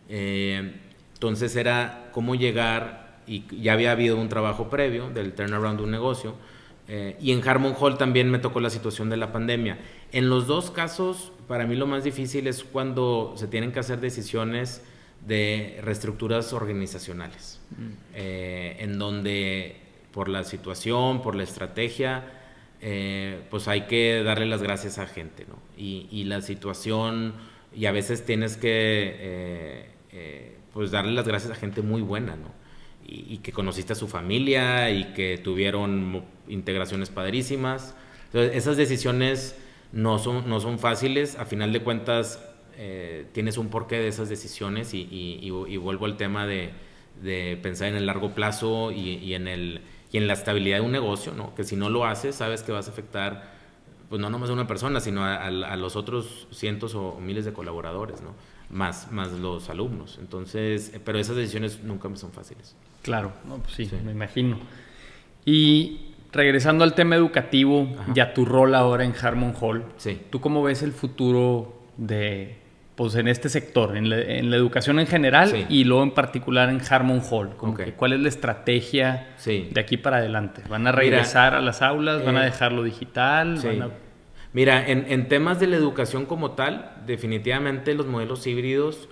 entonces 0.09 1.57
era 1.57 2.11
cómo 2.13 2.35
llegar 2.35 3.07
y 3.27 3.45
ya 3.61 3.73
había 3.73 3.93
habido 3.93 4.17
un 4.17 4.29
trabajo 4.29 4.71
previo 4.71 5.11
del 5.11 5.33
turnaround 5.33 5.79
de 5.79 5.85
un 5.85 5.91
negocio. 5.91 6.35
Eh, 6.89 7.17
y 7.21 7.33
en 7.33 7.47
Harmon 7.47 7.75
Hall 7.79 7.99
también 7.99 8.31
me 8.31 8.39
tocó 8.39 8.61
la 8.61 8.71
situación 8.71 9.11
de 9.11 9.17
la 9.17 9.33
pandemia. 9.33 9.79
En 10.13 10.29
los 10.29 10.47
dos 10.47 10.71
casos, 10.71 11.33
para 11.49 11.67
mí 11.67 11.75
lo 11.75 11.87
más 11.87 12.05
difícil 12.05 12.47
es 12.47 12.63
cuando 12.63 13.35
se 13.37 13.49
tienen 13.49 13.73
que 13.73 13.81
hacer 13.81 14.01
decisiones 14.01 14.83
de 15.27 15.81
reestructuras 15.83 16.53
organizacionales, 16.53 17.61
mm. 17.71 17.89
eh, 18.15 18.77
en 18.79 18.99
donde 18.99 19.77
por 20.13 20.29
la 20.29 20.45
situación, 20.45 21.23
por 21.23 21.35
la 21.35 21.43
estrategia, 21.43 22.25
eh, 22.81 23.43
pues 23.51 23.67
hay 23.67 23.83
que 23.83 24.23
darle 24.23 24.47
las 24.47 24.63
gracias 24.63 24.99
a 24.99 25.07
gente, 25.07 25.45
¿no? 25.49 25.66
Y, 25.77 26.09
y 26.11 26.25
la 26.25 26.41
situación, 26.41 27.35
y 27.75 27.87
a 27.87 27.93
veces 27.93 28.25
tienes 28.25 28.57
que, 28.57 29.91
pues 30.73 30.91
darle 30.91 31.13
las 31.13 31.27
gracias 31.27 31.53
a 31.53 31.55
gente 31.55 31.83
muy 31.83 32.03
buena, 32.03 32.37
¿no? 32.37 32.67
y, 33.09 33.39
que 33.39 33.53
conociste 33.53 33.93
a 33.93 33.97
su 33.97 34.09
familia 34.09 34.91
y 34.91 35.13
que 35.13 35.39
tuvieron 35.39 36.25
integraciones 36.49 37.11
padrísimas. 37.11 37.95
Entonces, 38.27 38.57
esas 38.57 38.77
decisiones 38.77 39.57
no 39.93 40.19
son, 40.19 40.49
no 40.49 40.61
son 40.61 40.79
fáciles. 40.79 41.37
A 41.39 41.47
final 41.47 41.73
de 41.73 41.83
cuentas, 41.83 42.43
eh, 42.77 43.27
tienes 43.33 43.59
un 43.59 43.69
porqué 43.69 43.97
de 43.97 44.09
esas 44.09 44.29
decisiones 44.29 44.93
y, 44.95 45.09
y, 45.11 45.77
vuelvo 45.77 46.07
al 46.07 46.17
tema 46.17 46.47
de, 46.47 46.71
de, 47.23 47.59
pensar 47.63 47.89
en 47.89 47.97
el 47.97 48.07
largo 48.07 48.35
plazo 48.35 48.91
y, 48.91 49.35
en 49.35 49.47
el, 49.47 49.83
y 50.13 50.19
en 50.19 50.27
la 50.27 50.33
estabilidad 50.33 50.79
de 50.79 50.83
un 50.83 50.93
negocio, 50.93 51.33
¿no? 51.33 51.55
que 51.55 51.65
si 51.65 51.77
no 51.77 51.89
lo 51.89 52.05
haces, 52.05 52.35
sabes 52.35 52.63
que 52.63 52.73
vas 52.73 52.89
a 52.89 52.91
afectar 52.91 53.56
pues 54.09 54.21
no 54.21 54.31
nomás 54.31 54.51
a 54.51 54.53
una 54.53 54.67
persona, 54.67 55.01
sino 55.01 55.25
a, 55.25 55.47
a 55.47 55.77
los 55.77 55.97
otros 55.97 56.49
cientos 56.51 56.95
o 56.95 57.19
miles 57.21 57.45
de 57.45 57.53
colaboradores. 57.53 58.21
¿no? 58.23 58.35
más, 58.71 59.11
más 59.13 59.33
los 59.33 59.69
alumnos. 59.71 60.19
Entonces, 60.21 60.93
eh, 60.95 61.01
pero 61.05 61.19
esas 61.19 61.37
decisiones 61.37 61.83
nunca 61.83 62.09
me 62.09 62.17
son 62.17 62.33
fáciles. 62.33 62.75
Claro, 63.03 63.33
pues 63.63 63.75
sí, 63.75 63.91
me 64.05 64.13
imagino. 64.13 64.59
Y 65.45 66.15
regresando 66.33 66.85
al 66.85 66.95
tema 66.95 67.15
educativo 67.15 67.89
y 68.15 68.21
a 68.21 68.35
tu 68.35 68.45
rol 68.45 68.75
ahora 68.75 69.05
en 69.05 69.15
Harmon 69.21 69.55
Hall, 69.61 69.85
sí. 69.97 70.21
¿tú 70.31 70.41
cómo 70.41 70.63
ves 70.63 70.83
el 70.83 70.93
futuro 70.93 71.83
de, 71.97 72.59
pues 72.97 73.15
en 73.15 73.29
este 73.29 73.49
sector, 73.49 73.97
en 73.97 74.09
la, 74.09 74.57
educación 74.57 74.99
en 74.99 75.07
general 75.07 75.67
y 75.69 75.85
luego 75.85 76.03
en 76.03 76.13
particular 76.13 76.71
en 76.71 76.81
Harmon 76.89 77.21
Hall? 77.31 77.51
¿Cuál 77.97 78.13
es 78.15 78.21
la 78.21 78.29
estrategia 78.29 79.29
de 79.45 79.79
aquí 79.79 79.97
para 79.97 80.17
adelante? 80.17 80.63
¿Van 80.69 80.87
a 80.87 80.93
regresar 80.93 81.55
a 81.55 81.61
las 81.61 81.83
aulas? 81.83 82.25
¿Van 82.25 82.37
a 82.37 82.43
eh, 82.43 82.47
dejarlo 82.47 82.83
digital? 82.83 83.61
¿Van 83.63 83.83
a 83.83 83.91
Mira, 84.57 84.89
en, 84.89 85.29
temas 85.29 85.61
de 85.61 85.67
la 85.67 85.77
educación 85.77 86.25
como 86.25 86.53
tal, 86.53 87.03
definitivamente 87.05 87.95
los 87.95 88.07
modelos 88.07 88.47
híbridos 88.47 89.07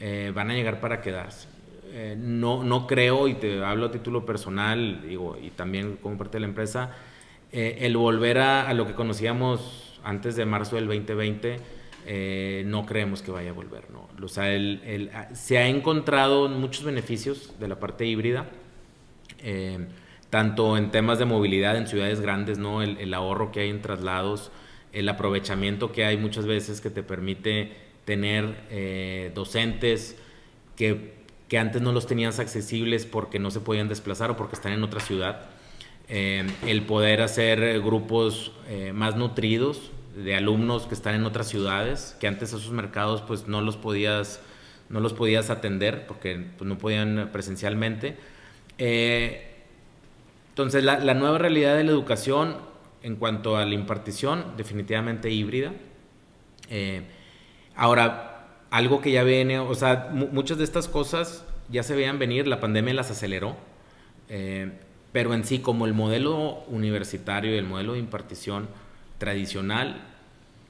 eh, 0.00 0.32
van 0.34 0.50
a 0.50 0.54
llegar 0.54 0.80
para 0.80 1.00
quedarse. 1.00 1.46
Eh, 1.92 2.16
no, 2.18 2.64
no 2.64 2.88
creo, 2.88 3.28
y 3.28 3.34
te 3.34 3.64
hablo 3.64 3.86
a 3.86 3.90
título 3.92 4.26
personal, 4.26 5.02
digo, 5.06 5.38
y 5.40 5.50
también 5.50 5.98
como 6.02 6.18
parte 6.18 6.38
de 6.38 6.40
la 6.40 6.46
empresa, 6.48 6.90
eh, 7.52 7.78
el 7.82 7.96
volver 7.96 8.38
a, 8.38 8.74
lo 8.74 8.84
que 8.84 8.94
conocíamos 8.94 10.00
antes 10.02 10.34
de 10.34 10.46
marzo 10.46 10.74
del 10.74 10.88
2020, 10.88 11.58
no 12.06 12.86
creemos 12.86 13.22
que 13.22 13.30
vaya 13.30 13.50
a 13.50 13.52
volver. 13.52 13.84
¿no? 13.90 14.08
O 14.24 14.28
sea, 14.28 14.46
se 15.34 15.58
ha 15.58 15.68
encontrado 15.68 16.48
muchos 16.48 16.84
beneficios 16.84 17.52
de 17.58 17.68
la 17.68 17.78
parte 17.78 18.06
híbrida, 18.06 18.48
tanto 20.30 20.76
en 20.76 20.90
temas 20.90 21.18
de 21.18 21.24
movilidad 21.24 21.76
en 21.76 21.86
ciudades 21.86 22.20
grandes, 22.20 22.58
¿no? 22.58 22.82
el, 22.82 22.98
el 22.98 23.14
ahorro 23.14 23.52
que 23.52 23.60
hay 23.60 23.70
en 23.70 23.82
traslados, 23.82 24.50
el 24.92 25.08
aprovechamiento 25.08 25.92
que 25.92 26.04
hay 26.04 26.16
muchas 26.16 26.46
veces 26.46 26.80
que 26.80 26.90
te 26.90 27.02
permite 27.02 27.72
tener 28.04 28.64
eh, 28.70 29.32
docentes 29.34 30.16
que, 30.76 31.14
que, 31.48 31.58
antes 31.58 31.82
no 31.82 31.92
los 31.92 32.06
tenías 32.06 32.38
accesibles 32.38 33.06
porque 33.06 33.38
no 33.38 33.50
se 33.50 33.60
podían 33.60 33.88
desplazar 33.88 34.30
o 34.30 34.36
porque 34.36 34.56
están 34.56 34.72
en 34.72 34.82
otra 34.82 35.00
ciudad. 35.00 35.48
Eh, 36.08 36.46
el 36.66 36.82
poder 36.82 37.22
hacer 37.22 37.80
grupos 37.80 38.52
eh, 38.68 38.92
más 38.92 39.16
nutridos 39.16 39.90
de 40.16 40.34
alumnos 40.34 40.86
que 40.86 40.94
están 40.94 41.14
en 41.14 41.24
otras 41.24 41.48
ciudades, 41.48 42.16
que 42.20 42.26
antes 42.26 42.50
esos 42.50 42.70
mercados 42.70 43.22
pues 43.22 43.48
no 43.48 43.60
los 43.60 43.76
podías, 43.76 44.40
no 44.88 45.00
los 45.00 45.12
podías 45.12 45.50
atender 45.50 46.06
porque 46.06 46.46
pues, 46.58 46.68
no 46.68 46.78
podían 46.78 47.30
presencialmente. 47.32 48.16
entonces 48.78 50.84
la, 50.84 50.98
la 50.98 51.14
nueva 51.14 51.38
realidad 51.38 51.76
de 51.76 51.84
la 51.84 51.90
educación 51.90 52.72
en 53.02 53.16
cuanto 53.16 53.56
a 53.56 53.64
la 53.64 53.74
impartición, 53.74 54.44
definitivamente 54.56 55.30
híbrida. 55.30 55.72
Eh, 56.70 57.02
ahora, 57.74 58.46
algo 58.70 59.00
que 59.00 59.12
ya 59.12 59.22
viene, 59.22 59.58
o 59.58 59.74
sea, 59.74 60.10
muchas 60.12 60.58
de 60.58 60.64
estas 60.64 60.88
cosas 60.88 61.44
ya 61.68 61.82
se 61.82 61.94
veían 61.94 62.18
venir, 62.18 62.46
la 62.46 62.60
pandemia 62.60 62.94
las 62.94 63.10
aceleró, 63.10 63.56
eh, 64.28 64.72
pero 65.12 65.34
en 65.34 65.44
sí, 65.44 65.58
como 65.58 65.86
el 65.86 65.94
modelo 65.94 66.62
universitario 66.68 67.54
y 67.54 67.58
el 67.58 67.64
modelo 67.64 67.94
de 67.94 67.98
impartición 67.98 68.68
tradicional, 69.22 70.02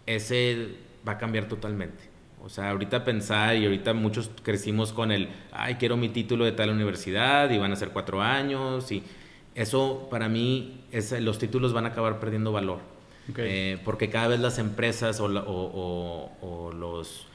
ese 0.04 0.74
va 1.08 1.12
a 1.12 1.18
cambiar 1.18 1.48
totalmente. 1.48 2.04
O 2.44 2.50
sea, 2.50 2.68
ahorita 2.68 3.02
pensar 3.02 3.56
y 3.56 3.64
ahorita 3.64 3.94
muchos 3.94 4.30
crecimos 4.42 4.92
con 4.92 5.10
el, 5.10 5.30
ay, 5.52 5.76
quiero 5.76 5.96
mi 5.96 6.10
título 6.10 6.44
de 6.44 6.52
tal 6.52 6.68
universidad 6.68 7.48
y 7.50 7.56
van 7.56 7.72
a 7.72 7.76
ser 7.76 7.90
cuatro 7.90 8.20
años 8.20 8.92
y 8.92 9.02
eso 9.54 10.06
para 10.10 10.28
mí, 10.28 10.84
es, 10.92 11.18
los 11.22 11.38
títulos 11.38 11.72
van 11.72 11.86
a 11.86 11.88
acabar 11.88 12.20
perdiendo 12.20 12.52
valor. 12.52 12.80
Eh, 13.38 13.78
porque 13.86 14.10
cada 14.10 14.28
vez 14.28 14.40
las 14.40 14.58
empresas 14.58 15.18
o, 15.18 15.28
los 16.74 17.26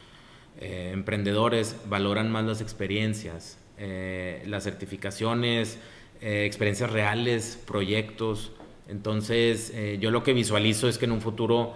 eh, 0.60 0.92
emprendedores 0.94 1.78
valoran 1.90 2.32
más 2.32 2.46
las 2.46 2.62
experiencias, 2.62 3.58
eh, 3.80 4.44
las 4.46 4.66
certificaciones, 4.66 5.80
experiencias 6.22 6.92
reales, 6.92 7.60
proyectos. 7.66 8.52
Entonces, 8.88 9.74
yo 10.00 10.12
lo 10.12 10.24
que 10.24 10.34
visualizo 10.34 10.88
es 10.88 10.98
que 10.98 11.06
en 11.06 11.12
un 11.12 11.22
futuro, 11.22 11.74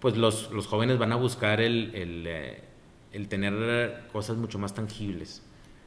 pues 0.00 0.16
los, 0.16 0.50
los 0.50 0.66
jóvenes 0.66 0.98
van 0.98 1.12
a 1.12 1.16
buscar 1.16 1.60
el, 1.60 1.94
el, 1.94 2.28
el 3.12 3.28
tener 3.28 4.02
cosas 4.12 4.36
mucho 4.36 4.58
más 4.58 4.74
tangibles. 4.74 5.42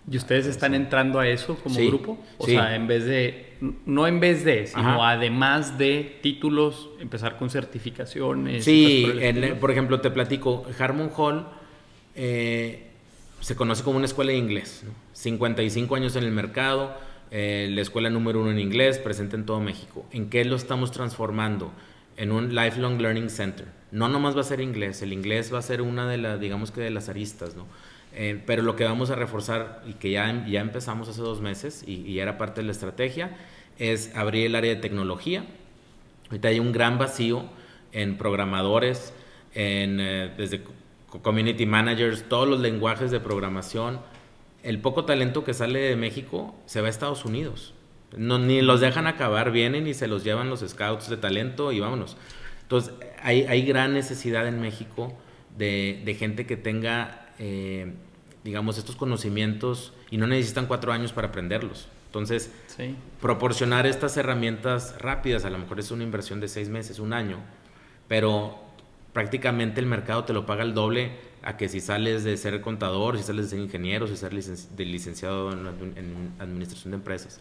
¿Y 0.10 0.18
ustedes 0.18 0.48
están 0.48 0.76
entrando 0.76 1.20
a 1.20 1.28
eso 1.28 1.56
como 1.56 1.80
grupo? 1.80 2.18
O 2.38 2.46
sea, 2.46 2.76
en 2.76 2.88
vez 2.88 3.06
de, 3.06 3.54
no 3.86 4.06
en 4.06 4.20
vez 4.20 4.44
de, 4.44 4.68
sino 4.68 5.06
además 5.06 5.78
de 5.78 6.20
títulos, 6.22 6.90
empezar 7.00 7.38
con 7.38 7.50
certificaciones. 7.50 8.66
Sí, 8.66 9.08
por, 9.60 9.72
ejemplo, 9.72 10.02
te 10.02 10.12
platico, 10.12 10.66
Harmon 10.78 11.10
Hall 11.16 11.48
eh, 12.16 12.88
se 13.40 13.56
conoce 13.56 13.84
como 13.84 13.96
una 13.96 14.06
escuela 14.06 14.32
de 14.32 14.38
inglés, 14.38 14.84
55 15.14 15.96
años 15.96 16.16
en 16.18 16.26
el 16.26 16.32
mercado, 16.32 16.98
eh, 17.36 17.68
la 17.72 17.82
escuela 17.82 18.12
número 18.12 18.42
uno 18.42 18.52
en 18.52 18.60
inglés, 18.60 19.00
presente 19.00 19.36
en 19.36 19.48
todo 19.48 19.60
México. 19.60 20.06
¿En 20.12 20.30
qué 20.30 20.46
lo 20.46 20.56
estamos 20.56 20.92
transformando? 20.92 21.72
En 22.16 22.32
un 22.32 22.54
Lifelong 22.54 23.02
Learning 23.02 23.32
Center. 23.32 23.66
No 23.92 24.08
nomás 24.08 24.38
va 24.38 24.42
a 24.42 24.44
ser 24.44 24.62
inglés, 24.62 25.02
el 25.02 25.12
inglés 25.12 25.52
va 25.52 25.58
a 25.58 25.64
ser 25.64 25.82
una 25.82 26.08
de 26.08 26.20
las, 26.20 26.40
digamos 26.40 26.70
que 26.70 26.82
de 26.82 26.92
las 26.92 27.10
aristas, 27.10 27.56
¿no? 27.56 27.66
Eh, 28.14 28.40
pero 28.46 28.62
lo 28.62 28.76
que 28.76 28.84
vamos 28.84 29.10
a 29.10 29.16
reforzar 29.16 29.82
y 29.88 29.94
que 29.94 30.12
ya, 30.12 30.46
ya 30.46 30.62
empezamos 30.62 31.10
hace 31.10 31.22
dos 31.22 31.42
meses 31.42 31.84
y, 31.88 32.20
era 32.20 32.38
parte 32.38 32.62
de 32.62 32.68
la 32.68 32.72
estrategia 32.72 33.36
es 33.80 34.16
abrir 34.16 34.46
el 34.46 34.56
área 34.56 34.76
de 34.76 34.80
tecnología. 34.80 35.44
Ahorita 36.30 36.50
hay 36.50 36.60
un 36.60 36.72
gran 36.72 37.00
vacío 37.00 37.46
en 37.94 38.20
programadores, 38.20 39.12
en, 39.56 40.00
eh, 40.00 40.32
desde 40.38 40.62
community 41.24 41.66
managers, 41.66 42.30
todos 42.30 42.48
los 42.48 42.60
lenguajes 42.60 43.10
de 43.10 43.20
programación. 43.20 44.00
El 44.64 44.80
poco 44.80 45.06
talento 45.06 45.44
que 45.44 45.54
sale 45.54 45.80
de 45.80 45.96
México 45.96 46.56
se 46.66 46.82
va 46.82 46.88
a 46.88 46.90
Estados 46.90 47.26
Unidos. 47.26 47.74
No, 48.16 48.40
ni 48.40 48.62
los 48.62 48.80
dejan 48.80 49.08
acabar, 49.08 49.52
vienen 49.52 49.88
y 49.88 49.94
se 49.94 50.08
los 50.08 50.24
llevan 50.24 50.50
los 50.50 50.62
scouts 50.62 51.10
de 51.10 51.18
talento 51.18 51.72
y 51.72 51.80
vámonos. 51.80 52.18
Entonces, 52.62 52.94
hay, 53.22 53.44
hay 53.44 53.66
gran 53.66 53.94
necesidad 53.94 54.48
en 54.48 54.62
México 54.62 55.14
de, 55.58 56.02
de 56.06 56.16
gente 56.16 56.46
que 56.46 56.58
tenga 56.58 57.24
eh, 57.40 57.92
digamos, 58.44 58.78
estos 58.78 58.96
conocimientos 58.96 59.94
y 60.12 60.18
no 60.18 60.28
necesitan 60.28 60.68
cuatro 60.68 60.92
años 60.92 61.14
para 61.14 61.30
aprenderlos. 61.30 61.88
Entonces, 62.08 62.52
proporcionar 63.22 63.88
estas 63.88 64.18
herramientas 64.18 64.96
rápidas, 65.00 65.46
a 65.46 65.50
lo 65.50 65.58
mejor 65.58 65.80
es 65.80 65.90
una 65.90 66.04
inversión 66.04 66.40
de 66.40 66.48
seis 66.48 66.70
meses, 66.70 67.00
un 67.00 67.14
año, 67.14 67.40
pero 68.08 68.60
prácticamente 69.14 69.80
el 69.80 69.88
mercado 69.88 70.24
te 70.24 70.34
lo 70.34 70.46
paga 70.46 70.64
el 70.64 70.74
doble 70.74 71.12
a 71.44 71.58
que 71.58 71.70
si 71.70 71.82
sales 71.82 72.24
de 72.24 72.38
ser 72.38 72.62
contador, 72.62 73.18
si 73.18 73.24
sales 73.24 73.46
de 73.46 73.50
ser 73.52 73.60
ingeniero, 73.60 74.08
si 74.08 74.16
sales 74.16 74.76
de 74.76 74.86
licenciado 74.86 75.52
en, 75.52 76.34
administración 76.40 76.92
de 76.92 76.98
empresas. 76.98 77.40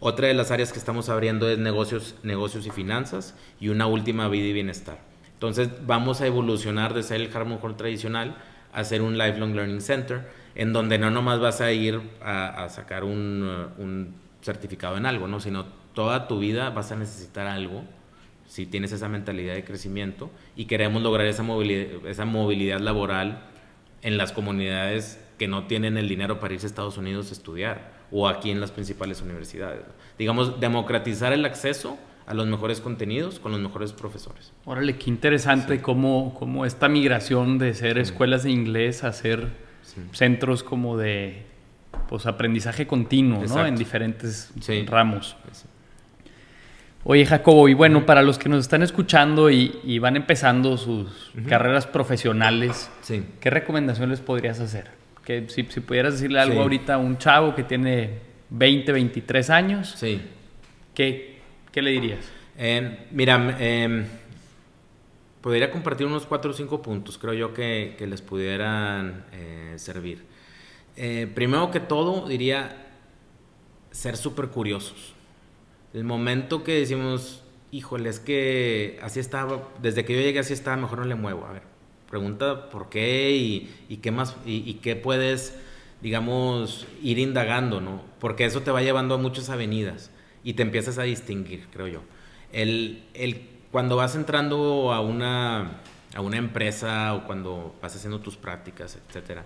Otra 0.00 0.28
de 0.28 0.34
las 0.34 0.50
áreas 0.50 0.72
que 0.72 0.78
estamos 0.78 1.08
abriendo 1.08 1.48
es 1.48 1.58
negocios, 1.58 2.16
negocios 2.22 2.66
y 2.66 2.70
finanzas 2.70 3.34
y 3.60 3.68
una 3.68 3.86
última 3.86 4.28
vida 4.28 4.46
y 4.46 4.52
bienestar. 4.52 4.98
Entonces 5.34 5.68
vamos 5.86 6.20
a 6.20 6.26
evolucionar 6.26 6.94
de 6.94 7.02
ser 7.02 7.20
el 7.20 7.34
Harmon 7.34 7.58
Hall 7.62 7.76
tradicional 7.76 8.36
a 8.72 8.84
ser 8.84 9.02
un 9.02 9.18
Lifelong 9.18 9.54
Learning 9.54 9.80
Center, 9.80 10.28
en 10.54 10.72
donde 10.72 10.98
no 10.98 11.10
nomás 11.10 11.40
vas 11.40 11.60
a 11.60 11.72
ir 11.72 12.00
a, 12.22 12.68
sacar 12.70 13.04
un, 13.04 13.68
un, 13.78 14.14
certificado 14.40 14.96
en 14.96 15.06
algo, 15.06 15.28
¿no? 15.28 15.38
sino 15.40 15.66
toda 15.94 16.26
tu 16.26 16.38
vida 16.40 16.70
vas 16.70 16.90
a 16.90 16.96
necesitar 16.96 17.46
algo 17.46 17.84
si 18.52 18.66
tienes 18.66 18.92
esa 18.92 19.08
mentalidad 19.08 19.54
de 19.54 19.64
crecimiento 19.64 20.30
y 20.56 20.66
queremos 20.66 21.02
lograr 21.02 21.26
esa 21.26 21.42
movilidad, 21.42 22.06
esa 22.06 22.26
movilidad 22.26 22.80
laboral 22.80 23.44
en 24.02 24.18
las 24.18 24.32
comunidades 24.32 25.18
que 25.38 25.48
no 25.48 25.66
tienen 25.66 25.96
el 25.96 26.06
dinero 26.06 26.38
para 26.38 26.52
irse 26.52 26.66
a 26.66 26.68
Estados 26.68 26.98
Unidos 26.98 27.30
a 27.30 27.32
estudiar 27.32 27.92
o 28.10 28.28
aquí 28.28 28.50
en 28.50 28.60
las 28.60 28.70
principales 28.70 29.22
universidades. 29.22 29.80
Digamos, 30.18 30.60
democratizar 30.60 31.32
el 31.32 31.46
acceso 31.46 31.96
a 32.26 32.34
los 32.34 32.46
mejores 32.46 32.82
contenidos 32.82 33.40
con 33.40 33.52
los 33.52 33.60
mejores 33.62 33.94
profesores. 33.94 34.52
Órale, 34.66 34.98
qué 34.98 35.08
interesante 35.08 35.80
cómo, 35.80 36.36
cómo, 36.38 36.66
esta 36.66 36.90
migración 36.90 37.56
de 37.56 37.72
ser 37.72 37.96
escuelas 37.96 38.42
de 38.42 38.50
inglés 38.50 39.02
a 39.02 39.14
ser 39.14 39.48
centros 40.12 40.62
como 40.62 40.98
de 40.98 41.46
pues, 42.06 42.26
aprendizaje 42.26 42.86
continuo, 42.86 43.42
¿no? 43.46 43.66
En 43.66 43.76
diferentes 43.76 44.52
ramos. 44.88 45.38
Oye, 47.04 47.26
Jacobo, 47.26 47.68
y 47.68 47.74
bueno, 47.74 48.06
para 48.06 48.22
los 48.22 48.38
que 48.38 48.48
nos 48.48 48.60
están 48.60 48.82
escuchando 48.82 49.50
y, 49.50 49.98
van 49.98 50.14
empezando 50.14 50.76
sus 50.76 51.32
carreras 51.48 51.84
profesionales, 51.84 52.90
¿qué 53.40 53.50
recomendación 53.50 54.10
les 54.10 54.20
podrías 54.20 54.60
hacer? 54.60 54.92
Que 55.24 55.48
si, 55.48 55.64
pudieras 55.64 56.14
decirle 56.14 56.38
algo 56.38 56.62
ahorita 56.62 56.94
a 56.94 56.98
un 56.98 57.18
chavo 57.18 57.56
que 57.56 57.64
tiene 57.64 58.20
20, 58.50 58.92
23 58.92 59.50
años, 59.50 59.96
¿qué, 60.94 61.40
¿qué, 61.72 61.82
le 61.82 61.90
dirías? 61.90 62.24
Em, 62.56 62.96
mira, 63.10 63.56
eh, 63.58 64.04
podría 65.40 65.72
compartir 65.72 66.06
unos 66.06 66.24
4 66.24 66.52
o 66.52 66.54
5 66.54 66.82
puntos, 66.82 67.18
creo 67.18 67.34
yo, 67.34 67.52
que, 67.52 67.96
que 67.98 68.06
les 68.06 68.22
pudieran 68.22 69.24
eh, 69.32 69.74
servir. 69.76 70.22
Eh, 70.96 71.28
primero 71.34 71.72
que 71.72 71.80
todo, 71.80 72.28
diría 72.28 72.76
ser 73.90 74.16
súper 74.16 74.48
curiosos 74.48 75.11
el 75.94 76.04
momento 76.04 76.64
que 76.64 76.74
decimos, 76.74 77.42
híjole, 77.70 78.08
es 78.08 78.20
que 78.20 78.98
así 79.02 79.20
estaba, 79.20 79.68
desde 79.80 80.04
que 80.04 80.14
yo 80.14 80.20
llegué 80.20 80.38
así 80.38 80.52
estaba, 80.52 80.76
mejor 80.76 80.98
no 80.98 81.04
le 81.04 81.14
muevo. 81.14 81.44
A 81.46 81.52
ver, 81.52 81.62
pregunta 82.08 82.68
por 82.70 82.88
qué 82.88 83.32
y, 83.88 83.96
qué 83.98 84.10
más, 84.10 84.36
y, 84.46 84.74
qué 84.74 84.96
puedes, 84.96 85.54
digamos, 86.00 86.86
ir 87.02 87.18
indagando, 87.18 87.80
¿no? 87.80 88.02
Porque 88.20 88.44
eso 88.44 88.62
te 88.62 88.70
va 88.70 88.82
llevando 88.82 89.14
a 89.14 89.18
muchas 89.18 89.50
avenidas 89.50 90.10
y 90.44 90.54
te 90.54 90.62
empiezas 90.62 90.98
a 90.98 91.02
distinguir, 91.02 91.68
creo 91.72 91.88
yo. 91.88 92.02
El, 92.52 93.04
el, 93.14 93.48
cuando 93.70 93.96
vas 93.96 94.14
entrando 94.14 94.92
a 94.92 95.00
una, 95.00 95.80
a 96.14 96.20
una 96.20 96.36
empresa 96.36 97.14
o 97.14 97.26
cuando 97.26 97.74
vas 97.82 97.96
haciendo 97.96 98.20
tus 98.20 98.36
prácticas, 98.36 98.98
etcétera, 99.08 99.44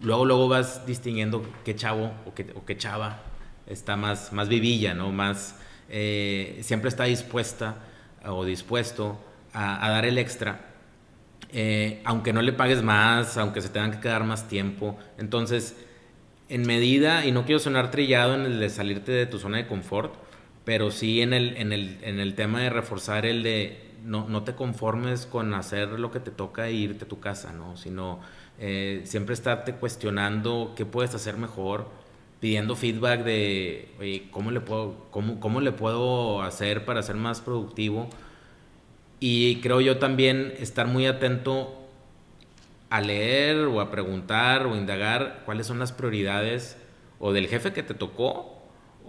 luego, 0.00 0.24
luego 0.24 0.48
vas 0.48 0.86
distinguiendo 0.86 1.42
qué 1.64 1.74
chavo 1.74 2.12
o 2.26 2.34
qué, 2.34 2.52
o 2.54 2.64
qué 2.64 2.76
chava 2.76 3.22
está 3.66 3.96
más, 3.96 4.32
más 4.32 4.48
vivilla, 4.48 4.94
¿no? 4.94 5.12
Más 5.12 5.56
eh, 5.88 6.58
siempre 6.62 6.88
está 6.88 7.04
dispuesta 7.04 7.76
o 8.24 8.44
dispuesto 8.44 9.18
a, 9.52 9.88
dar 9.90 10.04
el 10.04 10.18
extra, 10.18 10.60
eh, 11.50 12.00
aunque 12.04 12.32
no 12.32 12.42
le 12.42 12.52
pagues 12.52 12.82
más, 12.82 13.36
aunque 13.38 13.60
se 13.60 13.68
tengan 13.68 13.92
que 13.92 14.00
quedar 14.00 14.24
más 14.24 14.48
tiempo. 14.48 14.98
Entonces, 15.18 15.76
en 16.48 16.66
medida, 16.66 17.26
y 17.26 17.32
no 17.32 17.44
quiero 17.44 17.58
sonar 17.58 17.90
trillado 17.90 18.34
en 18.34 18.42
el 18.42 18.60
de 18.60 18.70
salirte 18.70 19.12
de 19.12 19.26
tu 19.26 19.38
zona 19.38 19.58
de 19.58 19.66
confort, 19.66 20.14
pero 20.64 20.90
sí 20.90 21.22
en 21.22 21.32
el, 21.32 21.56
en 21.56 21.72
el, 21.72 21.98
en 22.02 22.20
el 22.20 22.34
tema 22.34 22.60
de 22.60 22.70
reforzar 22.70 23.26
el 23.26 23.42
de 23.42 23.88
no, 24.04 24.28
no, 24.28 24.44
te 24.44 24.54
conformes 24.54 25.26
con 25.26 25.52
hacer 25.54 25.88
lo 25.88 26.10
que 26.10 26.20
te 26.20 26.30
toca 26.30 26.68
e 26.68 26.72
irte 26.72 27.04
a 27.04 27.08
tu 27.08 27.20
casa, 27.20 27.52
¿no? 27.52 27.76
Sino 27.76 28.20
eh, 28.58 29.02
siempre 29.04 29.34
estarte 29.34 29.74
cuestionando 29.74 30.74
qué 30.76 30.86
puedes 30.86 31.14
hacer 31.14 31.36
mejor, 31.36 31.88
pidiendo 32.40 32.76
feedback 32.76 33.24
de, 33.24 34.28
¿cómo 34.30 34.50
le, 34.50 34.60
puedo, 34.60 35.06
cómo, 35.10 35.40
¿cómo 35.40 35.60
le 35.60 35.72
puedo 35.72 36.42
hacer 36.42 36.84
para 36.84 37.02
ser 37.02 37.16
más 37.16 37.40
productivo? 37.40 38.08
Y 39.20 39.56
creo 39.56 39.80
yo 39.80 39.98
también 39.98 40.54
estar 40.58 40.86
muy 40.86 41.06
atento 41.06 41.74
a 42.90 43.00
leer 43.00 43.58
o 43.66 43.80
a 43.80 43.90
preguntar 43.90 44.66
o 44.66 44.76
indagar 44.76 45.42
cuáles 45.44 45.66
son 45.66 45.78
las 45.78 45.92
prioridades 45.92 46.76
o 47.18 47.32
del 47.32 47.48
jefe 47.48 47.72
que 47.72 47.82
te 47.82 47.94
tocó 47.94 48.54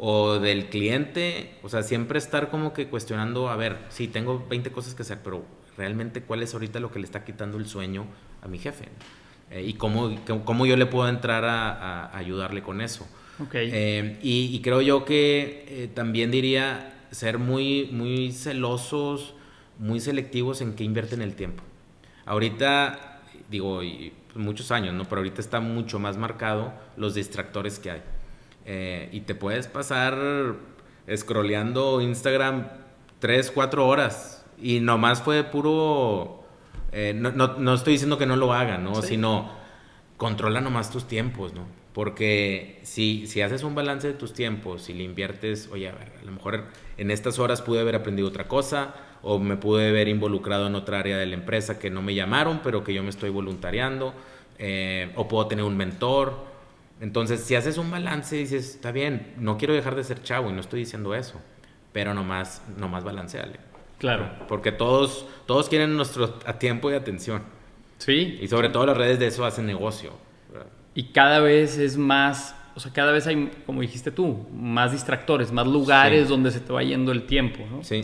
o 0.02 0.40
del 0.40 0.70
cliente, 0.70 1.60
o 1.62 1.70
sea, 1.70 1.84
siempre 1.84 2.18
estar 2.18 2.50
como 2.50 2.74
que 2.74 2.88
cuestionando, 2.88 3.50
a 3.50 3.58
ver, 3.58 3.78
sí, 3.90 4.08
tengo 4.08 4.46
20 4.50 4.72
cosas 4.72 4.96
que 4.96 5.02
hacer, 5.02 5.20
pero 5.24 5.44
realmente 5.78 6.24
cuál 6.24 6.42
es 6.42 6.54
ahorita 6.54 6.80
lo 6.80 6.90
que 6.92 7.00
le 7.00 7.06
está 7.06 7.26
quitando 7.26 7.58
el 7.58 7.68
sueño 7.68 8.06
a 8.42 8.48
mi 8.48 8.58
jefe 8.60 8.86
eh, 9.52 9.62
y 9.62 9.74
cómo, 9.74 10.16
cómo, 10.46 10.66
yo 10.66 10.78
le 10.78 10.86
puedo 10.86 11.10
entrar 11.10 11.44
a 11.44 12.18
ayudarle 12.18 12.64
con 12.64 12.80
eso. 12.82 13.08
Eh, 13.54 14.20
y, 14.22 14.60
creo 14.62 14.82
yo 14.82 15.06
que 15.06 15.66
eh, 15.68 15.90
también 15.94 16.32
diría 16.32 16.94
ser 17.12 17.38
muy, 17.38 17.90
muy 17.92 18.32
celosos, 18.32 19.34
muy 19.78 20.00
selectivos 20.00 20.62
en 20.62 20.74
qué 20.74 20.84
invierten 20.84 21.22
el 21.22 21.36
tiempo. 21.36 21.64
Ahorita, 22.26 23.22
digo, 23.50 23.84
y, 23.84 24.14
pues, 24.32 24.44
muchos 24.44 24.72
años, 24.72 24.94
¿no? 24.94 25.06
Pero 25.06 25.20
ahorita 25.20 25.42
está 25.42 25.60
mucho 25.60 26.00
más 26.00 26.18
marcado 26.18 26.74
los 26.98 27.16
distractores 27.16 27.80
que 27.80 27.92
hay. 27.92 28.02
Eh, 28.66 29.10
y 29.12 29.22
te 29.22 29.36
puedes 29.36 29.68
pasar 29.68 30.56
scrolleando 31.16 32.02
Instagram 32.02 32.68
3, 33.20 33.52
4 33.52 33.88
horas 33.88 34.46
y 34.62 34.80
nomás 34.80 35.22
fue 35.22 35.44
puro... 35.44 36.44
no, 36.94 37.32
no, 37.32 37.58
no, 37.58 37.74
estoy 37.74 37.94
diciendo 37.94 38.18
que 38.18 38.26
no 38.26 38.36
lo 38.36 38.54
hagan, 38.54 38.84
¿no? 38.84 39.02
Sino 39.02 39.59
controla 40.20 40.60
nomás 40.60 40.92
tus 40.92 41.08
tiempos, 41.08 41.54
¿no? 41.54 41.66
Porque 41.94 42.82
si, 42.84 43.26
si 43.26 43.42
haces 43.42 43.64
un 43.64 43.74
balance 43.74 44.06
de 44.06 44.14
tus 44.14 44.34
tiempos 44.34 44.90
y 44.90 44.94
le 44.94 45.04
inviertes, 45.04 45.70
oye, 45.72 45.88
a, 45.88 45.94
ver, 45.94 46.12
a 46.22 46.26
lo 46.26 46.32
mejor 46.34 46.66
en 46.98 47.10
estas 47.10 47.40
horas 47.40 47.62
pude 47.62 47.80
haber 47.80 47.96
aprendido 47.96 48.28
otra 48.28 48.48
cosa 48.48 48.94
o 49.24 49.40
me 49.40 49.56
pude 49.56 49.90
haber 49.90 50.10
involucrado 50.10 50.68
en 50.68 50.76
otra 50.76 51.00
área 51.00 51.18
de 51.18 51.26
la 51.26 51.36
empresa 51.36 51.80
que 51.80 51.90
no 51.90 52.02
me 52.02 52.14
llamaron, 52.16 52.60
pero 52.62 52.84
que 52.84 52.94
yo 52.94 53.02
me 53.02 53.10
estoy 53.10 53.30
voluntariando, 53.30 54.14
eh, 54.58 55.12
o 55.16 55.28
puedo 55.30 55.48
tener 55.48 55.64
un 55.64 55.78
mentor. 55.78 56.34
Entonces, 57.00 57.42
si 57.42 57.56
haces 57.56 57.78
un 57.78 57.90
balance 57.90 58.36
y 58.36 58.40
dices, 58.40 58.76
está 58.76 58.92
bien, 58.92 59.34
no 59.38 59.58
quiero 59.58 59.74
dejar 59.74 59.96
de 59.96 60.04
ser 60.04 60.22
chavo 60.22 60.50
y 60.50 60.54
no 60.54 60.60
estoy 60.60 60.82
diciendo 60.82 61.16
eso, 61.16 61.40
pero 61.94 62.14
nomás, 62.14 62.62
nomás 62.78 63.06
balanceale. 63.06 63.58
Claro. 64.00 64.30
Porque 64.50 64.74
todos, 64.74 65.26
todos 65.46 65.70
quieren 65.70 65.96
nuestro 65.96 66.30
tiempo 66.60 66.92
y 66.92 66.96
atención. 66.96 67.42
Sí. 68.00 68.40
Y 68.42 68.48
sobre 68.48 68.70
todo 68.70 68.88
las 68.88 68.98
redes 68.98 69.20
de 69.20 69.28
eso 69.28 69.46
hacen 69.46 69.68
negocio 69.68 70.14
y 71.00 71.04
cada 71.04 71.40
vez 71.40 71.78
es 71.78 71.98
más, 71.98 72.56
o 72.76 72.80
sea, 72.82 72.92
cada 72.92 73.14
vez 73.14 73.26
hay, 73.26 73.52
como 73.66 73.80
dijiste 73.80 74.12
tú, 74.12 74.46
más 74.54 74.92
distractores, 74.92 75.52
más 75.52 75.68
lugares 75.68 76.28
donde 76.28 76.52
se 76.52 76.60
te 76.60 76.74
va 76.74 76.84
yendo 76.84 77.14
el 77.14 77.26
tiempo, 77.26 77.66
¿no? 77.72 77.84
Sí. 77.84 78.04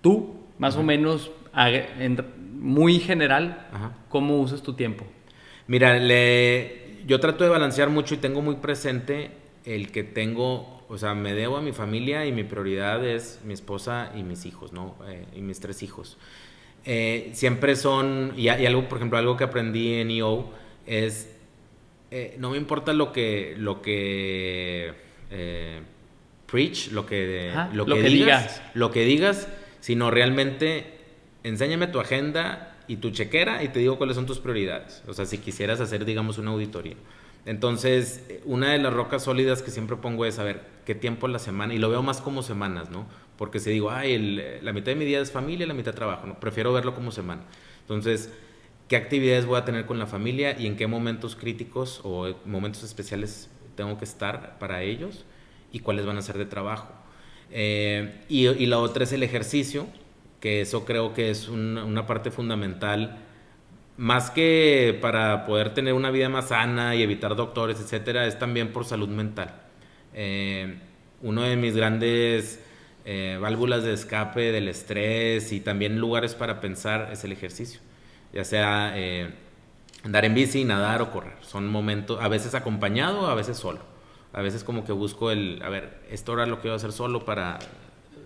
Tú, 0.00 0.36
más 0.58 0.76
o 0.76 0.82
menos, 0.82 1.30
muy 2.58 3.00
general, 3.00 3.66
¿cómo 4.08 4.40
usas 4.40 4.62
tu 4.62 4.74
tiempo? 4.74 5.04
Mira, 5.66 5.98
le, 5.98 7.02
yo 7.06 7.20
trato 7.20 7.44
de 7.44 7.50
balancear 7.50 7.90
mucho 7.90 8.14
y 8.14 8.16
tengo 8.16 8.40
muy 8.40 8.56
presente 8.56 9.32
el 9.66 9.92
que 9.92 10.02
tengo, 10.02 10.82
o 10.88 10.96
sea, 10.96 11.14
me 11.14 11.34
debo 11.34 11.58
a 11.58 11.60
mi 11.60 11.72
familia 11.72 12.24
y 12.24 12.32
mi 12.32 12.44
prioridad 12.44 13.04
es 13.04 13.40
mi 13.44 13.52
esposa 13.52 14.10
y 14.14 14.22
mis 14.22 14.46
hijos, 14.46 14.72
¿no? 14.72 14.96
Eh, 15.06 15.26
y 15.36 15.42
mis 15.42 15.60
tres 15.60 15.82
hijos. 15.82 16.16
Eh, 16.84 17.30
siempre 17.34 17.76
son, 17.76 18.32
y, 18.36 18.44
y, 18.44 18.48
algo, 18.48 18.88
por 18.88 18.98
ejemplo, 18.98 19.18
algo 19.18 19.36
que 19.36 19.44
aprendí 19.44 19.94
en 19.94 20.10
EO 20.10 20.50
es 20.86 21.30
eh, 22.10 22.34
no 22.38 22.50
me 22.50 22.56
importa 22.56 22.92
lo 22.92 23.12
que, 23.12 23.54
lo 23.56 23.82
que 23.82 24.92
eh, 25.30 25.80
preach, 26.46 26.90
lo 26.90 27.06
que, 27.06 27.52
lo, 27.72 27.86
que, 27.86 28.02
digas, 28.02 28.60
lo 28.74 28.90
que 28.90 29.04
digas, 29.04 29.46
sino 29.80 30.10
realmente 30.10 30.98
enséñame 31.44 31.86
tu 31.86 32.00
agenda 32.00 32.76
y 32.88 32.96
tu 32.96 33.10
chequera 33.10 33.62
y 33.62 33.68
te 33.68 33.78
digo 33.78 33.96
cuáles 33.96 34.16
son 34.16 34.26
tus 34.26 34.40
prioridades. 34.40 35.04
O 35.06 35.14
sea, 35.14 35.24
si 35.24 35.38
quisieras 35.38 35.80
hacer, 35.80 36.04
digamos, 36.04 36.38
una 36.38 36.50
auditoría. 36.50 36.96
Entonces, 37.46 38.24
una 38.44 38.72
de 38.72 38.78
las 38.78 38.92
rocas 38.92 39.22
sólidas 39.22 39.62
que 39.62 39.70
siempre 39.70 39.96
pongo 39.96 40.26
es, 40.26 40.40
a 40.40 40.44
ver, 40.44 40.62
qué 40.84 40.96
tiempo 40.96 41.26
en 41.26 41.32
la 41.32 41.38
semana, 41.38 41.74
y 41.74 41.78
lo 41.78 41.88
veo 41.88 42.02
más 42.02 42.20
como 42.20 42.42
semanas, 42.42 42.90
¿no? 42.90 43.06
Porque 43.40 43.58
si 43.58 43.70
digo, 43.70 43.90
ay, 43.90 44.18
la 44.60 44.74
mitad 44.74 44.92
de 44.92 44.96
mi 44.96 45.06
día 45.06 45.18
es 45.18 45.32
familia 45.32 45.64
y 45.64 45.66
la 45.66 45.72
mitad 45.72 45.94
trabajo, 45.94 46.26
¿no? 46.26 46.38
Prefiero 46.38 46.74
verlo 46.74 46.94
como 46.94 47.10
semana. 47.10 47.40
Entonces, 47.80 48.30
qué 48.86 48.96
actividades 48.96 49.46
voy 49.46 49.58
a 49.58 49.64
tener 49.64 49.86
con 49.86 49.98
la 49.98 50.06
familia 50.06 50.60
y 50.60 50.66
en 50.66 50.76
qué 50.76 50.86
momentos 50.86 51.36
críticos 51.36 52.02
o 52.04 52.34
momentos 52.44 52.82
especiales 52.82 53.48
tengo 53.76 53.96
que 53.96 54.04
estar 54.04 54.58
para 54.58 54.82
ellos 54.82 55.24
y 55.72 55.78
cuáles 55.78 56.04
van 56.04 56.18
a 56.18 56.22
ser 56.22 56.36
de 56.36 56.44
trabajo. 56.44 56.92
Eh, 57.50 58.20
y, 58.28 58.66
la 58.66 58.78
otra 58.78 59.04
es 59.04 59.12
el 59.14 59.22
ejercicio, 59.22 59.86
que 60.38 60.60
eso 60.60 60.84
creo 60.84 61.14
que 61.14 61.30
es 61.30 61.48
una 61.48 62.06
parte 62.06 62.30
fundamental 62.30 63.20
más 63.96 64.30
que 64.30 64.98
para 65.00 65.46
poder 65.46 65.72
tener 65.72 65.94
una 65.94 66.10
vida 66.10 66.28
más 66.28 66.48
sana 66.48 66.94
y 66.94 67.02
evitar 67.02 67.36
doctores, 67.36 67.80
etcétera, 67.80 68.26
es 68.26 68.38
también 68.38 68.74
por 68.74 68.84
salud 68.84 69.08
mental. 69.08 69.62
Eh, 70.12 70.78
uno 71.22 71.40
de 71.40 71.56
mis 71.56 71.74
grandes 71.74 72.60
eh, 73.04 73.38
válvulas 73.40 73.82
de 73.82 73.92
escape 73.92 74.52
del 74.52 74.68
estrés 74.68 75.52
y 75.52 75.60
también 75.60 75.98
lugares 75.98 76.34
para 76.34 76.60
pensar 76.60 77.10
es 77.12 77.24
el 77.24 77.32
ejercicio, 77.32 77.80
ya 78.32 78.44
sea 78.44 78.92
eh, 78.94 79.30
andar 80.04 80.24
en 80.24 80.34
bici, 80.34 80.64
nadar 80.64 81.02
o 81.02 81.10
correr. 81.10 81.34
Son 81.40 81.68
momentos, 81.68 82.20
a 82.20 82.28
veces 82.28 82.54
acompañado, 82.54 83.28
a 83.28 83.34
veces 83.34 83.56
solo. 83.56 83.80
A 84.32 84.42
veces 84.42 84.62
como 84.62 84.84
que 84.84 84.92
busco 84.92 85.32
el, 85.32 85.60
a 85.64 85.68
ver, 85.68 85.98
esto 86.10 86.32
ahora 86.32 86.46
lo 86.46 86.60
quiero 86.60 86.76
hacer 86.76 86.92
solo 86.92 87.24
para 87.24 87.58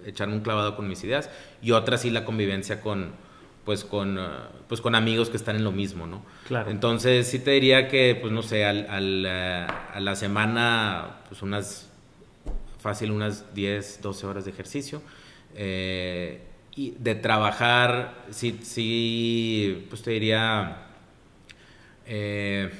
echarme 0.04 0.34
un 0.34 0.40
clavado 0.40 0.76
con 0.76 0.86
mis 0.86 1.02
ideas 1.02 1.30
y 1.62 1.70
otra 1.70 1.96
sí 1.96 2.10
la 2.10 2.26
convivencia 2.26 2.82
con, 2.82 3.12
pues 3.64 3.84
con, 3.84 4.18
ah, 4.18 4.50
pues 4.68 4.80
con 4.80 4.94
amigos 4.94 5.30
que 5.30 5.36
están 5.36 5.56
en 5.56 5.64
lo 5.64 5.72
mismo, 5.72 6.06
¿no? 6.06 6.22
Claro. 6.46 6.70
Entonces 6.70 7.26
sí 7.26 7.38
te 7.38 7.52
diría 7.52 7.88
que, 7.88 8.18
pues 8.20 8.32
no 8.32 8.42
sé, 8.42 8.64
al, 8.64 8.86
al, 8.90 9.24
eh, 9.26 9.66
a 9.94 10.00
la 10.00 10.14
semana, 10.14 11.20
pues 11.28 11.42
unas, 11.42 11.90
fácil, 12.84 13.10
unas 13.10 13.54
10, 13.54 14.02
12 14.02 14.26
horas 14.26 14.44
de 14.44 14.50
ejercicio. 14.50 15.00
Eh, 15.54 16.42
y 16.76 16.90
de 16.98 17.14
trabajar, 17.14 18.26
sí, 18.30 18.60
sí, 18.62 19.86
pues 19.88 20.02
te 20.02 20.10
diría 20.10 20.82
eh, 22.04 22.70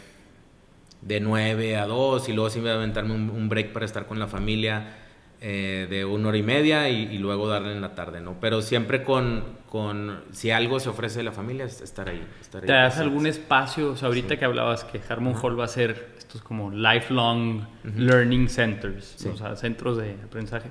de 1.01 1.21
9 1.21 1.77
a 1.77 1.87
2 1.87 2.29
y 2.29 2.33
luego 2.35 2.51
sí 2.51 2.61
voy 2.61 2.71
a 2.71 2.75
aventarme 2.75 3.15
un, 3.15 3.31
un 3.31 3.49
break 3.49 3.73
para 3.73 3.87
estar 3.87 4.07
con 4.07 4.19
la 4.19 4.27
familia 4.27 5.05
eh, 5.47 5.87
de 5.91 6.07
una 6.07 6.29
hora 6.29 6.39
y 6.39 6.43
media 6.43 6.89
y, 6.89 7.19
luego 7.19 7.47
darle 7.49 7.73
en 7.73 7.83
la 7.83 7.95
tarde, 7.95 8.23
¿no? 8.23 8.37
Pero 8.41 8.63
siempre 8.63 9.03
con, 9.03 9.45
con, 9.69 10.25
si 10.33 10.51
algo 10.51 10.81
se 10.81 10.89
ofrece 10.89 11.19
de 11.19 11.25
la 11.25 11.33
familia, 11.33 11.67
estar 11.67 12.09
ahí. 12.09 12.27
Estar 12.41 12.63
ahí 12.63 12.67
¿Te 12.67 12.73
das 12.73 12.99
algún 12.99 13.27
espacio? 13.27 13.91
O 13.91 13.97
sea, 13.97 14.09
ahorita 14.09 14.39
que 14.39 14.45
hablabas 14.47 14.85
que 14.85 15.03
Harmon 15.07 15.35
Hall 15.35 15.61
va 15.61 15.65
a 15.65 15.69
ser 15.69 16.14
estos 16.35 16.43
como 16.43 16.71
lifelong 16.71 17.67
learning 17.97 18.49
centers, 18.49 19.25
o 19.27 19.37
sea, 19.37 19.57
centros 19.57 19.99
de 19.99 20.17
aprendizaje. 20.25 20.71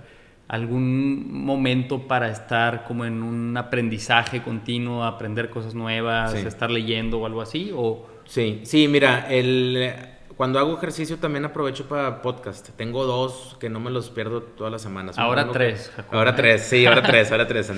¿Algún 0.49 1.45
momento 1.45 2.05
para 2.07 2.29
estar 2.29 2.83
como 2.83 3.05
en 3.05 3.23
un 3.23 3.55
aprendizaje 3.55 4.41
continuo, 4.43 5.03
aprender 5.03 5.49
cosas 5.49 5.73
nuevas, 5.73 6.33
estar 6.33 6.69
leyendo 6.69 7.19
o 7.19 7.25
algo 7.25 7.41
así? 7.41 7.71
O... 7.73 8.05
Sí, 8.25 8.61
sí, 8.65 8.87
mira, 8.87 9.27
el 9.29 9.95
cuando 10.35 10.59
hago 10.59 10.75
ejercicio 10.77 11.17
también 11.17 11.45
aprovecho 11.45 11.87
para 11.87 12.21
podcast. 12.21 12.69
Tengo 12.75 13.05
dos 13.05 13.55
que 13.59 13.69
no 13.69 13.79
me 13.79 13.89
los 13.91 14.09
pierdo 14.09 14.41
todas 14.41 14.71
las 14.71 14.81
semanas. 14.81 15.17
Ahora 15.17 15.49
tres. 15.51 15.91
Ahora 16.11 16.35
tres, 16.35 16.63
sí, 16.63 16.85
ahora 16.85 17.03
tres, 17.03 17.31
ahora 17.31 17.47
tres. 17.47 17.71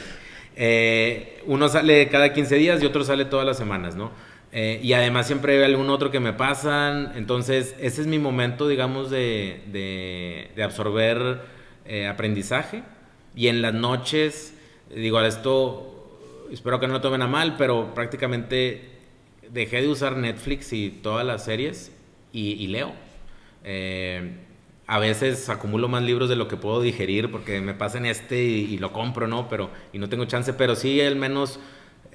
Eh, 0.55 1.43
uno 1.47 1.67
sale 1.67 2.07
cada 2.07 2.31
15 2.33 2.55
días 2.55 2.81
y 2.81 2.86
otro 2.86 3.03
sale 3.03 3.25
todas 3.25 3.45
las 3.45 3.57
semanas, 3.57 3.95
¿no? 3.95 4.11
Eh, 4.58 4.80
y 4.82 4.93
además 4.93 5.28
siempre 5.28 5.58
hay 5.58 5.64
algún 5.66 5.89
otro 5.89 6.12
que 6.12 6.22
me 6.22 6.32
pasan. 6.32 7.12
Entonces, 7.16 7.76
ese 7.78 7.99
es 7.99 8.08
mi 8.08 8.20
momento, 8.20 8.70
digamos, 8.70 9.10
de, 9.10 9.62
de, 10.56 10.64
absorber 10.64 11.41
eh, 11.86 12.08
aprendizaje. 12.08 12.82
Y 13.36 13.49
en 13.49 13.62
las 13.62 13.74
noches, 13.74 14.58
digo, 14.95 15.20
esto, 15.20 16.47
espero 16.53 16.80
que 16.80 16.88
no 16.88 16.93
lo 16.93 17.01
tomen 17.01 17.22
a 17.22 17.28
mal, 17.28 17.58
pero 17.58 17.93
prácticamente 17.93 18.91
dejé 19.51 19.82
de 19.82 19.89
usar 19.89 20.16
Netflix 20.16 20.72
y 20.72 20.89
todas 20.89 21.26
las 21.26 21.43
series 21.43 21.91
y, 22.32 22.66
leo. 22.68 22.93
Eh, 23.66 24.38
a 24.88 24.99
veces 24.99 25.49
acumulo 25.49 25.89
más 25.89 26.03
libros 26.03 26.30
de 26.30 26.38
lo 26.38 26.47
que 26.47 26.56
puedo 26.56 26.80
digerir 26.80 27.30
porque 27.30 27.60
me 27.60 27.74
pasan 27.74 28.06
este 28.06 28.41
y, 28.41 28.78
lo 28.78 28.93
compro, 28.93 29.28
¿no? 29.28 29.49
Pero, 29.49 29.70
y 29.91 29.99
no 29.99 30.08
tengo 30.08 30.24
chance, 30.24 30.53
pero 30.53 30.78
sí 30.78 31.01
al 31.01 31.18
menos 31.18 31.60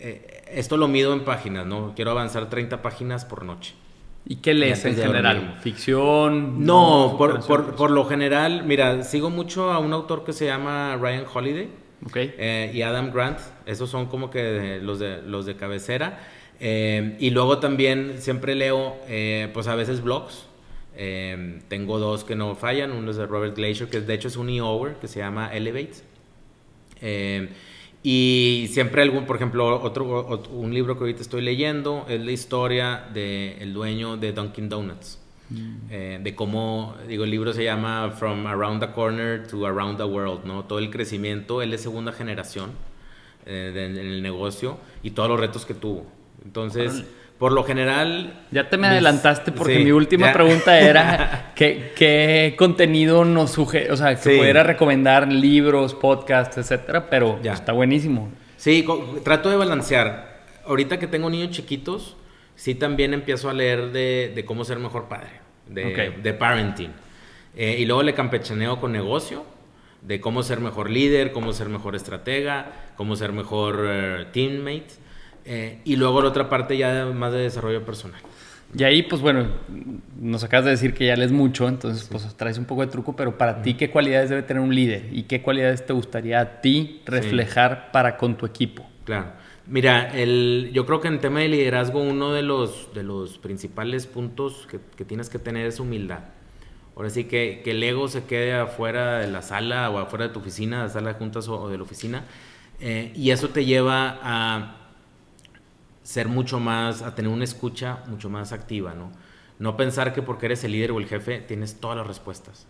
eh, 0.00 0.42
esto 0.52 0.76
lo 0.76 0.88
mido 0.88 1.12
en 1.12 1.24
páginas, 1.24 1.66
¿no? 1.66 1.92
Quiero 1.94 2.10
avanzar 2.10 2.48
30 2.50 2.82
páginas 2.82 3.24
por 3.24 3.44
noche. 3.44 3.74
¿Y 4.26 4.36
qué 4.36 4.54
lees 4.54 4.84
en 4.84 4.96
general? 4.96 5.58
¿Ficción? 5.62 6.64
No, 6.64 7.14
por, 7.16 7.44
por, 7.46 7.74
por, 7.74 7.90
lo 7.90 8.04
general, 8.04 8.64
mira, 8.64 9.02
sigo 9.02 9.30
mucho 9.30 9.72
a 9.72 9.78
un 9.78 9.92
autor 9.92 10.24
que 10.24 10.32
se 10.32 10.46
llama 10.46 10.96
Ryan 11.00 11.24
Holiday 11.32 11.68
okay. 12.06 12.34
Eh, 12.38 12.70
y 12.74 12.82
Adam 12.82 13.10
Grant. 13.12 13.38
Esos 13.66 13.90
son 13.90 14.06
como 14.06 14.30
que 14.30 14.80
los, 14.82 14.98
de, 14.98 15.22
los 15.22 15.46
de 15.46 15.56
cabecera. 15.56 16.20
Eh, 16.60 17.16
y 17.18 17.30
luego 17.30 17.58
también 17.58 18.16
siempre 18.18 18.54
leo, 18.54 18.96
eh, 19.08 19.48
pues 19.52 19.66
a 19.66 19.74
veces 19.74 20.02
blogs. 20.02 20.46
Tengo 21.68 21.98
dos 21.98 22.24
que 22.24 22.36
no 22.36 22.54
fallan. 22.54 22.92
Uno 22.92 23.10
es 23.10 23.16
de 23.16 23.26
Robert 23.26 23.56
Glacier, 23.56 23.88
que 23.88 24.00
de 24.02 24.14
hecho 24.14 24.28
es 24.28 24.36
un 24.36 24.50
e-over, 24.50 24.96
que 24.96 25.08
se 25.08 25.20
llama 25.20 25.50
Elevate. 25.54 25.94
Y 28.02 28.68
siempre 28.70 29.02
algún, 29.02 29.26
por 29.26 29.36
ejemplo, 29.36 29.80
otro, 29.80 30.42
un 30.50 30.72
libro 30.72 30.96
que 30.96 31.00
ahorita 31.00 31.22
estoy 31.22 31.42
leyendo 31.42 32.06
es 32.08 32.20
la 32.20 32.32
historia 32.32 33.04
del 33.12 33.72
dueño 33.72 34.16
de 34.16 34.32
Dunkin' 34.32 34.68
Donuts. 34.68 35.18
Mm. 35.50 36.22
de 36.22 36.34
cómo, 36.36 36.94
digo, 37.08 37.24
el 37.24 37.30
libro 37.32 37.52
se 37.52 37.64
llama 37.64 38.12
From 38.16 38.46
Around 38.46 38.86
the 38.86 38.92
Corner 38.92 39.48
to 39.48 39.66
Around 39.66 39.96
the 39.96 40.04
World, 40.04 40.44
¿no? 40.44 40.64
Todo 40.64 40.78
el 40.78 40.90
crecimiento, 40.90 41.60
él 41.60 41.74
es 41.74 41.80
segunda 41.80 42.12
generación 42.12 42.70
en 43.46 43.96
el 43.96 44.22
negocio 44.22 44.78
y 45.02 45.10
todos 45.10 45.28
los 45.28 45.40
retos 45.40 45.66
que 45.66 45.74
tuvo. 45.74 46.06
Entonces, 46.44 47.04
por 47.40 47.52
lo 47.52 47.64
general... 47.64 48.34
Ya 48.50 48.68
te 48.68 48.76
me 48.76 48.88
adelantaste 48.88 49.50
porque 49.50 49.78
mi 49.78 49.92
última 49.92 50.30
pregunta 50.30 50.78
era 50.78 51.52
¿qué, 51.56 51.92
¿qué, 51.96 52.54
contenido 52.58 53.24
nos 53.24 53.52
sugiere, 53.52 53.90
o 53.90 53.96
sea, 53.96 54.14
que 54.14 54.36
pudiera 54.36 54.62
recomendar 54.62 55.26
libros, 55.32 55.94
podcasts, 55.94 56.58
etcétera, 56.58 57.08
pero 57.08 57.40
ya. 57.42 57.54
está 57.54 57.72
buenísimo. 57.72 58.28
Sí, 58.58 58.86
trato 59.24 59.48
de 59.48 59.56
balancear. 59.56 60.42
Ahorita 60.66 60.98
que 60.98 61.06
tengo 61.06 61.30
niños 61.30 61.48
chiquitos, 61.48 62.14
sí 62.56 62.74
también 62.74 63.14
empiezo 63.14 63.48
a 63.48 63.54
leer 63.54 63.90
de, 63.90 64.32
de 64.34 64.44
cómo 64.44 64.66
ser 64.66 64.78
mejor 64.78 65.08
padre, 65.08 65.30
de, 65.66 66.12
de 66.22 66.34
parenting. 66.34 66.92
Eh, 67.56 67.76
y 67.78 67.86
luego 67.86 68.02
le 68.02 68.12
campechaneo 68.12 68.78
con 68.82 68.92
negocio, 68.92 69.46
de 70.02 70.20
cómo 70.20 70.42
ser 70.42 70.60
mejor 70.60 70.90
líder, 70.90 71.32
cómo 71.32 71.54
ser 71.54 71.70
mejor 71.70 71.96
estratega, 71.96 72.92
cómo 72.96 73.16
ser 73.16 73.32
mejor 73.32 73.86
eh, 73.88 74.26
teammate. 74.30 74.99
Eh, 75.52 75.80
y 75.84 75.96
luego 75.96 76.22
la 76.22 76.28
otra 76.28 76.48
parte 76.48 76.76
ya 76.76 77.06
más 77.06 77.32
de 77.32 77.40
desarrollo 77.40 77.84
personal. 77.84 78.20
Y 78.72 78.84
ahí, 78.84 79.02
pues 79.02 79.20
bueno, 79.20 79.48
nos 80.20 80.44
acabas 80.44 80.66
de 80.66 80.70
decir 80.70 80.94
que 80.94 81.06
ya 81.06 81.16
lees 81.16 81.32
mucho, 81.32 81.66
entonces 81.66 82.06
pues 82.08 82.36
traes 82.36 82.56
un 82.56 82.66
poco 82.66 82.82
de 82.82 82.86
truco, 82.86 83.16
pero 83.16 83.36
para 83.36 83.60
ti, 83.60 83.74
¿qué 83.74 83.90
cualidades 83.90 84.30
debe 84.30 84.44
tener 84.44 84.62
un 84.62 84.72
líder? 84.72 85.08
¿Y 85.10 85.24
qué 85.24 85.42
cualidades 85.42 85.84
te 85.84 85.92
gustaría 85.92 86.38
a 86.38 86.60
ti 86.60 87.02
reflejar 87.04 87.90
para 87.90 88.16
con 88.16 88.36
tu 88.36 88.46
equipo? 88.46 88.88
Claro. 89.04 89.32
Mira, 89.66 90.16
el, 90.16 90.70
yo 90.72 90.86
creo 90.86 91.00
que 91.00 91.08
en 91.08 91.18
tema 91.18 91.40
de 91.40 91.48
liderazgo 91.48 92.00
uno 92.00 92.32
de 92.32 92.42
los, 92.42 92.94
de 92.94 93.02
los 93.02 93.38
principales 93.38 94.06
puntos 94.06 94.68
que, 94.70 94.78
que 94.96 95.04
tienes 95.04 95.30
que 95.30 95.40
tener 95.40 95.66
es 95.66 95.80
humildad. 95.80 96.20
Ahora 96.94 97.10
sí 97.10 97.24
que, 97.24 97.60
que, 97.64 97.72
el 97.72 97.82
ego 97.82 98.06
se 98.06 98.22
quede 98.22 98.54
afuera 98.54 99.18
de 99.18 99.26
la 99.26 99.42
sala 99.42 99.90
o 99.90 99.98
afuera 99.98 100.28
de 100.28 100.32
tu 100.32 100.38
oficina, 100.38 100.78
de 100.78 100.82
la 100.84 100.88
sala 100.90 101.12
de 101.12 101.18
juntas 101.18 101.48
o, 101.48 101.68
de 101.68 101.76
la 101.76 101.82
oficina, 101.82 102.22
eh, 102.78 103.12
y 103.16 103.30
eso 103.30 103.48
te 103.48 103.64
lleva 103.64 104.18
a 104.22 104.79
ser 106.10 106.26
mucho 106.26 106.58
más, 106.58 107.02
a 107.02 107.14
tener 107.14 107.30
una 107.30 107.44
escucha 107.44 108.00
mucho 108.08 108.28
más 108.28 108.50
activa, 108.50 108.94
¿no? 108.94 109.12
No 109.60 109.76
pensar 109.76 110.12
que 110.12 110.22
porque 110.22 110.46
eres 110.46 110.64
el 110.64 110.72
líder 110.72 110.90
o 110.90 110.98
el 110.98 111.06
jefe 111.06 111.38
tienes 111.38 111.78
todas 111.78 111.96
las 111.96 112.04
respuestas. 112.04 112.66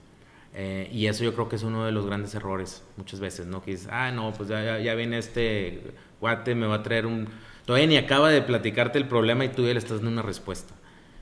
Eh, 0.53 0.91
y 0.93 1.07
eso 1.07 1.25
yo 1.25 1.33
creo 1.33 1.49
que 1.49 1.57
es 1.57 1.63
uno 1.63 1.87
de 1.87 1.93
los 1.93 2.05
grandes 2.05 2.35
errores 2.35 2.85
muchas 2.99 3.19
veces, 3.19 3.47
¿no? 3.47 3.63
Que 3.63 3.71
dices, 3.71 3.89
ah, 3.91 4.11
no, 4.11 4.35
pues 4.35 4.51
ya, 4.51 4.79
ya, 4.79 4.95
viene 4.95 5.17
este 5.17 5.95
guate, 6.21 6.55
me 6.55 6.67
va 6.67 6.77
a 6.77 6.83
traer 6.83 7.07
un... 7.07 7.29
Todavía 7.65 7.87
ni 7.87 7.97
acaba 7.97 8.29
de 8.29 8.43
platicarte 8.43 8.99
el 8.99 9.09
problema 9.09 9.47
y 9.47 9.49
tú 9.49 9.67
ya 9.67 9.73
le 9.73 9.79
estás 9.79 10.03
dando 10.03 10.11
una 10.11 10.23
respuesta. 10.23 10.75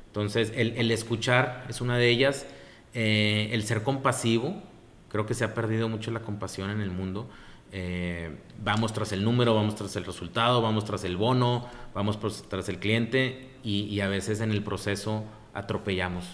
Entonces, 0.07 0.53
el, 0.57 0.73
el 0.77 0.91
escuchar 0.91 1.67
es 1.69 1.81
una 1.81 1.99
de 1.99 2.09
ellas. 2.09 2.47
Eh, 2.95 3.51
el 3.53 3.63
ser 3.63 3.85
compasivo, 3.85 4.61
creo 5.09 5.25
que 5.25 5.35
se 5.35 5.45
ha 5.45 5.55
perdido 5.55 5.89
mucho 5.89 6.11
la 6.11 6.21
compasión 6.21 6.71
en 6.71 6.81
el 6.81 6.91
mundo. 6.91 7.31
Eh, 7.73 8.31
vamos 8.63 8.93
tras 8.93 9.13
el 9.13 9.23
número, 9.25 9.55
vamos 9.55 9.75
tras 9.75 9.95
el 9.97 10.05
resultado, 10.05 10.63
vamos 10.63 10.85
tras 10.85 11.05
el 11.05 11.17
bono, 11.17 11.69
vamos 11.95 12.19
tras 12.49 12.69
el 12.69 12.79
cliente 12.79 13.51
y, 13.63 14.01
a 14.01 14.09
veces 14.09 14.41
en 14.41 14.51
el 14.53 14.63
proceso 14.63 15.25
atropellamos, 15.53 16.25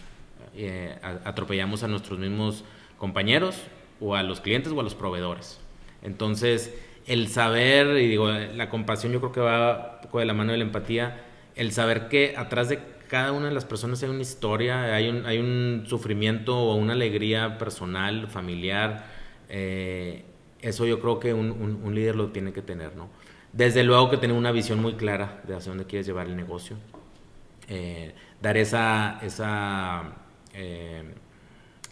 eh, 0.54 0.96
atropellamos 1.24 1.82
a 1.82 1.88
nuestros 1.88 2.18
mismos 2.18 2.64
compañeros 2.98 3.56
o 4.00 4.14
a 4.14 4.22
los 4.22 4.40
clientes 4.40 4.72
o 4.72 4.80
a 4.80 4.82
los 4.82 4.94
proveedores. 4.94 5.60
Entonces, 6.02 6.74
el 7.06 7.28
saber, 7.28 7.98
y 7.98 8.06
digo, 8.06 8.30
la 8.30 8.68
compasión 8.68 9.12
yo 9.12 9.20
creo 9.20 9.32
que 9.32 9.40
va 9.40 9.96
un 9.96 10.02
poco 10.02 10.20
de 10.20 10.26
la 10.26 10.34
mano 10.34 10.52
de 10.52 10.58
la 10.58 10.64
empatía, 10.64 11.24
el 11.56 11.72
saber 11.72 12.08
que 12.08 12.34
atrás 12.36 12.68
de 12.68 12.80
cada 13.08 13.32
una 13.32 13.48
de 13.48 13.54
las 13.54 13.64
personas 13.64 14.02
hay 14.02 14.10
una 14.10 14.22
historia, 14.22 14.94
hay 14.94 15.08
un, 15.08 15.26
hay 15.26 15.38
un 15.38 15.84
sufrimiento 15.86 16.58
o 16.58 16.74
una 16.76 16.94
alegría 16.94 17.58
personal, 17.58 18.28
familiar, 18.28 19.06
eh, 19.48 20.24
eso 20.64 20.86
yo 20.86 20.98
creo 21.00 21.20
que 21.20 21.34
un, 21.34 21.50
un, 21.50 21.94
líder 21.94 22.16
lo 22.16 22.28
tiene 22.28 22.52
que 22.52 22.62
tener, 22.62 22.96
¿no? 22.96 23.10
Desde 23.52 23.84
luego 23.84 24.10
que 24.10 24.16
tener 24.16 24.36
una 24.36 24.50
visión 24.50 24.80
muy 24.80 24.94
clara 24.94 25.42
de 25.46 25.54
hacia 25.54 25.70
dónde 25.70 25.84
quieres 25.84 26.06
llevar 26.06 26.26
el 26.26 26.36
negocio, 26.36 26.76
eh, 27.68 28.14
dar 28.40 28.56
esa, 28.56 29.20
esa 29.22 30.14
eh, 30.54 31.04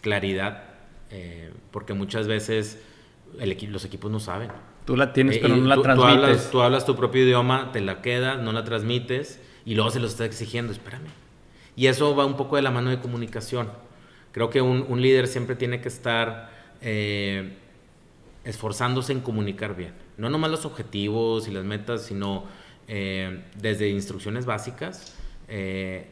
claridad, 0.01 0.65
eh, 1.11 1.53
porque 1.71 1.93
muchas 1.93 2.27
veces 2.27 2.83
el 3.39 3.57
los 3.71 3.85
equipos 3.85 4.11
no 4.11 4.21
saben. 4.21 4.51
Tú 4.87 4.97
la 4.97 5.13
tienes, 5.13 5.39
pero 5.39 5.55
no 5.55 5.69
la 5.69 5.81
transmites. 5.81 6.15
Tú 6.15 6.25
hablas, 6.25 6.51
tú 6.51 6.63
hablas, 6.63 6.87
tu 6.87 6.97
propio 6.97 7.23
idioma, 7.23 7.71
te 7.73 7.81
la 7.81 8.01
quedas, 8.01 8.41
no 8.41 8.53
la 8.53 8.65
transmites, 8.65 9.39
y 9.65 9.75
luego 9.75 9.91
se 9.91 10.01
los 10.01 10.13
está 10.13 10.25
exigiendo, 10.25 10.73
espérame. 10.73 11.09
Y 11.77 11.87
eso 11.87 12.17
va 12.17 12.25
un 12.25 12.37
poco 12.37 12.57
de 12.57 12.63
la 12.63 12.71
mano 12.71 12.91
de 12.91 12.99
comunicación. 12.99 13.71
Creo 14.33 14.49
que 14.49 14.63
un, 14.63 15.03
líder 15.03 15.29
siempre 15.29 15.57
tiene 15.57 15.81
que 15.81 15.89
estar 15.89 16.51
eh, 16.81 17.59
esforzándose 18.45 19.13
en 19.13 19.21
comunicar 19.21 19.77
bien. 19.77 19.93
No 20.17 20.29
nomás 20.31 20.51
los 20.51 20.65
objetivos 20.65 21.49
y 21.49 21.53
las 21.53 21.65
metas, 21.65 22.03
sino 22.03 22.45
eh, 22.89 23.45
desde 23.57 23.89
instrucciones 23.89 24.47
básicas, 24.47 25.17
eh, 25.49 26.07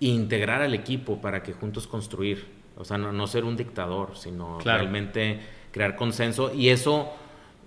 integrar 0.00 0.62
al 0.62 0.74
equipo 0.74 1.20
para 1.20 1.42
que 1.42 1.52
juntos 1.52 1.86
construir. 1.86 2.46
O 2.76 2.84
sea, 2.84 2.98
no, 2.98 3.26
ser 3.26 3.44
un 3.44 3.56
dictador, 3.56 4.16
sino 4.16 4.58
realmente 4.60 5.40
crear 5.70 5.96
consenso. 5.96 6.52
Y 6.54 6.70
eso, 6.70 7.12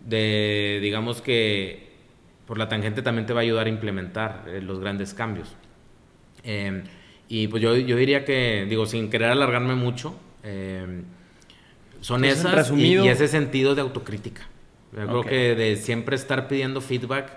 de, 0.06 0.80
digamos 0.82 1.22
que 1.22 1.92
por 2.48 2.58
la 2.58 2.68
tangente 2.68 3.02
también 3.02 3.26
te 3.26 3.34
va 3.34 3.42
a 3.42 3.44
ayudar 3.44 3.68
a 3.68 3.70
implementar 3.70 4.46
eh, 4.48 4.62
los 4.62 4.80
grandes 4.80 5.14
cambios. 5.14 5.56
Em, 6.44 6.84
y 7.30 7.48
pues 7.48 7.62
yo, 7.62 7.76
yo, 7.76 7.96
diría 7.96 8.26
que, 8.26 8.66
digo, 8.68 8.86
sin 8.86 9.10
querer 9.10 9.30
alargarme 9.30 9.76
mucho, 9.76 10.16
son 12.04 12.20
pues 12.20 12.40
esas 12.40 12.70
y, 12.72 12.98
ese 13.08 13.30
sentido 13.30 13.76
de 13.76 13.82
autocrítica. 13.82 14.42
Yo 14.92 15.08
creo 15.08 15.24
que 15.24 15.56
de 15.56 15.78
siempre 15.78 16.18
estar 16.18 16.50
pidiendo 16.50 16.82
feedback 16.82 17.32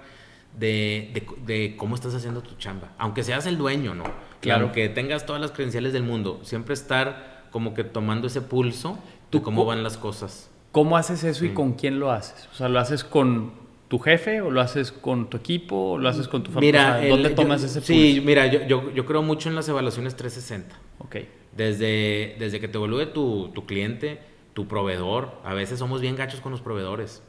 de, 0.58 1.22
de, 1.46 1.76
cómo 1.76 1.94
estás 1.94 2.14
haciendo 2.14 2.42
tu 2.42 2.56
chamba. 2.56 2.92
Aunque 2.98 3.22
seas 3.22 3.46
el 3.46 3.58
dueño, 3.58 3.94
¿no? 3.94 4.04
Claro. 4.40 4.72
que 4.72 4.88
tengas 4.88 5.24
todas 5.24 5.40
las 5.40 5.52
credenciales 5.52 5.92
del 5.92 6.02
mundo, 6.02 6.40
siempre 6.42 6.74
estar 6.74 7.46
como 7.50 7.74
que 7.74 7.84
tomando 7.84 8.26
ese 8.26 8.42
pulso 8.42 8.98
de 9.30 9.40
cómo 9.40 9.64
van 9.64 9.84
las 9.84 9.96
cosas. 9.96 10.50
¿Cómo 10.72 10.96
haces 10.96 11.22
eso 11.22 11.44
y 11.44 11.50
con 11.54 11.74
quién 11.74 12.00
lo 12.00 12.10
haces? 12.10 12.48
O 12.52 12.56
sea, 12.56 12.68
¿lo 12.68 12.80
haces 12.80 13.04
con 13.04 13.52
tu 13.88 14.00
jefe 14.00 14.40
o 14.40 14.50
lo 14.50 14.60
haces 14.60 14.90
con 14.90 15.30
tu 15.30 15.36
equipo 15.36 15.92
o 15.92 15.98
lo 15.98 16.08
haces 16.08 16.26
con 16.26 16.42
tu 16.42 16.50
familia? 16.50 16.98
Mira, 16.98 17.08
¿dónde 17.08 17.30
tomas 17.30 17.62
ese 17.62 17.80
pulso? 17.80 17.92
Sí, 17.92 18.20
mira, 18.24 18.46
yo, 18.46 18.66
yo, 18.66 18.92
yo, 18.92 19.06
creo 19.06 19.22
mucho 19.22 19.48
en 19.48 19.54
las 19.54 19.68
evaluaciones 19.68 20.16
360. 20.16 20.76
Ok. 20.98 21.16
Desde, 21.56 22.36
desde 22.38 22.60
que 22.60 22.68
te 22.68 22.76
evalúe 22.78 23.06
tu, 23.12 23.50
tu 23.54 23.64
cliente, 23.64 24.20
tu 24.56 24.66
proveedor, 24.66 25.38
a 25.44 25.52
veces 25.52 25.78
somos 25.78 26.00
bien 26.00 26.16
gachos 26.16 26.40
con 26.40 26.50
los 26.50 26.62
proveedores. 26.62 27.22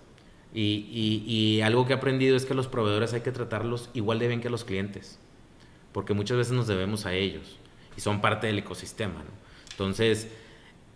Y, 0.54 1.22
y, 1.28 1.60
algo 1.60 1.86
que 1.86 1.92
he 1.92 1.96
aprendido 1.98 2.38
es 2.38 2.46
que 2.46 2.54
los 2.54 2.70
proveedores 2.70 3.12
hay 3.14 3.20
que 3.20 3.34
tratarlos 3.34 3.90
igual 3.94 4.18
de 4.18 4.30
bien 4.30 4.40
que 4.40 4.50
los 4.50 4.64
clientes, 4.64 5.20
porque 5.92 6.14
muchas 6.14 6.38
veces 6.38 6.54
nos 6.54 6.68
debemos 6.68 7.06
a 7.06 7.14
ellos 7.14 7.60
y 7.98 8.00
son 8.00 8.22
parte 8.22 8.48
del 8.48 8.60
ecosistema. 8.60 9.26
Entonces, 9.72 10.30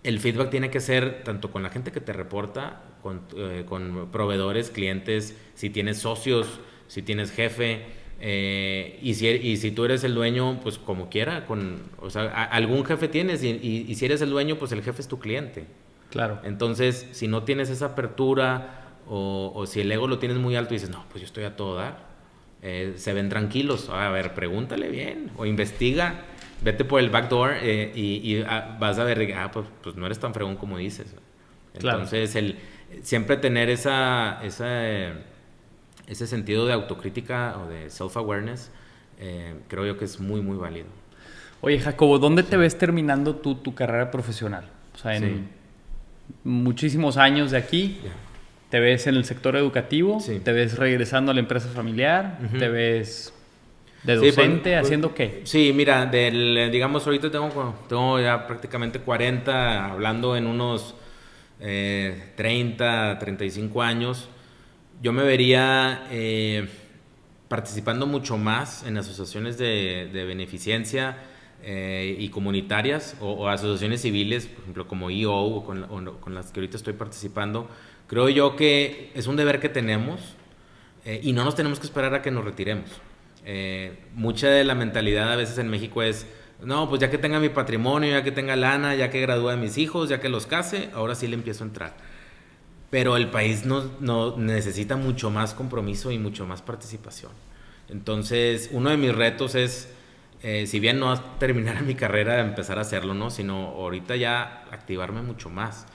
el 0.03 0.21
feedback 0.21 0.51
tiene 0.51 0.71
que 0.71 0.79
ser 0.79 1.21
tanto 1.25 1.51
con 1.51 1.63
la 1.63 1.69
gente 1.69 1.91
que 1.91 1.99
te 1.99 2.13
reporta, 2.13 2.81
con, 3.03 3.23
eh, 3.35 3.65
con 3.67 4.07
proveedores, 4.09 4.69
clientes, 4.69 5.35
si 5.53 5.69
tienes 5.69 5.97
socios, 5.97 6.61
si 6.87 7.01
tienes 7.01 7.31
jefe, 7.31 7.87
eh, 8.21 8.99
y, 9.01 9.15
si, 9.15 9.27
y 9.27 9.57
si 9.57 9.71
tú 9.71 9.83
eres 9.83 10.05
el 10.05 10.15
dueño, 10.15 10.61
pues 10.63 10.77
como 10.77 11.09
quiera, 11.09 11.45
con, 11.45 11.81
o 11.99 12.09
sea, 12.09 12.45
algún 12.45 12.85
jefe 12.85 13.09
tienes, 13.09 13.43
y, 13.43 13.49
y, 13.85 13.95
si 13.95 14.05
eres 14.05 14.21
el 14.21 14.29
dueño, 14.29 14.57
pues 14.57 14.71
el 14.71 14.81
jefe 14.81 15.01
es 15.01 15.09
tu 15.09 15.19
cliente. 15.19 15.65
Claro. 16.11 16.39
Entonces, 16.43 17.07
si 17.11 17.27
no 17.27 17.43
tienes 17.43 17.69
esa 17.69 17.87
apertura, 17.87 18.81
o, 19.07 19.51
o 19.55 19.65
si 19.65 19.81
el 19.81 19.91
ego 19.91 20.07
lo 20.07 20.19
tienes 20.19 20.37
muy 20.37 20.55
alto 20.55 20.73
y 20.73 20.77
dices, 20.77 20.89
no, 20.89 21.03
pues 21.09 21.21
yo 21.21 21.25
estoy 21.25 21.45
a 21.45 21.55
todo 21.55 21.75
dar, 21.75 21.97
eh, 22.61 22.93
se 22.97 23.13
ven 23.13 23.29
tranquilos, 23.29 23.89
a 23.89 24.09
ver, 24.09 24.33
pregúntale 24.33 24.89
bien, 24.89 25.31
o 25.37 25.45
investiga 25.45 26.25
vete 26.61 26.85
por 26.85 26.99
el 26.99 27.09
backdoor 27.09 27.55
eh, 27.61 27.91
y, 27.95 28.41
ah, 28.47 28.77
vas 28.79 28.99
a 28.99 29.03
ver, 29.03 29.33
ah, 29.33 29.51
pues, 29.51 29.65
pues, 29.81 29.95
no 29.95 30.05
eres 30.05 30.19
tan 30.19 30.33
fregón 30.33 30.55
como 30.55 30.77
dices. 30.77 31.15
Entonces, 31.73 32.35
el, 32.35 32.57
siempre 33.01 33.37
tener 33.37 33.69
esa, 33.69 34.43
esa, 34.43 35.13
ese 36.07 36.27
sentido 36.27 36.65
de 36.65 36.73
autocrítica 36.73 37.57
o 37.57 37.67
de 37.67 37.89
self-awareness, 37.89 38.69
eh, 39.19 39.55
creo 39.67 39.85
yo 39.85 39.97
que 39.97 40.05
es 40.05 40.19
muy, 40.19 40.41
muy 40.41 40.57
válido. 40.57 40.87
Oye, 41.61 41.79
Jacobo, 41.79 42.19
¿dónde 42.19 42.43
te 42.43 42.57
ves 42.57 42.77
terminando 42.77 43.35
tú 43.35 43.55
tu 43.55 43.73
carrera 43.73 44.11
profesional? 44.11 44.65
O 44.95 44.97
sea, 44.97 45.15
en 45.15 45.49
muchísimos 46.43 47.17
años 47.17 47.51
de 47.51 47.57
aquí. 47.57 47.99
¿Te 48.69 48.79
ves 48.79 49.07
en 49.07 49.15
el 49.15 49.25
sector 49.25 49.55
educativo? 49.55 50.19
¿Te 50.43 50.51
ves 50.53 50.77
regresando 50.77 51.31
a 51.31 51.33
la 51.33 51.41
empresa 51.41 51.67
familiar? 51.67 52.39
¿Te 52.57 52.69
ves 52.69 53.33
¿De 54.03 54.17
pues, 54.17 54.35
docente 54.35 54.71
pues, 54.71 54.85
haciendo 54.85 55.13
qué? 55.13 55.41
Sí, 55.43 55.73
mira, 55.75 56.05
del, 56.05 56.69
digamos, 56.71 57.05
ahorita 57.05 57.29
tengo, 57.29 57.75
tengo 57.87 58.19
ya 58.19 58.47
prácticamente 58.47 58.99
40, 58.99 59.91
hablando 59.91 60.35
en 60.35 60.47
unos 60.47 60.95
30, 61.59 63.11
eh, 63.11 63.15
35 63.19 63.81
años. 63.81 64.29
Yo 65.01 65.13
me 65.13 65.23
vería 65.23 66.07
eh, 66.09 66.67
participando 67.47 68.07
mucho 68.07 68.37
más 68.37 68.83
en 68.83 68.97
asociaciones 68.97 69.57
de, 69.57 70.09
beneficencia 70.13 71.17
eh, 71.63 72.15
y 72.19 72.29
comunitarias 72.29 73.15
o, 73.19 73.47
asociaciones 73.47 74.01
civiles, 74.01 74.47
por 74.47 74.61
ejemplo, 74.61 74.87
como 74.87 75.09
EO 75.09 75.33
o 75.33 75.63
con, 75.63 75.83
o 75.83 76.19
con, 76.19 76.33
las 76.33 76.51
que 76.51 76.59
ahorita 76.59 76.77
estoy 76.77 76.93
participando. 76.93 77.69
Creo 78.07 78.29
yo 78.29 78.55
que 78.55 79.11
es 79.15 79.27
un 79.27 79.35
deber 79.35 79.59
que 79.59 79.69
tenemos 79.69 80.19
y 81.23 81.33
no 81.33 81.43
nos 81.43 81.55
tenemos 81.55 81.79
que 81.79 81.87
esperar 81.87 82.13
a 82.13 82.21
que 82.21 82.29
nos 82.29 82.45
retiremos. 82.45 83.01
Eh, 83.43 83.97
mucha 84.13 84.49
de 84.49 84.63
la 84.63 84.75
mentalidad 84.75 85.31
a 85.31 85.35
veces 85.35 85.57
en 85.57 85.67
México 85.69 86.03
es, 86.03 86.27
no, 86.63 86.87
pues 86.87 87.01
ya 87.01 87.09
que 87.09 87.17
tenga 87.17 87.39
mi 87.39 87.49
patrimonio, 87.49 88.11
ya 88.11 88.23
que 88.23 88.31
tenga 88.31 88.55
lana, 88.55 88.95
ya 88.95 89.09
que 89.09 89.19
gradúe 89.19 89.49
a 89.49 89.55
mis 89.55 89.77
hijos, 89.77 90.09
ya 90.09 90.19
que 90.19 90.29
los 90.29 90.45
case, 90.45 90.89
ahora 90.93 91.15
sí 91.15 91.27
le 91.27 91.35
empiezo 91.35 91.63
a 91.63 91.67
entrar. 91.67 91.97
Pero 92.89 93.17
el 93.17 93.29
país 93.29 93.65
no, 93.65 94.37
necesita 94.37 94.95
mucho 94.95 95.29
más 95.31 95.53
compromiso 95.53 96.11
y 96.11 96.19
mucho 96.19 96.45
más 96.45 96.61
participación. 96.61 97.31
Entonces, 97.89 98.69
uno 98.71 98.89
de 98.89 98.97
mis 98.97 99.13
retos 99.15 99.55
es, 99.55 99.91
eh, 100.43 100.65
si 100.67 100.79
bien 100.79 100.99
no 100.99 101.19
terminar 101.39 101.81
mi 101.83 101.95
carrera, 101.95 102.39
empezar 102.39 102.77
a 102.77 102.81
hacerlo, 102.81 103.13
¿no? 103.13 103.29
Sino 103.29 103.67
ahorita 103.67 104.15
ya 104.15 104.65
activarme 104.71 105.21
mucho 105.21 105.49
más. 105.49 105.87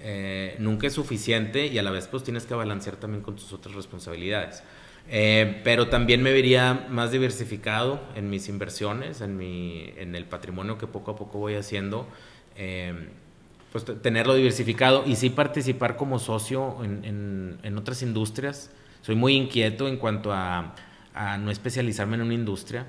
Eh, 0.00 0.56
nunca 0.58 0.86
es 0.86 0.92
suficiente 0.92 1.66
y 1.66 1.78
a 1.78 1.82
la 1.82 1.90
vez 1.90 2.08
pues 2.08 2.24
tienes 2.24 2.44
que 2.44 2.54
balancear 2.54 2.96
también 2.96 3.22
con 3.22 3.36
tus 3.36 3.52
otras 3.52 3.74
responsabilidades. 3.74 4.62
Eh, 5.08 5.60
pero 5.64 5.88
también 5.88 6.22
me 6.22 6.32
vería 6.32 6.86
más 6.88 7.10
diversificado 7.10 8.00
en 8.14 8.30
mis 8.30 8.48
inversiones, 8.48 9.20
en, 9.20 9.36
mi, 9.36 9.92
en 9.96 10.14
el 10.14 10.24
patrimonio 10.24 10.78
que 10.78 10.86
poco 10.86 11.12
a 11.12 11.16
poco 11.16 11.38
voy 11.38 11.54
haciendo. 11.54 12.06
Eh, 12.56 13.08
pues 13.72 13.84
tenerlo 14.02 14.36
diversificado 14.36 15.02
y 15.04 15.16
sí 15.16 15.30
participar 15.30 15.96
como 15.96 16.20
socio 16.20 16.84
en, 16.84 17.58
en, 17.60 17.78
otras 17.78 18.02
industrias. 18.02 18.70
Soy 19.02 19.16
muy 19.16 19.34
inquieto 19.34 19.88
en 19.88 19.96
cuanto 19.96 20.32
a, 20.32 20.76
a 21.12 21.38
no 21.38 21.50
especializarme 21.50 22.14
en 22.14 22.22
una 22.22 22.34
industria. 22.34 22.86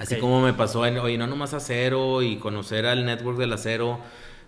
Así 0.00 0.18
como 0.18 0.40
me 0.40 0.52
pasó 0.54 0.86
en, 0.86 0.98
oye, 0.98 1.18
no 1.18 1.26
nomás 1.26 1.54
acero 1.54 2.22
y 2.22 2.36
conocer 2.36 2.86
al 2.86 3.04
network 3.04 3.38
del 3.38 3.52
acero 3.52 4.00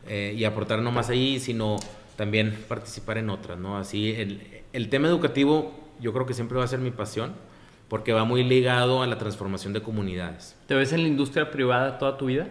eh, 0.09 0.35
y 0.37 0.45
aportar 0.45 0.81
nomás 0.81 1.11
ahí, 1.11 1.39
sino 1.39 1.77
también 2.17 2.57
participar 2.69 3.19
en 3.19 3.31
otras, 3.31 3.59
¿no? 3.59 3.77
Así, 3.77 4.13
el, 4.13 4.63
el 4.73 4.89
tema 4.89 5.09
educativo 5.09 5.73
yo 6.01 6.13
creo 6.13 6.27
que 6.27 6.35
siempre 6.35 6.59
va 6.59 6.65
a 6.65 6.69
ser 6.69 6.81
mi 6.81 6.91
pasión 6.91 7.35
porque 7.89 8.13
va 8.13 8.25
muy 8.25 8.43
ligado 8.43 9.03
a 9.03 9.07
la 9.07 9.19
transformación 9.19 9.75
de 9.75 9.83
comunidades. 9.83 10.57
¿Te 10.67 10.75
ves 10.75 10.93
en 10.95 11.03
la 11.03 11.09
industria 11.09 11.51
privada 11.51 11.99
toda 11.99 12.17
tu 12.17 12.27
vida? 12.27 12.49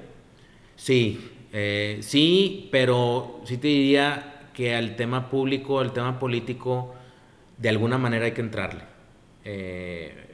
Sí, 0.76 1.32
eh, 1.52 1.98
sí, 2.02 2.70
pero 2.72 3.42
sí 3.46 3.58
te 3.58 3.68
diría 3.68 4.50
que 4.54 4.76
al 4.76 4.96
tema 4.96 5.30
público, 5.30 5.80
al 5.80 5.94
tema 5.94 6.20
político, 6.20 6.94
de 7.58 7.70
alguna 7.70 7.98
manera 7.98 8.26
hay 8.26 8.34
que 8.34 8.42
entrarle. 8.42 8.82
Eh, 9.44 10.31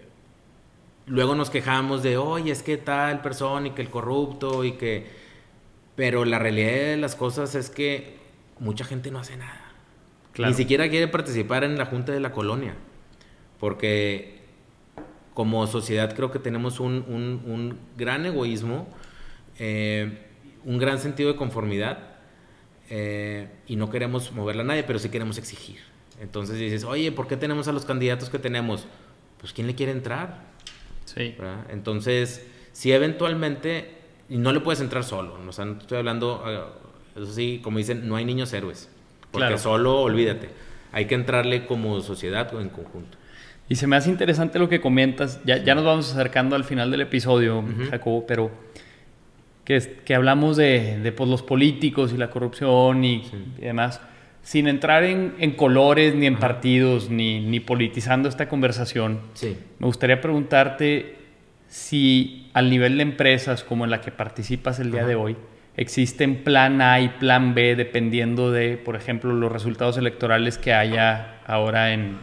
luego 1.08 1.34
nos 1.36 1.50
quejamos 1.50 2.04
de, 2.04 2.18
oye, 2.18 2.52
es 2.52 2.62
que 2.62 2.78
tal 2.78 3.22
persona 3.22 3.68
y 3.68 3.72
que 3.72 3.82
el 3.82 3.90
corrupto 3.90 4.64
y 4.64 4.74
que... 4.74 5.28
Pero 5.96 6.26
la 6.26 6.38
realidad 6.38 6.72
de 6.72 6.98
las 6.98 7.16
cosas 7.16 7.56
es 7.56 7.72
que 7.72 8.18
mucha 8.60 8.86
gente 8.86 9.10
no 9.10 9.18
hace 9.18 9.36
nada. 9.36 9.74
Ni 10.38 10.54
siquiera 10.54 10.88
quiere 10.90 11.08
participar 11.08 11.64
en 11.64 11.78
la 11.80 11.88
junta 11.88 12.12
de 12.12 12.20
la 12.20 12.32
colonia 12.32 12.76
porque 13.60 14.38
como 15.34 15.66
sociedad 15.68 16.16
creo 16.16 16.32
que 16.32 16.40
tenemos 16.40 16.80
un, 16.80 17.78
gran 17.96 18.26
egoísmo, 18.26 18.88
eh, 19.60 20.26
un 20.66 20.78
gran 20.78 21.00
sentido 21.00 21.32
de 21.32 21.36
conformidad 21.36 22.00
eh, 22.90 23.48
y 23.68 23.76
no 23.76 23.90
queremos 23.90 24.32
moverla 24.32 24.64
a 24.64 24.66
nadie, 24.66 24.84
pero 24.84 25.00
sí 25.00 25.10
queremos 25.10 25.38
exigir. 25.38 25.80
Entonces 26.20 26.58
dices, 26.58 26.84
oye, 26.84 27.12
¿por 27.12 27.28
qué 27.28 27.38
tenemos 27.38 27.68
a 27.68 27.72
los 27.72 27.86
candidatos 27.86 28.30
que 28.30 28.40
tenemos? 28.40 28.88
Pues 29.40 29.54
¿quién 29.54 29.68
le 29.68 29.76
quiere 29.76 29.92
entrar? 29.92 30.47
Sí. 31.18 31.36
Entonces, 31.70 32.48
si 32.72 32.92
eventualmente, 32.92 33.92
y 34.30 34.38
no 34.38 34.54
le 34.54 34.60
puedes 34.60 34.82
entrar 34.82 35.04
solo, 35.04 35.38
o 35.48 35.52
sea, 35.52 35.66
no 35.66 35.80
estoy 35.80 35.98
hablando, 35.98 36.44
eh, 36.48 37.22
eso 37.22 37.34
sí, 37.34 37.60
como 37.64 37.80
dicen, 37.80 38.08
no 38.08 38.16
hay 38.16 38.26
niños 38.26 38.54
héroes, 38.54 38.90
porque 39.32 39.58
solo 39.58 40.02
olvídate, 40.02 40.50
hay 40.92 41.06
que 41.06 41.16
entrarle 41.16 41.66
como 41.66 42.00
sociedad 42.02 42.54
o 42.54 42.62
en 42.62 42.70
conjunto. 42.70 43.18
Y 43.70 43.76
se 43.76 43.88
me 43.88 43.96
hace 43.98 44.10
interesante 44.10 44.60
lo 44.60 44.70
que 44.70 44.80
comentas. 44.80 45.42
Ya, 45.44 45.58
ya 45.58 45.76
nos 45.76 45.84
vamos 45.84 46.12
acercando 46.12 46.56
al 46.56 46.64
final 46.64 46.90
del 46.90 47.02
episodio, 47.02 47.66
Jacobo, 47.90 48.26
pero 48.26 48.50
que, 49.66 50.00
que 50.06 50.16
hablamos 50.16 50.56
de, 50.56 51.00
de 51.00 51.12
pues, 51.12 51.30
los 51.30 51.44
políticos 51.44 52.14
y 52.14 52.18
la 52.18 52.30
corrupción 52.30 53.04
y, 53.04 53.30
demás, 53.60 54.00
sin 54.48 54.70
entrar 54.70 55.04
en, 55.04 55.36
en 55.40 55.52
colores 55.52 56.16
ni 56.16 56.26
en 56.26 56.38
partidos 56.38 57.10
ni, 57.10 57.42
ni, 57.42 57.60
politizando 57.60 58.30
esta 58.30 58.48
conversación. 58.48 59.20
Sí. 59.34 59.58
Me 59.78 59.88
gustaría 59.88 60.22
preguntarte 60.22 61.18
si 61.68 62.50
al 62.54 62.70
nivel 62.70 62.96
de 62.96 63.04
empresas 63.04 63.66
como 63.66 63.84
en 63.84 63.92
la 63.92 64.00
que 64.00 64.10
participas 64.10 64.80
el 64.80 64.90
día 64.90 65.06
de 65.06 65.16
hoy, 65.16 65.36
existen 65.76 66.46
plan 66.46 66.82
A 66.82 67.02
y 67.02 67.10
plan 67.10 67.56
B 67.56 67.76
dependiendo 67.76 68.50
de, 68.50 68.78
por 68.78 68.96
ejemplo, 68.96 69.34
los 69.34 69.52
resultados 69.52 69.98
electorales 69.98 70.58
que 70.58 70.72
haya 70.72 71.42
ahora 71.46 71.92
en 71.92 72.16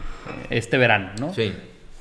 este 0.49 0.79
verano, 0.79 1.11
¿no? 1.19 1.31
Sí. 1.31 1.53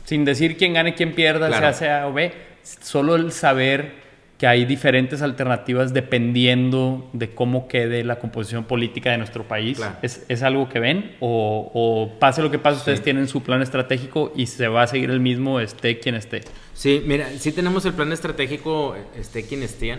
Sin 0.04 0.24
decir 0.24 0.56
quién 0.56 0.72
gane, 0.72 0.94
quién 0.94 1.12
pierda, 1.12 1.50
sea 1.50 1.74
sea 1.74 2.02
A 2.04 2.06
o 2.06 2.14
B, 2.14 2.32
solo 2.62 3.16
el 3.16 3.30
saber 3.30 4.03
que 4.38 4.48
hay 4.48 4.64
diferentes 4.64 5.22
alternativas 5.22 5.94
dependiendo 5.94 7.08
de 7.12 7.30
cómo 7.34 7.68
quede 7.68 8.02
la 8.02 8.18
composición 8.18 8.64
política 8.64 9.12
de 9.12 9.18
nuestro 9.18 9.44
país. 9.44 9.80
¿Es, 10.02 10.42
algo 10.42 10.68
que 10.68 10.80
ven? 10.80 11.14
O, 11.20 12.12
pase 12.18 12.42
lo 12.42 12.50
que 12.50 12.58
pase, 12.58 12.78
ustedes 12.78 13.02
tienen 13.02 13.28
su 13.28 13.42
plan 13.42 13.62
estratégico 13.62 14.32
y 14.34 14.46
se 14.46 14.66
va 14.66 14.82
a 14.82 14.86
seguir 14.88 15.10
el 15.10 15.20
mismo, 15.20 15.60
esté 15.60 16.00
quien 16.00 16.16
esté? 16.16 16.40
Sí, 16.72 17.02
mira, 17.06 17.28
sí 17.38 17.52
tenemos 17.52 17.84
el 17.84 17.94
plan 17.94 18.12
estratégico, 18.12 18.96
esté 19.16 19.46
quien 19.46 19.62
esté, 19.62 19.98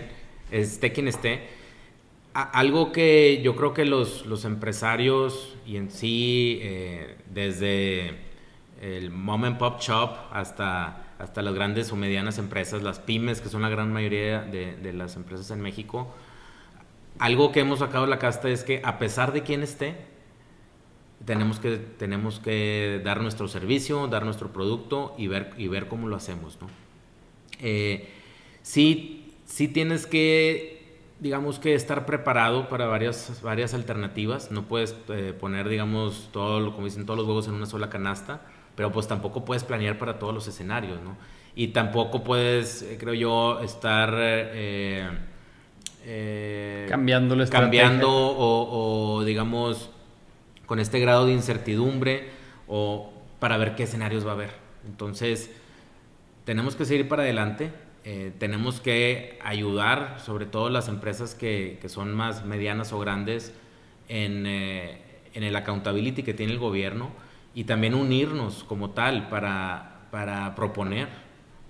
esté 0.50 0.92
quien 0.92 1.08
esté. 1.08 1.40
algo 2.34 2.92
que 2.92 3.40
yo 3.42 3.56
creo 3.56 3.72
que 3.72 3.86
los, 3.86 4.26
los 4.26 4.44
empresarios 4.44 5.56
y 5.66 5.76
en 5.76 5.90
sí, 5.90 6.58
eh, 6.62 7.16
desde 7.32 8.10
el 8.82 9.10
mom 9.10 9.44
and 9.44 9.56
pop 9.56 9.80
shop 9.80 10.10
hasta 10.30 11.05
hasta 11.18 11.42
las 11.42 11.54
grandes 11.54 11.90
o 11.92 11.96
medianas 11.96 12.38
empresas, 12.38 12.82
las 12.82 12.98
pymes, 12.98 13.40
que 13.40 13.48
son 13.48 13.62
la 13.62 13.68
gran 13.68 13.92
mayoría 13.92 14.42
de, 14.42 14.92
las 14.92 15.16
empresas 15.16 15.50
en 15.50 15.60
México. 15.60 16.14
Algo 17.18 17.52
que 17.52 17.60
hemos 17.60 17.78
sacado 17.78 18.04
de 18.04 18.10
la 18.10 18.18
casta 18.18 18.48
es 18.50 18.64
que 18.64 18.82
a 18.84 18.98
pesar 18.98 19.32
de 19.32 19.42
quién 19.42 19.62
esté, 19.62 19.96
tenemos 21.24 21.58
que, 21.58 21.78
tenemos 21.78 22.38
que 22.40 23.00
dar 23.02 23.22
nuestro 23.22 23.48
servicio, 23.48 24.06
dar 24.08 24.24
nuestro 24.24 24.52
producto 24.52 25.14
y 25.16 25.26
ver, 25.28 25.52
y 25.56 25.68
ver 25.68 25.88
cómo 25.88 26.08
lo 26.08 26.16
hacemos. 26.16 26.58
¿no? 26.60 26.68
Eh, 27.60 28.10
sí, 28.60 29.32
sí 29.46 29.68
tienes 29.68 30.06
que, 30.06 30.98
digamos 31.20 31.58
que 31.58 31.74
estar 31.74 32.04
preparado 32.04 32.68
para 32.68 32.86
varias, 32.86 33.40
varias 33.42 33.72
alternativas. 33.72 34.50
No 34.50 34.64
puedes 34.64 34.94
eh, 35.08 35.32
poner, 35.32 35.70
digamos, 35.70 36.28
todo, 36.32 36.74
como 36.74 36.84
dicen, 36.84 37.06
todos 37.06 37.18
los 37.18 37.26
huevos 37.26 37.48
en 37.48 37.54
una 37.54 37.66
sola 37.66 37.88
canasta 37.88 38.42
pero 38.76 38.92
pues 38.92 39.08
tampoco 39.08 39.44
puedes 39.44 39.64
planear 39.64 39.98
para 39.98 40.18
todos 40.18 40.34
los 40.34 40.46
escenarios, 40.46 41.00
¿no? 41.02 41.16
Y 41.56 41.68
tampoco 41.68 42.22
puedes, 42.22 42.82
eh, 42.82 42.96
creo 43.00 43.14
yo, 43.14 43.60
estar... 43.60 44.14
Eh, 44.14 45.08
eh, 46.04 46.86
cambiando 46.88 47.34
Cambiando 47.48 48.08
o, 48.10 49.24
digamos, 49.24 49.90
con 50.66 50.78
este 50.78 51.00
grado 51.00 51.26
de 51.26 51.32
incertidumbre 51.32 52.28
o 52.68 53.10
para 53.40 53.56
ver 53.56 53.74
qué 53.74 53.84
escenarios 53.84 54.24
va 54.26 54.32
a 54.32 54.34
haber. 54.34 54.50
Entonces, 54.86 55.50
tenemos 56.44 56.76
que 56.76 56.84
seguir 56.84 57.08
para 57.08 57.22
adelante, 57.22 57.72
tenemos 58.38 58.80
que 58.80 59.36
ayudar, 59.42 60.20
sobre 60.24 60.46
todo 60.46 60.70
las 60.70 60.86
empresas 60.86 61.34
que, 61.34 61.78
que 61.80 61.88
son 61.88 62.14
más 62.14 62.44
medianas 62.44 62.92
o 62.92 63.00
grandes, 63.00 63.52
en, 64.08 64.46
en 64.46 65.42
el 65.42 65.56
accountability 65.56 66.22
que 66.22 66.34
tiene 66.34 66.52
el 66.52 66.60
gobierno 66.60 67.10
y 67.56 67.64
también 67.64 67.94
unirnos 67.94 68.64
como 68.64 68.90
tal 68.90 69.30
para, 69.30 70.08
para 70.10 70.54
proponer. 70.54 71.08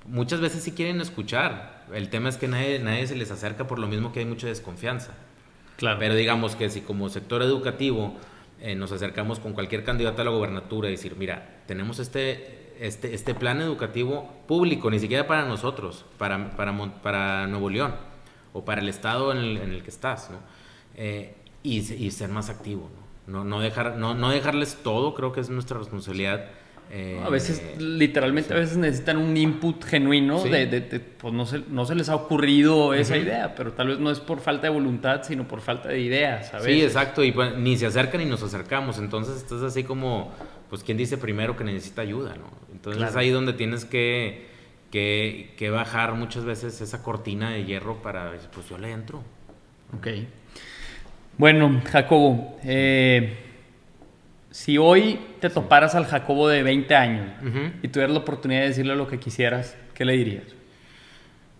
Muchas 0.04 0.40
veces 0.40 0.64
sí 0.64 0.72
quieren 0.72 1.00
escuchar, 1.00 1.86
el 1.94 2.10
tema 2.10 2.28
es 2.28 2.36
que 2.36 2.48
nadie, 2.48 2.80
nadie 2.80 3.06
se 3.06 3.14
les 3.14 3.30
acerca 3.30 3.68
por 3.68 3.78
lo 3.78 3.86
mismo 3.86 4.10
que 4.10 4.18
hay 4.18 4.26
mucha 4.26 4.48
desconfianza. 4.48 5.14
Claro. 5.76 6.00
Pero 6.00 6.16
digamos 6.16 6.56
que 6.56 6.70
si 6.70 6.80
como 6.80 7.08
sector 7.08 7.40
educativo 7.40 8.16
eh, 8.60 8.74
nos 8.74 8.90
acercamos 8.90 9.38
con 9.38 9.52
cualquier 9.52 9.84
candidato 9.84 10.22
a 10.22 10.24
la 10.24 10.32
gobernatura 10.32 10.88
y 10.88 10.90
decir, 10.90 11.14
mira, 11.16 11.60
tenemos 11.68 12.00
este, 12.00 12.74
este, 12.80 13.14
este 13.14 13.36
plan 13.36 13.60
educativo 13.60 14.28
público, 14.48 14.90
ni 14.90 14.98
siquiera 14.98 15.28
para 15.28 15.44
nosotros, 15.44 16.04
para, 16.18 16.56
para, 16.56 16.76
para 17.00 17.46
Nuevo 17.46 17.70
León 17.70 17.94
o 18.52 18.64
para 18.64 18.80
el 18.80 18.88
estado 18.88 19.30
en 19.30 19.38
el, 19.38 19.56
en 19.58 19.72
el 19.72 19.84
que 19.84 19.90
estás, 19.90 20.32
¿no? 20.32 20.38
Eh, 20.96 21.36
y, 21.62 21.78
y, 21.78 22.10
ser 22.10 22.30
más 22.30 22.50
activo, 22.50 22.90
¿no? 22.92 23.05
No, 23.26 23.44
no, 23.44 23.60
dejar, 23.60 23.96
no, 23.96 24.14
no 24.14 24.30
dejarles 24.30 24.76
todo, 24.82 25.14
creo 25.14 25.32
que 25.32 25.40
es 25.40 25.50
nuestra 25.50 25.78
responsabilidad. 25.78 26.46
Eh, 26.88 27.20
a 27.24 27.28
veces, 27.30 27.60
literalmente, 27.80 28.54
a 28.54 28.56
veces 28.56 28.76
necesitan 28.76 29.16
un 29.16 29.36
input 29.36 29.84
genuino 29.84 30.44
de, 30.44 30.66
de, 30.66 31.00
pues 31.00 31.34
no 31.34 31.44
se, 31.44 31.62
no 31.68 31.84
se 31.84 31.96
les 31.96 32.08
ha 32.08 32.14
ocurrido 32.14 32.94
esa 32.94 33.16
idea, 33.16 33.56
pero 33.56 33.72
tal 33.72 33.88
vez 33.88 33.98
no 33.98 34.12
es 34.12 34.20
por 34.20 34.38
falta 34.38 34.68
de 34.68 34.72
voluntad, 34.72 35.22
sino 35.24 35.48
por 35.48 35.60
falta 35.60 35.88
de 35.88 35.98
ideas, 35.98 36.50
¿sabes? 36.50 36.66
Sí, 36.66 36.82
exacto, 36.82 37.24
y 37.24 37.32
pues, 37.32 37.56
ni 37.56 37.76
se 37.76 37.86
acercan 37.86 38.20
ni 38.20 38.26
nos 38.26 38.44
acercamos, 38.44 38.98
entonces 38.98 39.36
estás 39.36 39.62
así 39.62 39.82
como, 39.82 40.32
pues, 40.70 40.84
¿quién 40.84 40.96
dice 40.96 41.18
primero 41.18 41.56
que 41.56 41.64
necesita 41.64 42.02
ayuda, 42.02 42.36
no? 42.36 42.50
Entonces 42.70 43.02
es 43.02 43.16
ahí 43.16 43.30
donde 43.30 43.52
tienes 43.52 43.84
que, 43.84 44.46
que, 44.92 45.54
que 45.56 45.70
bajar 45.70 46.14
muchas 46.14 46.44
veces 46.44 46.80
esa 46.80 47.02
cortina 47.02 47.50
de 47.50 47.64
hierro 47.64 48.00
para, 48.00 48.32
pues, 48.54 48.68
yo 48.68 48.78
le 48.78 48.92
entro. 48.92 49.24
Ok. 49.98 50.06
Bueno, 51.38 51.82
Jacobo, 51.90 52.58
eh, 52.64 53.36
si 54.50 54.78
hoy 54.78 55.20
te 55.38 55.50
toparas 55.50 55.94
al 55.94 56.06
Jacobo 56.06 56.48
de 56.48 56.62
20 56.62 56.94
años 56.94 57.30
y 57.82 57.88
tuvieras 57.88 58.14
la 58.14 58.20
oportunidad 58.20 58.62
de 58.62 58.68
decirle 58.68 58.96
lo 58.96 59.06
que 59.06 59.18
quisieras, 59.18 59.76
¿qué 59.92 60.06
le 60.06 60.14
dirías? 60.14 60.44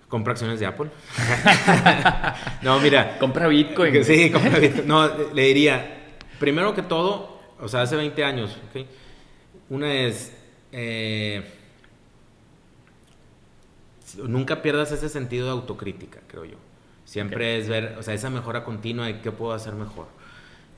Compra 0.09 0.33
acciones 0.33 0.61
de 0.61 0.66
Apple. 0.66 0.89
no, 2.62 2.81
mira. 2.81 3.18
Compra 3.18 3.49
Bitcoin. 3.49 4.03
Sí, 4.03 4.31
compra 4.31 4.59
Bitcoin. 4.59 4.89
No, 4.89 5.11
le 5.35 5.43
diría, 5.43 6.14
primero 6.39 6.74
que 6.74 6.83
todo, 6.83 7.39
o 7.61 7.68
sea, 7.68 7.83
hace 7.83 7.97
20 7.97 8.24
años, 8.24 8.57
¿ok? 8.70 8.87
Una 9.68 9.93
es, 9.93 10.35
eh, 10.72 11.43
nunca 14.24 14.62
pierdas 14.62 14.91
ese 14.93 15.11
sentido 15.11 15.47
de 15.47 15.53
autocrítica, 15.53 16.20
creo 16.29 16.47
yo. 16.47 16.57
Siempre 17.07 17.57
es 17.57 17.68
ver, 17.68 17.96
o 17.98 18.02
sea, 18.02 18.14
esa 18.14 18.30
mejora 18.30 18.64
continua 18.64 19.09
y 19.09 19.14
qué 19.20 19.30
puedo 19.30 19.52
hacer 19.52 19.74
mejor. 19.74 20.09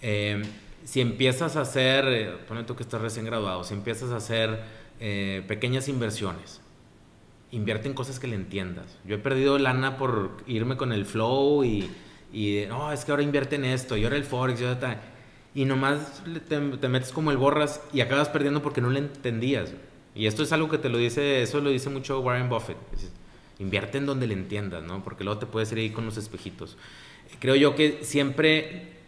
Eh, 0.02 0.42
si 0.84 1.00
empiezas 1.00 1.56
a 1.56 1.62
hacer, 1.62 2.04
eh, 2.06 2.36
pone 2.46 2.64
tú 2.64 2.76
que 2.76 2.82
estás 2.82 3.00
recién 3.00 3.24
graduado, 3.24 3.64
si 3.64 3.74
empiezas 3.74 4.10
a 4.10 4.16
hacer 4.16 4.60
eh, 5.00 5.42
pequeñas 5.48 5.88
inversiones, 5.88 6.60
invierte 7.50 7.88
en 7.88 7.94
cosas 7.94 8.20
que 8.20 8.26
le 8.26 8.36
entiendas. 8.36 8.98
Yo 9.06 9.16
he 9.16 9.18
perdido 9.18 9.58
lana 9.58 9.96
por 9.96 10.36
irme 10.46 10.76
con 10.76 10.92
el 10.92 11.06
flow 11.06 11.64
y, 11.64 11.90
y 12.30 12.64
no, 12.68 12.92
es 12.92 13.06
que 13.06 13.10
ahora 13.10 13.22
invierte 13.22 13.56
en 13.56 13.64
esto, 13.64 13.96
y 13.96 14.04
ahora 14.04 14.16
el 14.16 14.24
Forex, 14.24 14.60
y 14.60 14.64
ahora 14.64 15.00
Y 15.54 15.64
nomás 15.64 16.22
te, 16.46 16.60
te, 16.60 16.88
metes 16.88 17.10
como 17.10 17.30
el 17.30 17.38
borras 17.38 17.80
y 17.92 18.02
acabas 18.02 18.28
perdiendo 18.28 18.62
porque 18.62 18.82
no 18.82 18.90
le 18.90 18.98
entendías. 18.98 19.72
Y 20.14 20.26
esto 20.26 20.42
es 20.42 20.52
algo 20.52 20.68
que 20.68 20.78
te 20.78 20.90
lo 20.90 20.98
dice, 20.98 21.42
eso 21.42 21.60
lo 21.60 21.70
dice 21.70 21.88
mucho 21.88 22.20
Warren 22.20 22.50
Buffett. 22.50 22.76
Invierte 23.58 23.98
en 23.98 24.06
donde 24.06 24.26
le 24.26 24.34
entiendas, 24.34 24.84
¿no? 24.84 25.02
Porque 25.02 25.24
luego 25.24 25.40
te 25.40 25.46
puedes 25.46 25.72
ir 25.72 25.92
con 25.92 26.04
los 26.04 26.16
espejitos. 26.16 26.76
Creo 27.40 27.56
yo 27.56 27.74
que 27.74 28.00
siempre 28.02 28.98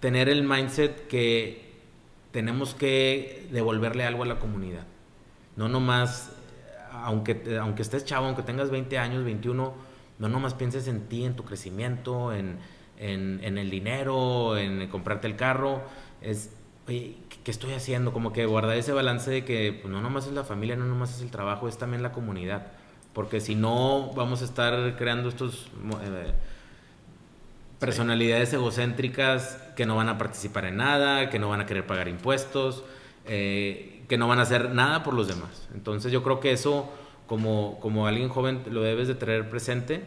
tener 0.00 0.28
el 0.28 0.42
mindset 0.42 1.06
que 1.06 1.70
tenemos 2.32 2.74
que 2.74 3.48
devolverle 3.52 4.04
algo 4.04 4.24
a 4.24 4.26
la 4.26 4.38
comunidad. 4.38 4.86
No 5.56 5.68
nomás, 5.68 6.32
aunque, 6.92 7.58
aunque 7.60 7.82
estés 7.82 8.04
chavo, 8.04 8.26
aunque 8.26 8.42
tengas 8.42 8.70
20 8.70 8.98
años, 8.98 9.24
21, 9.24 9.74
no 10.18 10.28
nomás 10.28 10.54
pienses 10.54 10.88
en 10.88 11.02
ti, 11.02 11.24
en 11.24 11.34
tu 11.34 11.44
crecimiento, 11.44 12.32
en, 12.32 12.58
en, 12.98 13.58
el 13.58 13.70
dinero, 13.70 14.56
en 14.56 14.88
comprarte 14.88 15.26
el 15.26 15.36
carro. 15.36 15.82
Es, 16.20 16.54
oye, 16.88 17.16
¿qué 17.44 17.50
estoy 17.50 17.72
haciendo? 17.72 18.12
Como 18.12 18.32
que 18.32 18.46
guardar 18.46 18.76
ese 18.76 18.92
balance 18.92 19.30
de 19.30 19.44
que 19.44 19.78
pues, 19.80 19.92
no 19.92 20.00
nomás 20.00 20.26
es 20.26 20.32
la 20.32 20.44
familia, 20.44 20.76
no 20.76 20.86
nomás 20.86 21.14
es 21.16 21.22
el 21.22 21.30
trabajo, 21.30 21.68
es 21.68 21.78
también 21.78 22.02
la 22.02 22.12
comunidad 22.12 22.79
porque 23.12 23.40
si 23.40 23.54
no 23.54 24.12
vamos 24.14 24.42
a 24.42 24.44
estar 24.44 24.96
creando 24.96 25.28
estos 25.28 25.66
eh, 26.02 26.32
personalidades 27.78 28.52
egocéntricas 28.52 29.58
que 29.74 29.86
no 29.86 29.96
van 29.96 30.08
a 30.08 30.18
participar 30.18 30.66
en 30.66 30.76
nada, 30.76 31.30
que 31.30 31.38
no 31.38 31.48
van 31.48 31.60
a 31.60 31.66
querer 31.66 31.86
pagar 31.86 32.08
impuestos, 32.08 32.84
eh, 33.26 34.04
que 34.08 34.18
no 34.18 34.28
van 34.28 34.38
a 34.38 34.42
hacer 34.42 34.70
nada 34.70 35.02
por 35.02 35.14
los 35.14 35.28
demás. 35.28 35.68
Entonces 35.74 36.12
yo 36.12 36.22
creo 36.22 36.40
que 36.40 36.52
eso, 36.52 36.90
como, 37.26 37.78
como 37.80 38.06
alguien 38.06 38.28
joven, 38.28 38.62
lo 38.70 38.82
debes 38.82 39.08
de 39.08 39.14
tener 39.14 39.48
presente. 39.50 40.04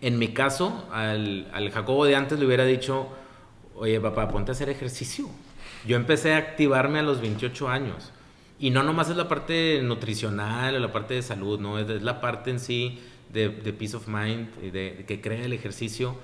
En 0.00 0.18
mi 0.18 0.28
caso, 0.28 0.86
al, 0.92 1.48
al 1.52 1.70
Jacobo 1.70 2.04
de 2.04 2.16
antes 2.16 2.38
le 2.38 2.46
hubiera 2.46 2.64
dicho, 2.64 3.08
oye 3.76 4.00
papá, 4.00 4.28
ponte 4.28 4.50
a 4.50 4.54
hacer 4.54 4.68
ejercicio. 4.68 5.28
Yo 5.86 5.96
empecé 5.96 6.34
a 6.34 6.38
activarme 6.38 6.98
a 7.00 7.02
los 7.02 7.20
28 7.20 7.68
años. 7.68 8.12
Y 8.58 8.70
no 8.70 8.82
nomás 8.82 9.10
es 9.10 9.16
la 9.16 9.28
parte 9.28 9.80
nutricional 9.82 10.76
o 10.76 10.78
la 10.78 10.92
parte 10.92 11.14
de 11.14 11.22
salud, 11.22 11.58
¿no? 11.58 11.78
Es, 11.78 12.02
la 12.02 12.20
parte 12.20 12.50
en 12.50 12.60
sí 12.60 13.00
de, 13.32 13.50
peace 13.50 13.96
of 13.96 14.06
mind, 14.06 14.54
de, 14.60 15.04
que 15.06 15.20
crea 15.20 15.44
el 15.44 15.52
ejercicio, 15.52 16.16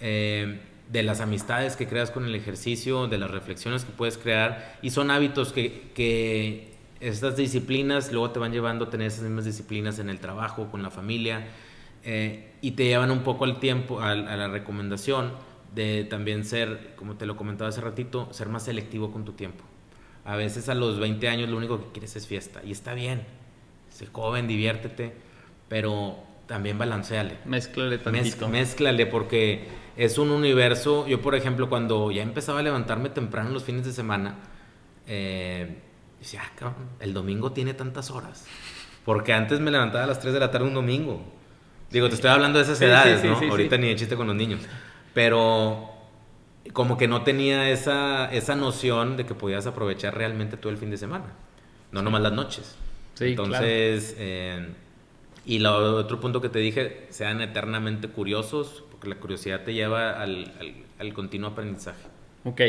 eh, 0.00 0.60
de 0.90 1.02
las 1.02 1.20
amistades 1.20 1.76
que 1.76 1.88
creas 1.88 2.10
con 2.10 2.24
el 2.24 2.34
ejercicio, 2.34 3.08
de 3.08 3.18
las 3.18 3.30
reflexiones 3.30 3.84
que 3.84 3.92
puedes 3.92 4.16
crear. 4.16 4.78
Y 4.82 4.90
son 4.90 5.10
hábitos 5.10 5.52
que, 5.52 5.90
que 5.94 6.74
estas 7.00 7.36
disciplinas 7.36 8.12
luego 8.12 8.30
te 8.30 8.38
van 8.38 8.52
llevando 8.52 8.84
a 8.84 8.90
tener 8.90 9.08
esas 9.08 9.24
mismas 9.24 9.44
disciplinas 9.44 9.98
en 9.98 10.08
el 10.08 10.20
trabajo, 10.20 10.70
con 10.70 10.82
la 10.82 10.90
familia, 10.90 11.48
eh, 12.04 12.52
y 12.60 12.72
te 12.72 12.84
llevan 12.84 13.10
un 13.10 13.22
poco 13.22 13.44
al 13.44 13.58
tiempo, 13.58 14.00
a, 14.00 14.10
a 14.10 14.14
la 14.14 14.48
recomendación 14.48 15.32
de 15.74 16.04
también 16.04 16.44
ser, 16.44 16.92
como 16.96 17.16
te 17.16 17.26
lo 17.26 17.36
comentaba 17.36 17.70
hace 17.70 17.80
ratito, 17.80 18.28
ser 18.32 18.48
más 18.48 18.64
selectivo 18.64 19.10
con 19.10 19.24
tu 19.24 19.32
tiempo. 19.32 19.64
A 20.24 20.36
veces 20.36 20.68
a 20.68 20.74
los 20.74 20.98
20 20.98 21.28
años 21.28 21.48
lo 21.48 21.56
único 21.56 21.78
que 21.78 21.92
quieres 21.92 22.14
es 22.16 22.26
fiesta. 22.26 22.60
Y 22.64 22.72
está 22.72 22.94
bien. 22.94 23.22
Se 23.90 24.06
joven, 24.06 24.46
diviértete. 24.48 25.12
pero 25.68 26.16
también 26.46 26.76
balanceale. 26.76 27.38
Mézclale 27.46 27.98
tantito. 27.98 28.48
mézclale 28.48 29.06
porque 29.06 29.68
es 29.96 30.18
un 30.18 30.30
universo. 30.30 31.06
Yo, 31.06 31.22
por 31.22 31.34
ejemplo, 31.34 31.68
cuando 31.68 32.10
ya 32.10 32.22
empezaba 32.22 32.60
a 32.60 32.62
levantarme 32.62 33.08
temprano 33.08 33.50
los 33.50 33.64
fines 33.64 33.84
de 33.84 33.92
semana, 33.92 34.36
eh, 35.06 35.78
decía, 36.18 36.42
ah, 36.44 36.52
cabrón, 36.54 36.88
el 37.00 37.14
domingo 37.14 37.52
tiene 37.52 37.74
tantas 37.74 38.10
horas. 38.10 38.44
Porque 39.04 39.32
antes 39.32 39.60
me 39.60 39.70
levantaba 39.70 40.04
a 40.04 40.06
las 40.06 40.20
3 40.20 40.34
de 40.34 40.40
la 40.40 40.50
tarde 40.50 40.66
un 40.66 40.74
domingo. 40.74 41.22
Digo, 41.90 42.08
te 42.08 42.14
estoy 42.14 42.30
hablando 42.30 42.58
de 42.58 42.64
esas 42.64 42.80
edades, 42.80 43.24
¿no? 43.24 43.36
Ahorita 43.50 43.76
ni 43.76 43.88
de 43.88 43.96
chiste 43.96 44.16
con 44.16 44.26
los 44.26 44.36
niños. 44.36 44.60
Pero 45.14 45.91
como 46.72 46.96
que 46.96 47.08
no 47.08 47.22
tenía 47.22 47.70
esa, 47.70 48.32
esa 48.32 48.54
noción 48.54 49.16
de 49.16 49.26
que 49.26 49.34
podías 49.34 49.66
aprovechar 49.66 50.16
realmente 50.16 50.56
todo 50.56 50.72
el 50.72 50.78
fin 50.78 50.90
de 50.90 50.96
semana. 50.96 51.26
No 51.90 52.02
nomás 52.02 52.22
las 52.22 52.32
noches. 52.32 52.76
Sí, 53.14 53.30
Entonces, 53.30 54.14
eh, 54.18 54.68
y 55.44 55.58
lo 55.58 55.96
otro 55.96 56.20
punto 56.20 56.40
que 56.40 56.48
te 56.48 56.60
dije, 56.60 57.06
sean 57.10 57.40
eternamente 57.40 58.08
curiosos, 58.08 58.84
porque 58.90 59.08
la 59.08 59.16
curiosidad 59.16 59.62
te 59.62 59.74
lleva 59.74 60.20
al, 60.22 60.80
al, 60.98 61.12
continuo 61.12 61.50
aprendizaje. 61.50 62.06
Ok. 62.44 62.60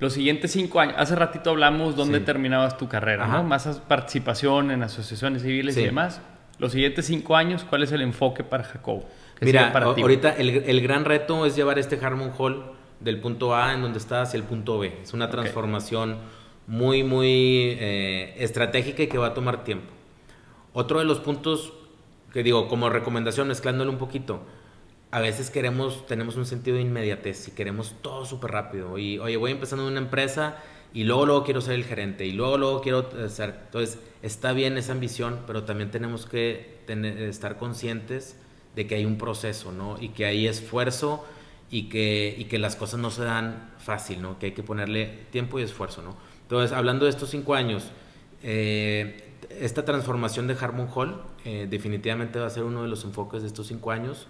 Los 0.00 0.14
siguientes 0.14 0.50
cinco 0.50 0.80
años, 0.80 0.96
hace 0.98 1.14
ratito 1.14 1.50
hablamos 1.50 1.94
dónde 1.94 2.18
terminabas 2.20 2.76
tu 2.76 2.88
carrera, 2.88 3.28
¿no? 3.28 3.44
Más 3.44 3.66
participación 3.86 4.72
en 4.72 4.82
asociaciones 4.82 5.42
civiles 5.42 5.76
y 5.76 5.84
demás. 5.84 6.20
Los 6.58 6.72
siguientes 6.72 7.06
cinco 7.06 7.36
años, 7.36 7.64
¿cuál 7.64 7.84
es 7.84 7.92
el 7.92 8.02
enfoque 8.02 8.42
para 8.42 8.64
Jacob? 8.64 9.04
Mira, 9.42 9.72
para 9.72 9.86
ahorita 9.86 10.30
el, 10.36 10.50
el, 10.50 10.80
gran 10.80 11.04
reto 11.04 11.46
es 11.46 11.56
llevar 11.56 11.78
este 11.78 11.98
Harmon 12.04 12.32
Hall 12.36 12.72
del 13.00 13.20
punto 13.20 13.54
A 13.54 13.74
en 13.74 13.82
donde 13.82 13.98
está 13.98 14.22
hacia 14.22 14.38
el 14.38 14.44
punto 14.44 14.78
B. 14.78 14.92
Es 15.02 15.12
una 15.12 15.30
transformación 15.30 16.18
muy, 16.66 17.02
muy 17.02 17.76
eh, 17.78 18.34
estratégica 18.38 19.02
y 19.02 19.06
que 19.08 19.18
va 19.18 19.28
a 19.28 19.34
tomar 19.34 19.64
tiempo. 19.64 19.92
Otro 20.72 21.00
de 21.00 21.04
los 21.04 21.20
puntos 21.20 21.72
que 22.32 22.42
digo, 22.42 22.68
como 22.68 22.88
recomendación, 22.88 23.48
mezclándolo 23.48 23.90
un 23.90 23.98
poquito, 23.98 24.40
a 25.10 25.20
veces 25.20 25.50
queremos, 25.50 26.06
tenemos 26.06 26.36
un 26.36 26.46
sentido 26.46 26.76
de 26.76 26.82
inmediatez 26.82 27.48
y 27.48 27.50
queremos 27.50 27.94
todo 28.00 28.24
súper 28.24 28.52
rápido. 28.52 28.96
Y, 28.96 29.18
oye, 29.18 29.36
voy 29.36 29.50
empezando 29.50 29.86
una 29.86 29.98
empresa 29.98 30.56
y 30.94 31.04
luego, 31.04 31.26
luego 31.26 31.44
quiero 31.44 31.60
ser 31.60 31.74
el 31.74 31.84
gerente 31.84 32.24
y 32.24 32.32
luego, 32.32 32.56
luego 32.56 32.80
quiero 32.80 33.28
ser... 33.28 33.60
Entonces, 33.66 33.98
está 34.22 34.52
bien 34.52 34.78
esa 34.78 34.92
ambición, 34.92 35.40
pero 35.46 35.64
también 35.64 35.90
tenemos 35.90 36.24
que 36.24 36.80
tener, 36.86 37.18
estar 37.18 37.58
conscientes 37.58 38.38
de 38.74 38.86
que 38.86 38.94
hay 38.94 39.04
un 39.04 39.18
proceso, 39.18 39.72
¿no? 39.72 39.96
Y 40.00 40.10
que 40.10 40.26
hay 40.26 40.46
esfuerzo 40.46 41.24
y 41.70 41.88
que, 41.88 42.34
y 42.38 42.44
que 42.44 42.58
las 42.58 42.76
cosas 42.76 43.00
no 43.00 43.10
se 43.10 43.24
dan 43.24 43.70
fácil, 43.78 44.22
¿no? 44.22 44.38
Que 44.38 44.46
hay 44.46 44.52
que 44.52 44.62
ponerle 44.62 45.26
tiempo 45.30 45.58
y 45.58 45.62
esfuerzo, 45.62 46.02
¿no? 46.02 46.16
Entonces, 46.42 46.76
hablando 46.76 47.06
de 47.06 47.10
estos 47.10 47.30
cinco 47.30 47.54
años, 47.54 47.90
eh, 48.42 49.32
esta 49.48 49.84
transformación 49.84 50.46
de 50.46 50.56
Harmon 50.60 50.88
Hall 50.94 51.22
eh, 51.44 51.66
definitivamente 51.68 52.38
va 52.38 52.46
a 52.46 52.50
ser 52.50 52.64
uno 52.64 52.82
de 52.82 52.88
los 52.88 53.04
enfoques 53.04 53.42
de 53.42 53.48
estos 53.48 53.66
cinco 53.68 53.90
años. 53.90 54.26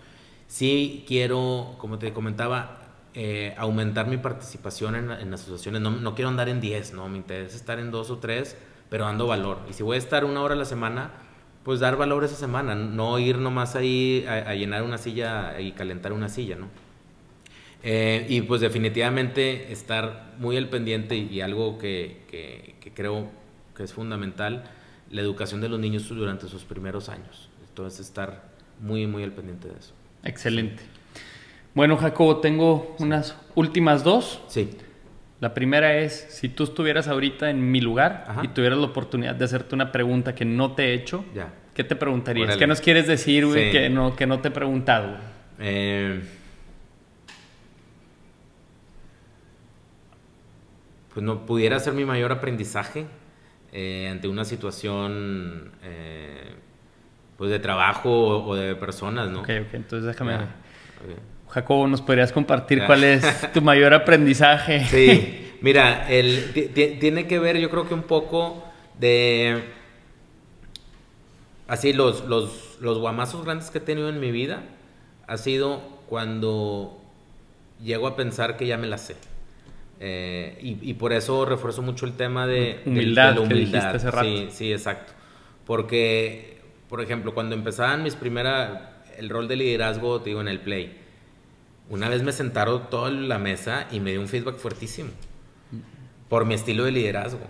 Sí 0.46 1.04
quiero, 1.06 1.74
como 1.78 1.98
te 1.98 2.12
comentaba, 2.12 2.82
eh, 3.14 3.54
aumentar 3.58 4.06
mi 4.06 4.16
participación 4.16 4.94
en, 4.94 5.34
asociaciones. 5.34 5.80
No, 5.80 5.90
no, 5.90 6.14
quiero 6.14 6.28
andar 6.28 6.48
en 6.48 6.60
10, 6.60 6.94
¿no? 6.94 7.08
Me 7.08 7.18
interesa 7.18 7.56
estar 7.56 7.78
en 7.78 7.90
dos 7.90 8.10
o 8.10 8.18
tres, 8.18 8.56
pero 8.88 9.04
dando 9.04 9.26
valor. 9.26 9.58
Y 9.68 9.72
si 9.72 9.82
voy 9.82 9.96
a 9.96 9.98
estar 9.98 10.24
una 10.24 10.42
hora 10.42 10.54
a 10.54 10.58
la 10.58 10.64
semana, 10.64 11.10
pues 11.64 11.80
dar 11.80 11.96
valor 11.96 12.24
esa 12.24 12.36
semana. 12.36 12.74
No 12.74 13.18
ir 13.18 13.38
nomás 13.38 13.76
ahí 13.76 14.24
a, 14.28 14.54
llenar 14.54 14.82
una 14.82 14.98
silla 14.98 15.60
y 15.60 15.72
calentar 15.72 16.12
una 16.12 16.28
silla, 16.28 16.56
¿no? 16.56 16.68
Eh, 17.84 18.26
y 18.28 18.42
pues 18.42 18.60
definitivamente 18.60 19.72
estar 19.72 20.34
muy 20.38 20.56
al 20.56 20.68
pendiente 20.68 21.16
y, 21.16 21.40
algo 21.40 21.78
que, 21.78 22.22
que, 22.30 22.76
que 22.80 22.92
creo 22.92 23.28
que 23.76 23.82
es 23.82 23.92
fundamental 23.92 24.64
la 25.10 25.20
educación 25.20 25.60
de 25.60 25.68
los 25.68 25.80
niños 25.80 26.08
durante 26.08 26.48
sus 26.48 26.64
primeros 26.64 27.08
años. 27.08 27.48
Entonces, 27.68 28.06
estar 28.06 28.52
muy, 28.80 29.06
muy 29.06 29.22
al 29.22 29.32
pendiente 29.32 29.68
de 29.68 29.78
eso. 29.78 29.94
Excelente. 30.24 30.82
Bueno, 31.74 31.96
Jacobo, 31.96 32.38
tengo 32.38 32.94
unas 32.98 33.34
últimas 33.54 34.04
dos. 34.04 34.40
Sí. 34.48 34.70
La 35.42 35.54
primera 35.54 35.96
es, 35.96 36.28
si 36.30 36.48
tú 36.48 36.62
estuvieras 36.62 37.08
ahorita 37.08 37.50
en 37.50 37.72
mi 37.72 37.80
lugar 37.80 38.28
y 38.44 38.48
tuvieras 38.48 38.78
la 38.78 38.86
oportunidad 38.86 39.34
de 39.34 39.44
hacerte 39.44 39.74
una 39.74 39.90
pregunta 39.90 40.36
que 40.36 40.44
no 40.44 40.76
te 40.76 40.84
he 40.84 40.94
hecho, 40.94 41.24
ya. 41.34 41.52
¿qué 41.74 41.82
te 41.82 41.96
preguntarías? 41.96 42.56
¿Qué 42.56 42.68
nos 42.68 42.80
quieres 42.80 43.08
decir, 43.08 43.46
güey, 43.46 43.72
que, 43.72 43.90
no, 43.90 44.14
que 44.14 44.24
no 44.24 44.38
te 44.38 44.48
he 44.48 44.50
preguntado? 44.52 45.16
Eh, 45.58 46.22
pues 51.12 51.26
no 51.26 51.44
pudiera 51.44 51.80
ser 51.80 51.94
mi 51.94 52.04
mayor 52.04 52.30
aprendizaje 52.30 53.06
eh, 53.72 54.06
ante 54.08 54.28
una 54.28 54.44
situación 54.44 55.72
eh, 55.82 56.54
pues 57.36 57.50
de 57.50 57.58
trabajo 57.58 58.46
o, 58.46 58.54
de 58.54 58.76
personas, 58.76 59.28
¿no? 59.28 59.40
Ok, 59.40 59.50
ok, 59.66 59.74
entonces 59.74 60.04
déjame... 60.06 60.38
Jacobo, 61.52 61.86
¿nos 61.86 62.00
podrías 62.00 62.32
compartir 62.32 62.82
cuál 62.86 63.04
es 63.04 63.52
tu 63.52 63.60
mayor 63.60 63.92
aprendizaje? 63.92 64.86
Sí, 64.90 65.52
mira, 65.60 66.10
el, 66.10 66.52
tiene 66.98 67.26
que 67.26 67.38
ver 67.38 67.58
yo 67.58 67.68
creo 67.68 67.86
que 67.86 67.92
un 67.92 68.04
poco 68.04 68.64
de... 68.98 69.62
Así, 71.68 71.92
los, 71.92 72.24
los, 72.24 72.78
los 72.80 72.98
guamazos 72.98 73.44
grandes 73.44 73.70
que 73.70 73.78
he 73.78 73.80
tenido 73.82 74.08
en 74.08 74.18
mi 74.18 74.30
vida 74.30 74.62
ha 75.26 75.36
sido 75.36 75.80
cuando 76.08 76.98
llego 77.82 78.06
a 78.06 78.16
pensar 78.16 78.56
que 78.56 78.66
ya 78.66 78.78
me 78.78 78.86
la 78.86 78.96
sé. 78.96 79.16
Eh, 80.00 80.58
y, 80.60 80.94
por 80.94 81.12
eso 81.12 81.44
refuerzo 81.44 81.82
mucho 81.82 82.06
el 82.06 82.14
tema 82.14 82.46
de, 82.46 82.80
humildad, 82.86 83.34
la 83.34 83.40
humildad. 83.42 84.22
Sí, 84.22 84.48
sí, 84.50 84.72
exacto. 84.72 85.12
Porque, 85.66 86.60
por 86.88 87.00
ejemplo, 87.00 87.34
cuando 87.34 87.54
empezaban 87.54 88.02
mis 88.02 88.16
primeras, 88.16 88.80
el 89.16 89.28
rol 89.28 89.46
de 89.48 89.56
liderazgo, 89.56 90.20
te 90.20 90.30
digo, 90.30 90.40
en 90.40 90.48
el 90.48 90.58
play, 90.58 91.01
una 91.92 92.08
vez 92.08 92.22
me 92.22 92.32
sentaron 92.32 92.88
toda 92.88 93.10
la 93.10 93.38
mesa 93.38 93.86
y 93.90 94.00
me 94.00 94.12
dio 94.12 94.22
un 94.22 94.26
feedback 94.26 94.56
fuertísimo 94.56 95.10
por 96.30 96.46
mi 96.46 96.54
estilo 96.54 96.84
de 96.84 96.90
liderazgo. 96.90 97.46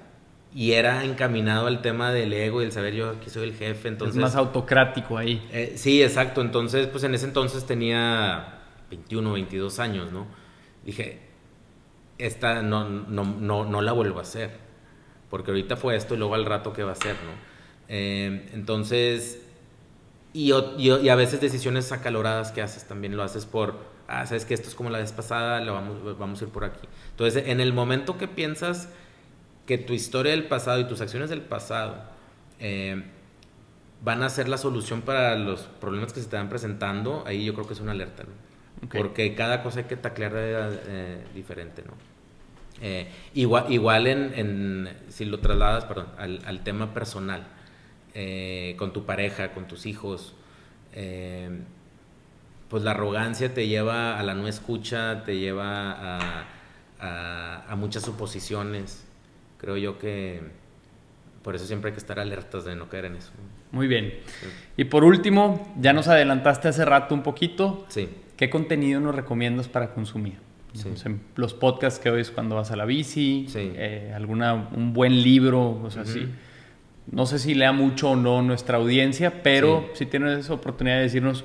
Y 0.53 0.73
era 0.73 1.05
encaminado 1.05 1.69
al 1.69 1.81
tema 1.81 2.11
del 2.11 2.33
ego 2.33 2.61
y 2.61 2.65
el 2.65 2.73
saber 2.73 2.93
yo 2.93 3.11
aquí 3.11 3.31
soy 3.31 3.45
el 3.45 3.55
jefe. 3.55 3.87
Entonces, 3.87 4.17
es 4.17 4.21
más 4.21 4.35
autocrático 4.35 5.17
ahí. 5.17 5.49
Eh, 5.53 5.75
sí, 5.77 6.03
exacto. 6.03 6.41
Entonces, 6.41 6.89
pues 6.89 7.05
en 7.05 7.15
ese 7.15 7.27
entonces 7.27 7.65
tenía 7.67 8.59
21, 8.91 9.33
22 9.33 9.79
años, 9.79 10.11
¿no? 10.11 10.27
Dije, 10.85 11.21
esta 12.19 12.63
no, 12.63 12.89
no, 12.89 13.25
no, 13.25 13.65
no, 13.65 13.81
la 13.81 13.93
vuelvo 13.93 14.19
a 14.19 14.23
hacer. 14.23 14.51
Porque 15.31 15.53
ahorita 15.53 15.77
fue 15.77 15.95
esto 15.95 16.17
y 16.17 16.19
luego 16.19 16.35
al 16.35 16.47
rato 16.47 16.73
qué 16.73 16.83
va 16.83 16.93
a 16.93 16.97
ser, 16.97 17.15
¿no? 17.15 17.31
Eh, 17.89 18.51
entonces, 18.55 19.41
y, 20.33 20.53
y, 20.79 21.09
a 21.09 21.15
veces 21.15 21.41
decisiones 21.41 21.93
acaloradas 21.93 22.51
que 22.51 22.61
haces 22.61 22.89
también 22.89 23.17
lo 23.17 23.23
haces 23.23 23.47
por, 23.47 23.92
ah, 24.21 24.27
sabes 24.27 24.45
que 24.45 24.55
esto 24.55 24.69
es 24.69 24.75
como 24.75 24.91
la 24.91 24.99
vez 24.99 25.13
pasada, 25.13 25.61
lo 25.61 25.75
vamos, 25.75 26.19
vamos 26.19 26.41
a 26.41 26.45
ir 26.45 26.51
por 26.51 26.65
aquí. 26.65 26.87
Entonces, 27.11 27.45
en 27.47 27.61
el 27.61 27.73
momento 27.73 28.19
que 28.19 28.29
piensas 28.29 28.89
que 29.67 29.79
tu 29.79 29.93
historia 29.93 30.33
del 30.33 30.45
pasado 30.45 30.81
y 30.81 30.85
tus 30.85 31.01
acciones 31.01 31.31
del 31.31 31.41
pasado 31.41 32.03
eh, 32.59 33.03
van 34.05 34.23
a 34.23 34.29
ser 34.29 34.49
la 34.49 34.59
solución 34.59 35.03
para 35.03 35.37
los 35.37 35.63
problemas 35.81 36.13
que 36.13 36.21
se 36.21 36.29
te 36.29 36.37
van 36.37 36.49
presentando, 36.49 37.25
ahí 37.27 37.45
yo 37.45 37.55
creo 37.55 37.67
que 37.67 37.75
es 37.75 37.81
una 37.81 37.93
alerta, 37.93 38.25
¿no? 38.25 38.89
Porque 38.89 39.35
cada 39.35 39.63
cosa 39.63 39.81
hay 39.81 39.85
que 39.85 39.97
taclear 39.97 40.33
eh, 40.35 41.25
diferente, 41.35 41.83
¿no? 41.87 41.93
Eh, 42.81 43.07
igual 43.35 43.67
igual 43.73 44.09
en, 44.09 44.89
si 45.09 45.25
lo 45.25 45.39
trasladas, 45.39 45.85
perdón, 45.85 46.09
al, 46.19 46.65
tema 46.65 46.93
personal, 46.93 47.47
eh, 48.15 48.75
con 48.77 48.93
tu 48.93 49.07
pareja, 49.07 49.53
con 49.53 49.69
tus 49.69 49.87
hijos, 49.87 50.35
pues 52.73 52.85
la 52.85 52.93
arrogancia 52.93 53.53
te 53.53 53.69
lleva 53.69 54.19
a 54.19 54.23
la 54.23 54.33
no 54.33 54.49
escucha, 54.49 55.25
te 55.25 55.37
lleva 55.39 55.93
a, 55.93 56.47
a, 57.69 57.77
muchas 57.77 58.03
suposiciones. 58.03 59.05
Creo 59.59 59.77
yo 59.77 59.99
que 59.99 60.41
por 61.43 61.55
eso 61.55 61.67
siempre 61.67 61.91
hay 61.91 61.93
que 61.93 61.99
estar 61.99 62.19
alertas 62.19 62.65
de 62.65 62.75
no 62.75 62.89
caer 62.89 63.05
en 63.05 63.17
eso. 63.17 63.31
Muy 63.73 63.89
bien. 63.89 64.15
Y 64.79 64.85
por 64.85 65.05
último, 65.05 65.71
ya 65.83 65.93
nos 65.93 66.09
adelantaste 66.09 66.69
hace 66.69 66.87
rato 66.87 67.15
un 67.15 67.23
poquito. 67.23 67.85
Sí. 67.89 68.09
¿Qué 68.39 68.49
contenido 68.49 69.01
nos 69.01 69.15
recomiendas 69.15 69.69
para 69.69 69.93
consumir? 69.93 70.39
los 71.37 71.53
podcasts 71.53 72.01
que 72.01 72.09
oyes 72.09 72.31
cuando 72.31 72.55
vas 72.55 72.71
a 72.71 72.77
la 72.77 72.87
bici, 72.87 73.47
eh, 73.55 74.15
alguna, 74.17 74.55
un 74.55 74.95
buen 74.95 75.23
libro, 75.23 75.79
o 75.83 75.91
sea, 75.91 76.07
sí. 76.07 76.27
No 77.11 77.27
sé 77.27 77.39
si 77.39 77.53
lea 77.53 77.73
mucho 77.73 78.13
o 78.13 78.17
no 78.17 78.41
nuestra 78.41 78.79
audiencia, 78.79 79.43
pero 79.43 79.91
si 79.93 80.07
tienes 80.07 80.39
esa 80.39 80.55
oportunidad 80.55 80.97
de 80.97 81.03
decirnos 81.03 81.45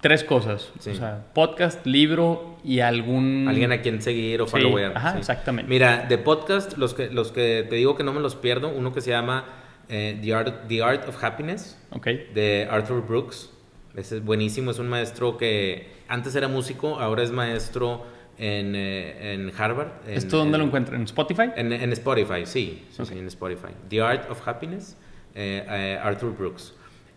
tres 0.00 0.24
cosas. 0.24 0.72
O 0.78 0.82
sea, 0.82 1.26
podcast, 1.32 1.84
libro 1.86 2.58
y 2.64 2.80
algún... 2.80 3.46
Alguien 3.48 3.72
a 3.72 3.82
quien 3.82 4.02
seguir 4.02 4.42
o 4.42 4.46
follower. 4.46 4.92
Ajá, 4.94 5.18
exactamente. 5.18 5.68
Mira, 5.68 6.06
de 6.08 6.18
podcast, 6.18 6.76
los 6.76 6.94
que, 6.94 7.10
los 7.10 7.32
que 7.32 7.66
te 7.68 7.76
digo 7.76 7.96
que 7.96 8.04
no 8.04 8.12
me 8.12 8.20
los 8.20 8.36
pierdo, 8.36 8.68
uno 8.68 8.92
que 8.92 9.00
se 9.00 9.10
llama 9.10 9.44
eh, 9.88 10.18
The, 10.22 10.34
Art, 10.34 10.68
The 10.68 10.82
Art 10.82 11.08
of 11.08 11.22
Happiness, 11.22 11.78
okay. 11.90 12.30
de 12.34 12.68
Arthur 12.70 13.06
Brooks. 13.06 13.50
Ese 13.96 14.16
es 14.16 14.24
buenísimo, 14.24 14.70
es 14.70 14.78
un 14.78 14.88
maestro 14.88 15.38
que 15.38 15.88
antes 16.08 16.34
era 16.36 16.48
músico, 16.48 17.00
ahora 17.00 17.22
es 17.22 17.30
maestro 17.30 18.04
en, 18.38 18.74
eh, 18.74 19.32
en 19.32 19.50
Harvard. 19.56 19.88
¿Esto 20.06 20.36
dónde 20.36 20.58
lo 20.58 20.64
encuentran? 20.64 21.00
¿En 21.00 21.04
Spotify? 21.04 21.50
En, 21.56 21.72
en 21.72 21.92
Spotify, 21.92 22.44
sí, 22.44 22.84
sí, 22.90 23.02
en 23.18 23.26
Spotify. 23.26 23.72
The 23.88 24.02
Art 24.02 24.30
of 24.30 24.46
Happiness, 24.46 24.96
eh, 25.34 25.64
eh, 25.68 25.98
Arthur 26.02 26.36
Brooks. 26.36 26.74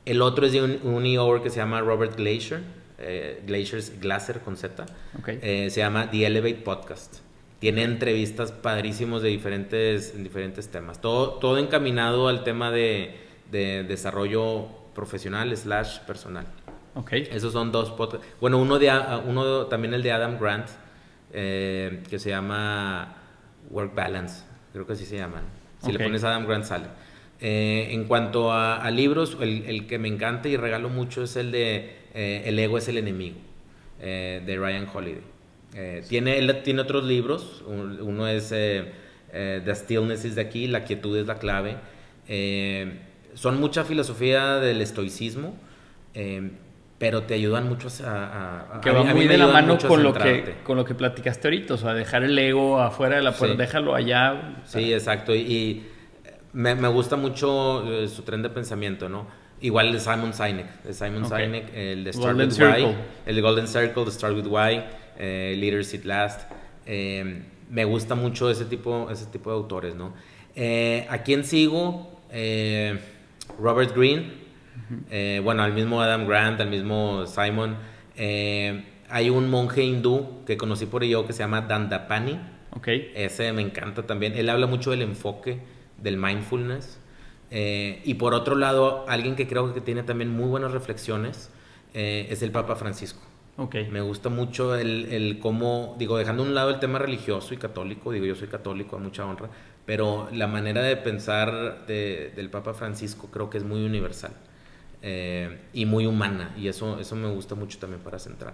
El 0.09 0.21
otro 0.21 0.45
es 0.45 0.51
de 0.53 0.61
un, 0.63 0.79
un 0.83 1.05
EO 1.05 1.41
que 1.43 1.49
se 1.49 1.57
llama 1.57 1.81
Robert 1.81 2.15
Glacier, 2.17 2.61
eh, 2.97 3.41
Glacier's 3.45 3.99
Glaser 3.99 4.39
con 4.39 4.57
Z. 4.57 4.85
Eh, 5.41 5.69
se 5.69 5.81
llama 5.81 6.09
The 6.09 6.25
Elevate 6.25 6.55
Podcast. 6.63 7.17
Tiene 7.59 7.83
entrevistas 7.83 8.51
padrísimos 8.51 9.21
de 9.21 9.29
diferentes, 9.29 10.13
en 10.15 10.23
diferentes 10.23 10.69
temas. 10.69 10.99
Todo, 11.01 11.33
todo 11.35 11.57
encaminado 11.57 12.27
al 12.27 12.43
tema 12.43 12.71
de, 12.71 13.17
de 13.51 13.83
desarrollo 13.83 14.67
profesional 14.95 15.55
slash 15.55 15.99
personal. 15.99 16.45
Ok. 16.95 17.11
Esos 17.13 17.53
son 17.53 17.71
dos 17.71 17.91
podcasts. 17.91 18.25
Bueno, 18.41 18.57
uno, 18.57 18.79
de, 18.79 18.89
a- 18.89 19.21
uno 19.25 19.67
también 19.67 19.93
el 19.93 20.01
de 20.01 20.11
Adam 20.11 20.39
Grant, 20.39 20.67
eh, 21.33 22.01
que 22.09 22.17
se 22.17 22.29
llama 22.29 23.15
Work 23.69 23.93
Balance, 23.93 24.43
creo 24.73 24.87
que 24.87 24.93
así 24.93 25.05
se 25.05 25.17
llaman. 25.17 25.43
Si 25.83 25.91
le 25.91 25.99
pones 26.03 26.23
Adam 26.23 26.45
Grant 26.47 26.65
sale. 26.65 26.85
Eh, 27.41 27.89
en 27.91 28.03
cuanto 28.03 28.51
a, 28.51 28.75
a 28.75 28.91
libros, 28.91 29.37
el, 29.39 29.63
el 29.65 29.87
que 29.87 29.97
me 29.97 30.07
encanta 30.09 30.49
y 30.49 30.57
regalo 30.57 30.89
mucho 30.89 31.23
es 31.23 31.37
el 31.37 31.51
de 31.51 31.95
eh, 32.13 32.43
El 32.45 32.59
ego 32.59 32.77
es 32.77 32.87
el 32.89 32.97
enemigo, 32.97 33.37
eh, 34.01 34.41
de 34.45 34.57
Ryan 34.57 34.87
Holiday. 34.93 35.21
Tiene, 36.09 36.37
él 36.39 36.61
tiene 36.63 36.81
otros 36.81 37.03
libros, 37.05 37.63
un- 37.67 37.99
uno 38.01 38.27
es 38.27 38.49
The 38.49 39.75
Stillness 39.75 40.25
is 40.25 40.35
the 40.35 40.49
Key, 40.49 40.67
La 40.67 40.83
quietud 40.83 41.15
es 41.17 41.27
la 41.27 41.35
clave. 41.35 41.75
Son 43.35 43.59
mucha 43.59 43.83
filosofía 43.85 44.55
del 44.55 44.81
estoicismo, 44.81 45.55
pero 46.97 47.23
te 47.23 47.35
ayudan 47.35 47.69
mucho 47.69 47.87
a... 48.05 48.79
Que 48.83 48.89
va 48.91 49.03
mí- 49.03 49.09
a 49.09 49.13
mí 49.13 49.19
muy 49.21 49.27
de 49.29 49.37
la 49.37 49.47
mano 49.47 49.77
con 49.77 50.03
lo, 50.03 50.13
que, 50.13 50.55
con 50.63 50.75
lo 50.75 50.83
que 50.83 50.95
platicaste 50.95 51.47
ahorita, 51.47 51.75
o 51.75 51.77
sea, 51.77 51.93
dejar 51.93 52.23
el 52.23 52.37
ego 52.37 52.79
afuera 52.81 53.15
de 53.17 53.21
la 53.21 53.31
puerta, 53.31 53.55
Sí. 53.55 53.61
déjalo 53.61 53.95
allá. 53.95 54.57
Sí, 54.65 54.91
exacto. 54.93 55.33
Y, 55.35 55.39
y 55.39 55.87
me, 56.53 56.75
me 56.75 56.87
gusta 56.87 57.15
mucho 57.15 57.83
eh, 57.91 58.07
su 58.07 58.23
tren 58.23 58.41
de 58.41 58.49
pensamiento, 58.49 59.09
¿no? 59.09 59.27
Igual 59.61 59.87
el 59.87 59.93
de 59.93 59.99
Simon 59.99 60.33
Sinek, 60.33 60.83
de 60.83 60.93
Simon 60.93 61.23
Ok. 61.25 61.37
Sinek, 61.37 61.75
el 61.75 62.03
de 62.05 62.13
Start 62.13 62.27
Golden 62.27 62.47
with 62.47 62.55
Circle. 62.55 62.85
Why, 62.85 62.95
el 63.25 63.35
de 63.35 63.41
Golden 63.41 63.67
Circle, 63.67 64.05
de 64.05 64.11
Start 64.11 64.35
with 64.35 64.47
Why, 64.47 64.83
eh, 65.17 65.55
Leaders 65.57 65.93
It 65.93 66.05
Last. 66.05 66.49
Eh, 66.85 67.43
me 67.69 67.85
gusta 67.85 68.15
mucho 68.15 68.49
ese 68.49 68.65
tipo, 68.65 69.09
ese 69.11 69.25
tipo 69.27 69.51
de 69.51 69.57
autores, 69.57 69.95
¿no? 69.95 70.13
Eh, 70.55 71.05
¿A 71.09 71.19
quién 71.19 71.43
sigo? 71.43 72.19
Robert 73.59 73.95
Greene, 73.95 74.31
eh, 75.11 75.41
bueno, 75.43 75.61
al 75.63 75.73
mismo 75.73 76.01
Adam 76.01 76.27
Grant, 76.27 76.61
al 76.61 76.69
mismo 76.69 77.25
Simon. 77.27 77.75
Hay 78.17 79.29
un 79.29 79.49
monje 79.49 79.83
hindú 79.83 80.45
que 80.45 80.57
conocí 80.57 80.85
por 80.85 81.03
ello 81.03 81.27
que 81.27 81.33
se 81.33 81.39
llama 81.39 81.61
Dandapani. 81.61 82.39
Ok. 82.71 82.87
Ese 83.13 83.51
me 83.53 83.61
encanta 83.61 84.03
también. 84.03 84.33
Él 84.35 84.49
habla 84.49 84.67
mucho 84.67 84.91
del 84.91 85.01
enfoque, 85.01 85.59
del 86.01 86.17
mindfulness. 86.17 86.99
Eh, 87.51 88.01
y 88.05 88.15
por 88.15 88.33
otro 88.33 88.55
lado, 88.55 89.05
alguien 89.07 89.35
que 89.35 89.47
creo 89.47 89.73
que 89.73 89.81
tiene 89.81 90.03
también 90.03 90.29
muy 90.29 90.47
buenas 90.47 90.71
reflexiones 90.71 91.49
eh, 91.93 92.27
es 92.29 92.41
el 92.43 92.51
Papa 92.51 92.75
Francisco. 92.75 93.21
Ok. 93.57 93.75
Me 93.87 94.01
gusta 94.01 94.29
mucho 94.29 94.75
el, 94.75 95.07
el 95.11 95.39
cómo, 95.39 95.95
digo, 95.97 96.17
dejando 96.17 96.43
a 96.43 96.45
un 96.45 96.53
lado 96.53 96.69
el 96.69 96.79
tema 96.79 96.99
religioso 96.99 97.53
y 97.55 97.57
católico, 97.57 98.11
digo, 98.11 98.25
yo 98.25 98.35
soy 98.35 98.47
católico 98.47 98.97
a 98.97 98.99
mucha 98.99 99.25
honra, 99.25 99.49
pero 99.85 100.29
la 100.31 100.45
manera 100.47 100.83
de 100.83 100.95
pensar 100.95 101.85
de- 101.87 102.31
del 102.35 102.49
Papa 102.51 102.73
Francisco 102.75 103.29
creo 103.31 103.49
que 103.49 103.57
es 103.57 103.63
muy 103.63 103.83
universal 103.83 104.31
eh, 105.01 105.61
y 105.73 105.85
muy 105.85 106.05
humana, 106.05 106.53
y 106.57 106.67
eso, 106.67 106.99
eso 106.99 107.15
me 107.15 107.29
gusta 107.29 107.55
mucho 107.55 107.79
también 107.79 108.01
para 108.03 108.19
centrar. 108.19 108.53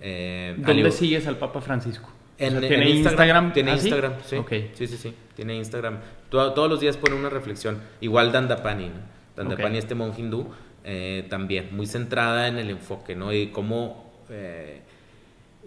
Eh, 0.00 0.60
al 0.62 0.66
¿Dónde 0.66 0.90
sigues 0.92 1.26
al 1.26 1.36
Papa 1.38 1.60
Francisco? 1.60 2.10
O 2.40 2.44
en 2.44 2.60
¿Tiene 2.60 2.88
Instagram? 2.90 3.52
Tiene 3.52 3.72
¿Ah? 3.72 3.74
Instagram, 3.74 4.12
sí. 4.24 4.36
Sí, 4.74 4.86
sí, 4.86 4.96
sí. 4.96 5.14
Tiene 5.36 5.56
Instagram. 5.56 5.98
Todo- 6.30 6.52
todos 6.54 6.70
los 6.70 6.80
días 6.80 6.96
pone 6.96 7.14
una 7.16 7.28
reflexión. 7.28 7.78
Igual 8.00 8.32
Dandapani, 8.32 8.88
¿no? 8.88 9.00
Dandapani, 9.36 9.76
Ok. 9.76 9.82
este 9.82 9.94
monje 9.94 10.20
hindú, 10.22 10.48
eh, 10.84 11.26
también 11.28 11.68
muy 11.72 11.86
centrada 11.86 12.48
en 12.48 12.58
el 12.58 12.70
enfoque, 12.70 13.14
¿no? 13.16 13.32
Y 13.32 13.48
cómo 13.48 14.10
eh, 14.30 14.80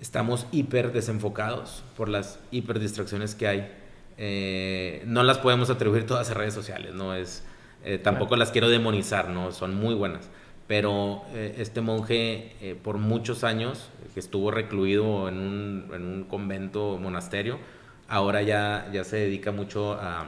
estamos 0.02 0.48
hiper 0.52 0.92
desenfocados 0.94 1.84
por 1.98 2.10
las 2.10 2.40
hiper 2.52 2.80
distracciones 2.80 3.36
que 3.36 3.48
hay. 3.48 3.72
Eh, 4.18 5.04
no 5.06 5.24
las 5.24 5.38
podemos 5.40 5.70
atribuir 5.70 6.06
todas 6.06 6.30
a 6.32 6.34
redes 6.34 6.54
sociales, 6.54 6.94
¿no? 6.94 7.14
Es, 7.16 7.44
eh, 7.84 7.98
tampoco 7.98 8.30
Claro. 8.30 8.40
las 8.40 8.52
quiero 8.52 8.70
demonizar, 8.70 9.30
¿no? 9.30 9.52
Son 9.52 9.74
muy 9.76 9.94
buenas. 9.96 10.30
Pero 10.68 11.24
eh, 11.34 11.56
este 11.58 11.82
monje, 11.82 12.56
eh, 12.62 12.76
por 12.82 12.98
muchos 12.98 13.44
años, 13.44 13.90
que 14.14 14.20
estuvo 14.20 14.50
recluido 14.52 15.28
en 15.28 15.38
un, 15.40 15.92
en 15.94 16.02
un 16.04 16.24
convento, 16.24 16.98
monasterio, 17.02 17.60
ahora 18.08 18.42
ya, 18.44 18.88
ya 18.94 19.04
se 19.04 19.18
dedica 19.18 19.52
mucho 19.52 19.94
a, 19.94 20.28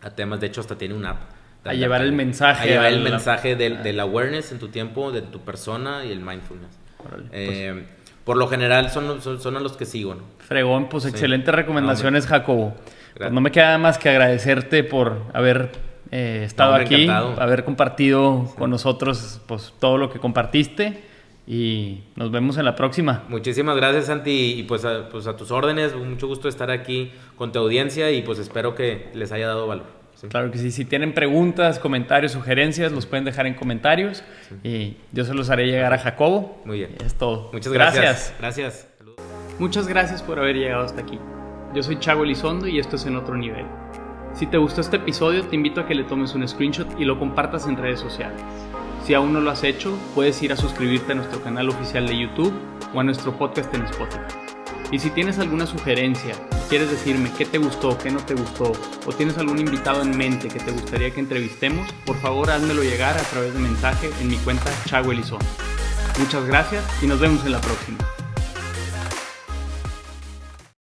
a 0.00 0.10
temas, 0.10 0.40
de 0.40 0.46
hecho 0.46 0.60
hasta 0.60 0.78
tiene 0.78 0.94
una 0.94 1.10
app. 1.10 1.20
A 1.64 1.74
llevar 1.74 2.00
el 2.00 2.12
mensaje 2.12 2.62
A 2.62 2.66
llevar 2.72 2.86
el 2.92 3.02
mensaje 3.02 3.54
del, 3.54 3.76
Ah. 3.78 3.82
del 3.82 4.00
awareness 4.00 4.50
en 4.52 4.58
tu 4.58 4.68
tiempo, 4.68 5.12
de 5.12 5.20
tu 5.20 5.40
persona 5.40 6.06
y 6.06 6.12
el 6.12 6.20
mindfulness. 6.20 6.70
Órale, 7.04 7.24
pues, 7.24 7.32
Eh, 7.32 7.84
por 8.24 8.38
lo 8.38 8.48
general 8.48 8.90
son, 8.90 9.20
son, 9.20 9.40
son 9.40 9.56
a 9.56 9.60
los 9.60 9.76
que 9.76 9.84
sigo, 9.84 10.14
¿no? 10.14 10.22
Fregón, 10.38 10.88
pues 10.88 11.02
Sí. 11.04 11.10
excelentes 11.10 11.54
recomendaciones, 11.54 12.26
Jacobo. 12.26 12.74
Pues 13.16 13.30
no 13.32 13.40
me 13.42 13.50
queda 13.50 13.76
más 13.76 13.98
que 13.98 14.08
agradecerte 14.08 14.84
por 14.84 15.24
haber 15.34 15.72
eh, 16.10 16.42
estado 16.44 16.70
hombre, 16.70 16.86
aquí, 16.86 17.04
encantado. 17.04 17.40
haber 17.40 17.64
compartido 17.64 18.52
con 18.58 18.70
nosotros 18.70 19.40
pues 19.46 19.72
todo 19.78 19.96
lo 19.96 20.10
que 20.10 20.18
compartiste 20.18 21.04
y 21.46 22.02
nos 22.16 22.30
vemos 22.30 22.58
en 22.58 22.64
la 22.64 22.76
próxima. 22.76 23.24
Muchísimas 23.28 23.76
gracias, 23.76 24.06
Santi, 24.06 24.54
y 24.56 24.62
pues 24.64 24.84
a, 24.84 25.08
pues 25.08 25.26
a 25.26 25.36
tus 25.36 25.50
órdenes, 25.50 25.94
mucho 25.96 26.28
gusto 26.28 26.48
estar 26.48 26.70
aquí 26.70 27.10
con 27.36 27.50
tu 27.50 27.58
audiencia 27.58 28.10
y 28.12 28.22
pues 28.22 28.38
espero 28.38 28.74
que 28.74 29.08
les 29.14 29.32
haya 29.32 29.48
dado 29.48 29.66
valor. 29.66 29.86
Sí. 30.14 30.28
Claro 30.28 30.50
que 30.50 30.58
sí, 30.58 30.70
si 30.70 30.84
tienen 30.84 31.14
preguntas, 31.14 31.78
comentarios, 31.78 32.32
sugerencias, 32.32 32.92
los 32.92 33.06
pueden 33.06 33.24
dejar 33.24 33.46
en 33.46 33.54
comentarios 33.54 34.22
y 34.62 34.96
yo 35.12 35.24
se 35.24 35.34
los 35.34 35.48
haré 35.50 35.66
llegar 35.66 35.94
a 35.94 35.98
Jacobo. 35.98 36.60
Muy 36.66 36.78
bien. 36.78 36.90
Y 37.00 37.04
es 37.04 37.14
todo. 37.14 37.50
Muchas 37.52 37.72
gracias. 37.72 38.34
Gracias. 38.38 38.86
Saludos. 38.98 39.20
Muchas 39.58 39.88
gracias 39.88 40.22
por 40.22 40.38
haber 40.38 40.56
llegado 40.56 40.84
hasta 40.84 41.00
aquí. 41.00 41.18
Yo 41.74 41.82
soy 41.82 41.98
Chago 41.98 42.24
Elizondo 42.24 42.68
y 42.68 42.78
esto 42.78 42.96
es 42.96 43.06
En 43.06 43.16
Otro 43.16 43.34
Nivel. 43.34 43.64
Si 44.34 44.46
te 44.46 44.58
gustó 44.58 44.80
este 44.80 44.96
episodio, 44.96 45.44
te 45.44 45.56
invito 45.56 45.80
a 45.80 45.86
que 45.86 45.94
le 45.94 46.04
tomes 46.04 46.34
un 46.34 46.46
screenshot 46.46 46.88
y 46.98 47.04
lo 47.04 47.18
compartas 47.18 47.66
en 47.66 47.76
redes 47.76 48.00
sociales. 48.00 48.40
Si 49.04 49.14
aún 49.14 49.32
no 49.32 49.40
lo 49.40 49.50
has 49.50 49.64
hecho, 49.64 49.98
puedes 50.14 50.42
ir 50.42 50.52
a 50.52 50.56
suscribirte 50.56 51.12
a 51.12 51.16
nuestro 51.16 51.42
canal 51.42 51.68
oficial 51.68 52.06
de 52.06 52.18
YouTube 52.18 52.52
o 52.94 53.00
a 53.00 53.04
nuestro 53.04 53.36
podcast 53.36 53.74
en 53.74 53.82
Spotify. 53.82 54.22
Y 54.92 54.98
si 54.98 55.10
tienes 55.10 55.38
alguna 55.38 55.66
sugerencia, 55.66 56.34
quieres 56.68 56.90
decirme 56.90 57.30
qué 57.36 57.44
te 57.44 57.58
gustó, 57.58 57.96
qué 57.98 58.10
no 58.10 58.18
te 58.20 58.34
gustó, 58.34 58.72
o 59.06 59.12
tienes 59.12 59.38
algún 59.38 59.58
invitado 59.58 60.02
en 60.02 60.16
mente 60.16 60.48
que 60.48 60.58
te 60.58 60.72
gustaría 60.72 61.10
que 61.12 61.20
entrevistemos, 61.20 61.92
por 62.04 62.16
favor 62.16 62.50
házmelo 62.50 62.82
llegar 62.82 63.16
a 63.16 63.22
través 63.22 63.54
de 63.54 63.60
mensaje 63.60 64.10
en 64.20 64.28
mi 64.28 64.36
cuenta 64.36 64.70
Chago 64.86 65.12
Elizondo. 65.12 65.46
Muchas 66.18 66.44
gracias 66.46 66.84
y 67.02 67.06
nos 67.06 67.20
vemos 67.20 67.44
en 67.46 67.52
la 67.52 67.60
próxima. 67.60 67.98